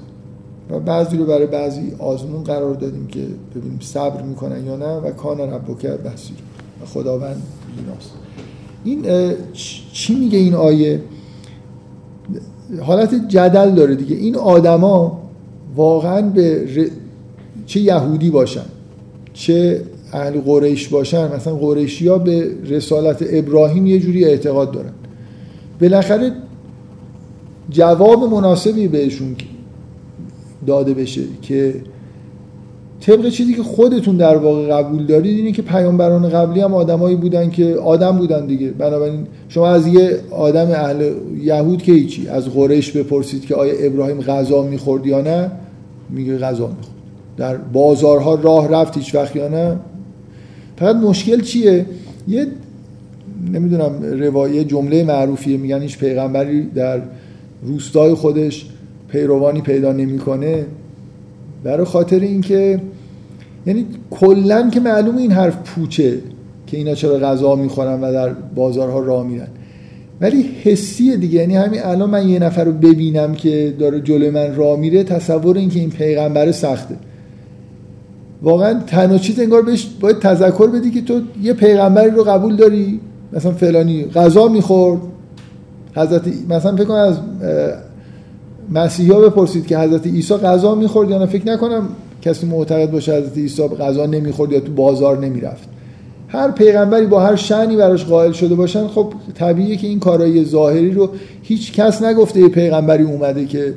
[0.72, 3.20] و بعضی رو برای بعضی آزمون قرار دادیم که
[3.56, 6.36] ببینیم صبر می‌کنن یا نه و کان ربک بصیر.
[6.82, 7.42] و خداوند
[7.78, 8.12] بیناست
[8.84, 9.34] این
[9.94, 11.02] چی میگه این آیه؟
[12.82, 14.16] حالت جدل داره دیگه.
[14.16, 15.22] این آدما
[15.76, 16.66] واقعا به
[17.66, 18.66] چه یهودی باشن
[19.34, 19.82] چه
[20.14, 24.94] اهل قریش باشن مثلا قریشی ها به رسالت ابراهیم یه جوری اعتقاد دارن.
[25.82, 26.32] بالاخره
[27.70, 29.36] جواب مناسبی بهشون
[30.68, 31.74] داده بشه که
[33.02, 37.50] طبق چیزی که خودتون در واقع قبول دارید اینه که پیامبران قبلی هم آدمایی بودن
[37.50, 38.72] که آدم بودن دیگه.
[38.72, 41.12] بنابراین شما از یه آدم اهل
[41.42, 45.52] یهود که هیچی از قریش بپرسید که آیا ابراهیم غذا می‌خورد یا نه؟
[46.10, 46.96] میگه غذا می‌خورد.
[47.38, 49.78] در بازارها راه رفت هیچ وقت یا نه؟
[50.78, 51.86] فقط مشکل چیه؟
[52.28, 52.48] یه
[53.54, 57.02] نمی‌دونم روایه جمله معروفیه میگن هیچ پیغمبری در
[57.64, 58.66] روستای خودش
[59.12, 60.66] پیروانی پیدا نمی‌کنه
[61.64, 62.82] برای خاطر اینکه
[63.66, 66.18] یعنی کلا که معلوم این حرف پوچه
[66.68, 69.48] که اینا چرا غذا می‌خورن و در بازارها راه میرن.
[70.22, 74.56] ولی حسیه دیگه یعنی همین الان من یه نفر رو ببینم که داره جلوی من
[74.56, 76.96] راه میره تصور این که این پیغمبر سخته.
[78.42, 83.00] واقعا تنها چیز انگار بهش باید تذکر بدی که تو یه پیغمبری رو قبول داری.
[83.34, 85.00] مثلا فلانی غذا می‌خورد
[85.96, 87.18] حضرت مثلا فکر کنم از
[88.72, 91.88] مسیحا بپرسید که حضرت عیسی غذا می‌خورد یا نه؟ فکر نکنم
[92.22, 95.70] کسی معتقد باشه حضرت عیسی غذا نمی‌خورد یا تو بازار نمی‌رفت.
[96.28, 100.92] هر پیغمبری با هر شعنی براش قائل شده باشن خب طبیعیه که این کارهای ظاهری
[100.92, 101.10] رو
[101.42, 103.74] هیچ کس نگفته یه پیغمبری اومده که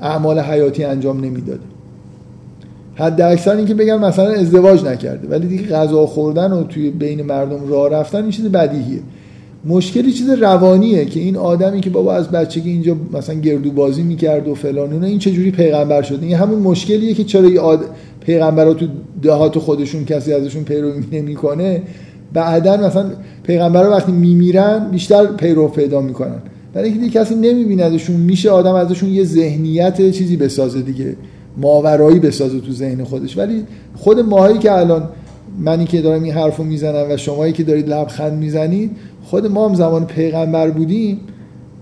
[0.00, 1.60] اعمال حیاتی انجام نمی‌داده.
[2.94, 7.22] حد اکثر این که بگن مثلا ازدواج نکرده ولی دیگه غذا خوردن و توی بین
[7.22, 9.00] مردم راه رفتن این چیز بدیهیه.
[9.64, 14.48] مشکلی چیز روانیه که این آدمی که بابا از بچگی اینجا مثلا گردو بازی می‌کرد
[14.48, 17.80] و فلان اینا این چجوری پیغمبر شده؟ این همون مشکلیه که چرا آد...
[18.20, 18.86] پیغمبرا تو
[19.22, 21.82] دهات خودشون کسی ازشون پیروی نمی‌کنه؟
[22.32, 23.10] بعدا مثلا
[23.42, 26.42] پیغمبرا وقتی میمیرن بیشتر پیرو پیدا می‌کنن.
[26.74, 31.16] برای اینکه کسی نمیبیندشون میشه آدم ازشون یه ذهنیت چیزی بسازه دیگه
[31.56, 33.38] ماورایی بسازه تو ذهن خودش.
[33.38, 33.64] ولی
[33.96, 35.08] خود ماهایی که الان
[35.58, 38.90] منی که دارم این حرفو می‌زنم و شمایی که دارید لبخند می‌زنید
[39.24, 41.20] خود ما هم زمان پیغمبر بودیم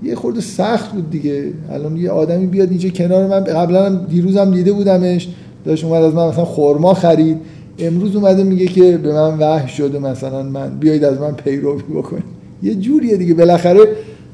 [0.03, 1.53] یه خورده سخت بود دیگه.
[1.71, 3.45] الان یه آدمی بیاد اینجا کنار من.
[3.45, 5.29] قبلا هم دیروزم دیده بودمش
[5.65, 7.37] داشت اومد از من مثلا خورما خرید.
[7.79, 12.25] امروز اومده میگه که به من وحی شده مثلا من بیایید از من پیروی بکنید.
[12.63, 13.35] یه جوریه دیگه.
[13.35, 13.81] بالاخره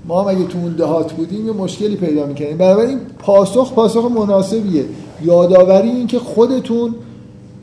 [0.08, 4.84] ما هم اگه تو اون دهات بودیم یه مشکلی پیدا می‌کنیم این پاسخ پاسخ مناسبیه.
[5.24, 6.94] یادآوری این که خودتون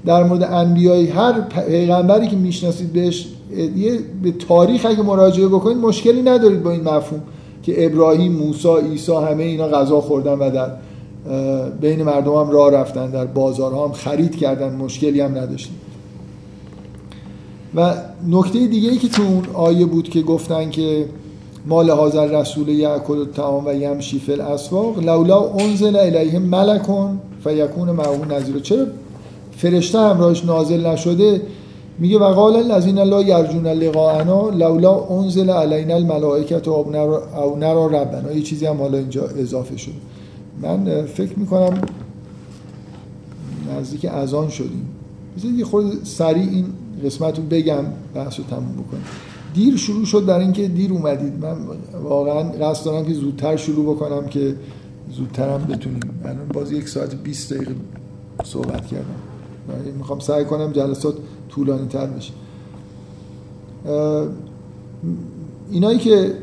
[0.05, 3.27] در مورد انبیایی هر پیغمبری که می‌شناسید بهش
[3.75, 7.21] یه به تاریخ اگه مراجعه بکنید مشکلی ندارید با این مفهوم
[7.63, 10.71] که ابراهیم، موسی، عیسی همه اینا غذا خوردن و در
[11.81, 15.75] بین مردم هم راه رفتن در بازارها هم خرید کردن مشکلی هم نداشتیم.
[17.75, 17.93] و
[18.27, 21.05] نکته دیگه ای که تو اون آیه بود که گفتن که
[21.65, 28.25] مال حاضر رسول یعکل تمام و یمشی فی الاسواق لولا انزل الیه ملکون فیکون معه
[28.25, 28.85] نظیر چرا
[29.57, 31.41] فرشته همراهش نازل نشده؟
[31.99, 36.91] میگه و قال الذین لا یرجون لقاءنا لولا انزل علینا الملائکه او
[37.59, 38.31] نرا ربنا.
[38.31, 39.91] یه چیزی هم حالا اینجا اضافه شد.
[40.61, 41.81] من فکر می‌کنم
[43.79, 44.89] نزدیک اذان شدیم.
[45.37, 46.65] بذارید یه خود سریع این
[47.05, 47.83] قسمت رو بگم
[48.15, 49.01] بحث رو تموم بکنم
[49.53, 51.33] دیر شروع شد در اینکه دیر اومدید.
[51.41, 51.55] من
[52.03, 54.55] واقعا قصد دارم که زودتر شروع بکنم که
[55.11, 56.01] زودترم بتونیم.
[56.25, 57.75] الان باز یک ساعت 20 دقیقه
[58.43, 59.05] صحبت کردم.
[59.97, 61.15] می‌خوام سعی کنم جلسات
[61.55, 62.33] طولانی تر بشه.
[65.71, 66.33] اینایی که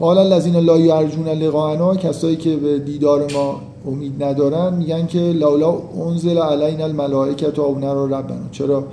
[0.00, 5.78] قال الذین لا یرجون لقاءنا کسایی که به دیدار ما امید ندارن میگن که لولا
[6.06, 8.48] انزل علینا الملائکه او نرا ربنا.
[8.52, 8.84] چرا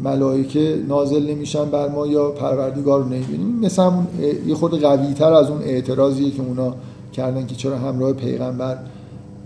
[0.00, 4.06] ملائکه نازل نمیشن بر ما یا پروردگار رو نمی‌بینیم؟ مثل همون
[4.46, 6.74] یه خورده قوی تر از اون اعتراضیه که اونا
[7.12, 8.78] کردن که چرا همراه پیغمبر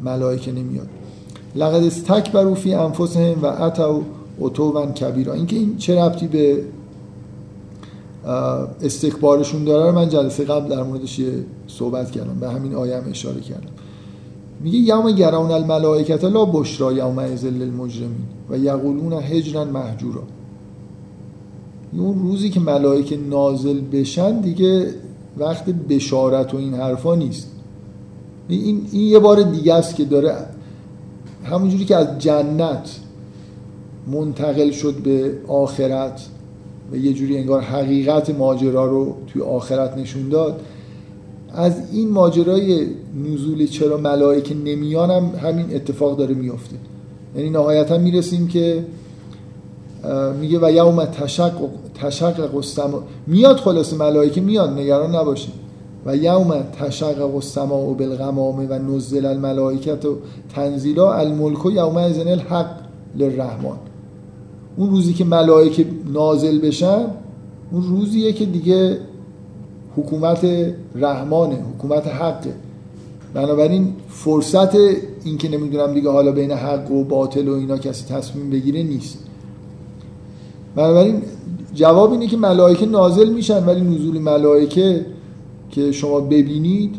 [0.04, 0.88] ملائکه نمیاد.
[1.56, 4.00] لقد استکبروا فی انفسهم و اتوا
[4.40, 6.62] عتوا کبیرا اینکه این چه ربطی به
[8.82, 11.20] استکبارشون داره من جلسه قبل در موردش
[11.66, 12.40] صحبت کردم.
[12.40, 13.68] به همین آیه هم اشاره کردم.
[14.60, 20.22] میگه یوم گران الملائکت لا بشرا یوم ازل المجرمین و یقولون هجرا محجورا
[21.92, 24.94] اون روزی که ملائکه نازل بشن دیگه
[25.38, 27.50] وقت بشارت و این حرفا نیست.
[28.48, 30.36] این, این یه بار دیگه است که داره
[31.50, 32.96] همونجوری که از جنت
[34.06, 36.26] منتقل شد به آخرت
[36.92, 40.60] و یه جوری انگار حقیقت ماجرا رو توی آخرت نشون داد
[41.52, 42.86] از این ماجرای
[43.24, 46.76] نزول چرا ملائکه نمیان هم همین اتفاق داره میفته
[47.36, 48.84] یعنی نهایتا می‌رسیم که
[50.40, 51.52] میگه و یوم تشق
[51.94, 52.62] تشق
[53.26, 55.65] میاد خلاص ملائکه میاد نگران نباشید.
[56.06, 60.16] و یوم تشقق السماء بالغمام و نزل الملائکت و
[60.54, 62.70] تنزیلا الملک و یوم ازن الحق
[63.16, 63.76] للرحمن.
[64.76, 67.06] اون روزی که ملائکه نازل بشن
[67.72, 68.98] اون روزیه که دیگه
[69.96, 70.46] حکومت
[70.94, 72.54] رحمانه حکومت حقه.
[73.34, 74.74] بنابراین فرصت
[75.24, 79.18] این که نمی‌دونم دیگه حالا بین حق و باطل و اینا کسی تصمیم بگیره نیست.
[80.76, 81.22] بنابراین
[81.74, 85.06] جواب اینه که ملائکه نازل میشن ولی نزول ملائکه
[85.70, 86.94] که شما ببینید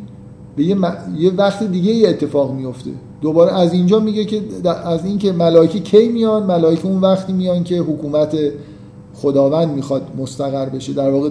[0.56, 0.78] به یه,
[1.18, 2.90] یه وقت دیگه یه اتفاق میفته
[3.22, 4.42] دوباره از اینجا میگه که
[4.86, 8.38] از اینکه ملائکه کی میان؟ ملائکه اون وقتی میان که حکومت
[9.14, 10.94] خداوند می‌خواد مستقر بشه.
[10.94, 11.30] در واقع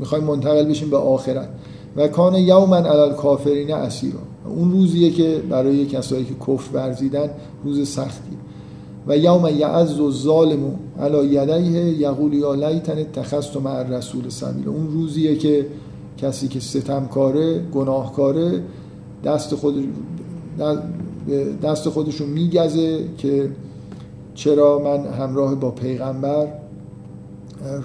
[0.00, 1.48] می‌خوایم منتقل بشیم به آخرت.
[1.96, 4.18] و کان یوما علی الکافرین اسیرا.
[4.56, 7.30] اون روزیه که برای کسایی که کفر ورزیدن
[7.64, 8.36] روز سختی.
[9.06, 10.58] و یوم یعز الظالم
[11.00, 14.70] علی یدیه یقول یا لیتن اتخذت مع الرسول سبیلا.
[14.70, 15.66] اون روزیه که
[16.18, 18.62] کسی که ستمکاره گناهکاره
[19.24, 19.88] دست خود
[21.62, 23.50] دست خودشون میگزه که
[24.34, 26.46] چرا من همراه با پیغمبر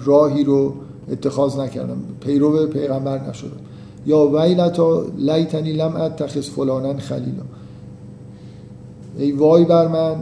[0.04, 0.74] راهی رو
[1.10, 1.96] اتخاذ نکردم.
[2.20, 3.50] پیرو پیغمبر نشدم
[4.06, 7.42] یا ویلتا لیتنی لم اتخذ فلانن خلیلا.
[9.18, 10.16] ای وای بر من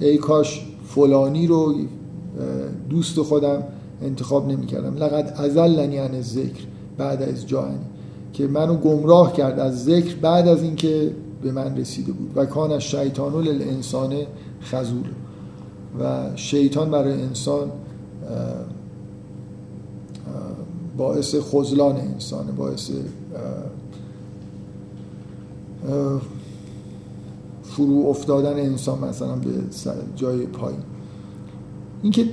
[0.00, 1.74] ای کاش فلانی رو
[2.90, 3.62] دوست خودم
[4.02, 6.64] انتخاب نمی کردم لقد ازلنی عن ذکر
[6.98, 7.78] بعد از جاهنی
[8.32, 12.30] که منو گمراه کرد از ذکر بعد از اینکه به من رسیده بود.
[12.36, 14.14] و کان از شیطان للانسان
[14.62, 15.04] خزول
[16.00, 17.70] و شیطان برای انسان
[20.96, 22.90] باعث خزلان انسانه باعث
[27.62, 29.50] فرو افتادن انسان مثلا به
[30.16, 30.80] جای پایین.
[32.02, 32.26] اینکه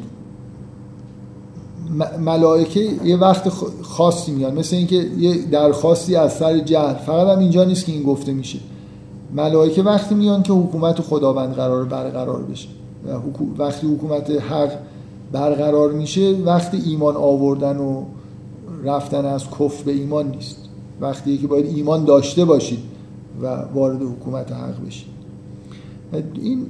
[2.19, 3.49] ملائکه یه وقت
[3.81, 6.93] خاصی میان مثل اینکه یه درخواستی از سر جهل.
[6.93, 8.59] فقط هم اینجا نیست که این گفته میشه.
[9.33, 12.67] ملائکه وقتی میان که حکومت خداوند قرار برقرار بشه.
[13.57, 14.71] وقتی حکومت حق
[15.31, 18.03] برقرار میشه وقتی ایمان آوردن و
[18.83, 20.57] رفتن از کفر به ایمان نیست.
[21.01, 22.79] وقتی که باید ایمان داشته باشید
[23.41, 25.07] و وارد حکومت حق بشید.
[26.33, 26.65] این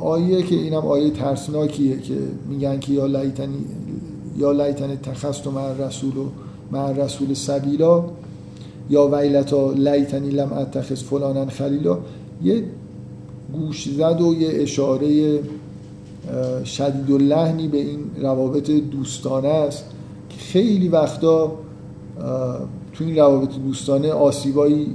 [0.00, 2.14] آیه که اینم آیه ترسناکیه که
[2.48, 3.64] میگن که یا لیتنی
[4.36, 6.24] یا لیتن تخست مع رسول و
[6.72, 8.04] مع رسول سبیلا
[8.90, 11.98] یا ویلتا لیتنی لم اتخذ فلانا خلیلا.
[12.42, 12.64] یه
[13.52, 15.40] گوش زد و یه اشاره
[16.64, 19.84] شدید و لحنی به این روابط دوستانه است
[20.30, 21.52] که خیلی وقتا
[22.92, 24.86] تو این روابط دوستانه آسیبایی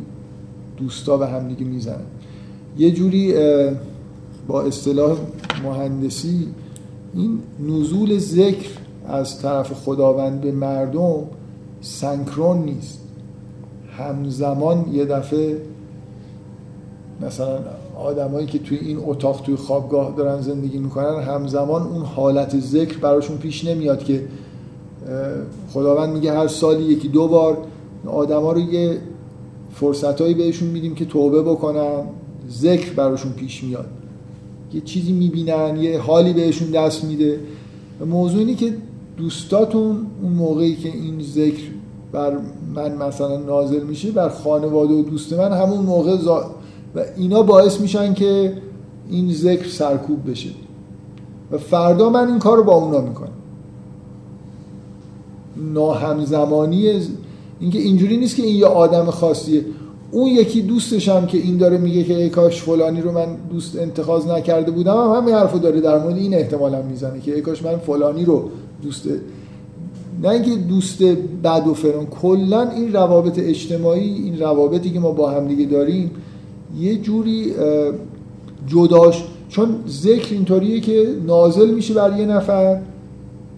[0.78, 2.06] دوستا به هم دیگه می‌زنن.
[2.78, 3.34] یه جوری
[4.48, 5.18] با اصطلاح
[5.64, 6.48] مهندسی
[7.14, 8.70] این نزول ذکر
[9.08, 11.24] از طرف خداوند به مردم
[11.82, 13.00] سنکرون نیست.
[13.98, 15.62] همزمان یه دفعه
[17.22, 17.60] مثلا
[17.98, 23.38] آدمایی که توی این اتاق توی خوابگاه دارن زندگی می‌کنن همزمان اون حالت ذکر براشون
[23.38, 24.28] پیش نمیاد که
[25.74, 27.58] خداوند میگه هر سالی یکی دو بار
[28.06, 28.98] آدما رو یه
[29.72, 32.04] فرصتهایی بهشون میدیم که توبه بکنن.
[32.50, 33.86] ذکر براشون پیش میاد.
[34.74, 37.40] یه چیزی می‌بینن یه حالی بهشون دست میده.
[38.06, 38.74] موضوع اینه که
[39.18, 41.64] دوستاتون اون موقعی که این ذکر
[42.12, 42.38] بر
[42.76, 46.16] من مثلا نازل میشه بر خانواده و دوست من همون موقع
[46.96, 48.54] و اینا باعث میشن که
[49.10, 50.50] این ذکر سرکوب بشه.
[51.52, 53.30] و فردا من این کار رو با اونا می‌کنم.
[55.74, 57.02] ناهمزمانی
[57.60, 59.66] اینکه اینجوری نیست که این یه آدم خاصیه.
[60.12, 64.28] اون یکی دوستشم که این داره میگه که ای کاش فلانی رو من دوست انتخاز
[64.28, 67.78] نکرده بودم هم همین حرفو داره در مورد این احتمالا می‌زنه که ای کاش من
[67.78, 68.50] فلانی رو
[68.82, 69.08] دوست
[70.24, 71.04] نه اینکه دوست
[71.44, 76.12] بد و فران کلا این روابط اجتماعی این روابطی که ما با هم دیگه داریم
[76.80, 77.54] یه جوری
[78.68, 82.82] جداش چون ذکر اینطوریه که نازل میشه بر یه نفر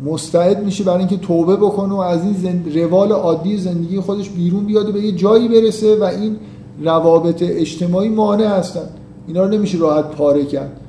[0.06, 2.78] مستعد میشه برای اینکه توبه بکنه و از این زند...
[2.78, 6.36] روال عادی زندگی خودش بیرون بیاد و به یه جایی برسه و این
[6.84, 8.90] روابط اجتماعی مانع هستن.
[9.28, 10.80] اینا رو نمیشه راحت پاره کرد.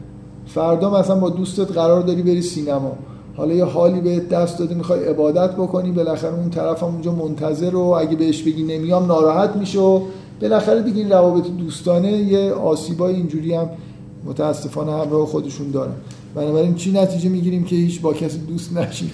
[0.46, 2.92] فردا مثلا با دوستت قرار داری بری سینما.
[3.40, 7.74] حالا یه حالی به دست داده می‌خوای عبادت بکنی بالاخره اون طرف هم اونجا منتظر
[7.74, 10.00] و اگه بهش بگی نمیام ناراحت میشه و
[10.40, 13.68] بالاخره دیگه این روابط دوستانه یه آسیبای اینجوری هم
[14.24, 15.92] متاسفانه همراه خودشون دارن.
[16.34, 19.10] بنابراین چی نتیجه می‌گیریم که هیچ با کسی دوست نشیم؟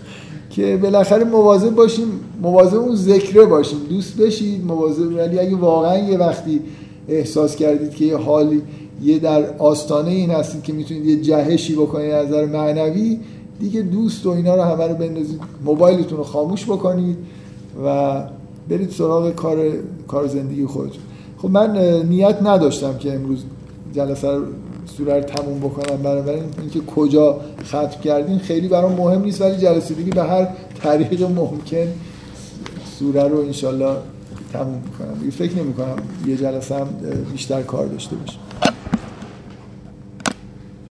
[0.50, 2.06] که بالاخره مواظب باشیم
[2.42, 3.78] مواظب اون ذکره باشیم.
[3.88, 6.60] دوست بشید مواظب ولی اگه واقعا یه وقتی
[7.08, 8.62] احساس کردید که یه حالی
[9.02, 13.18] یه در آستانه این هستید که می‌تونید یه جهشی بکنید از نظر معنوی
[13.60, 15.40] دیگه دوست و اینا رو همه رو بندازید.
[15.64, 17.16] موبایلتون رو خاموش بکنید
[17.84, 18.22] و
[18.68, 19.72] برید سراغ کار
[20.08, 21.02] کار زندگی خودتون.
[21.38, 23.44] خب من نیت نداشتم که امروز
[23.94, 24.44] جلسه رو
[24.96, 25.96] سوره رو تموم بکنم.
[25.96, 30.48] برای اینکه کجا ختم کردین خیلی برام مهم نیست ولی جلسه دیگه به هر
[30.82, 31.86] طریق ممکن
[32.98, 33.96] سوره رو انشالله
[34.52, 35.30] تموم می‌کنم.
[35.30, 36.88] فکر نمی کنم یه جلسه هم
[37.32, 38.38] بیشتر کار داشته باشه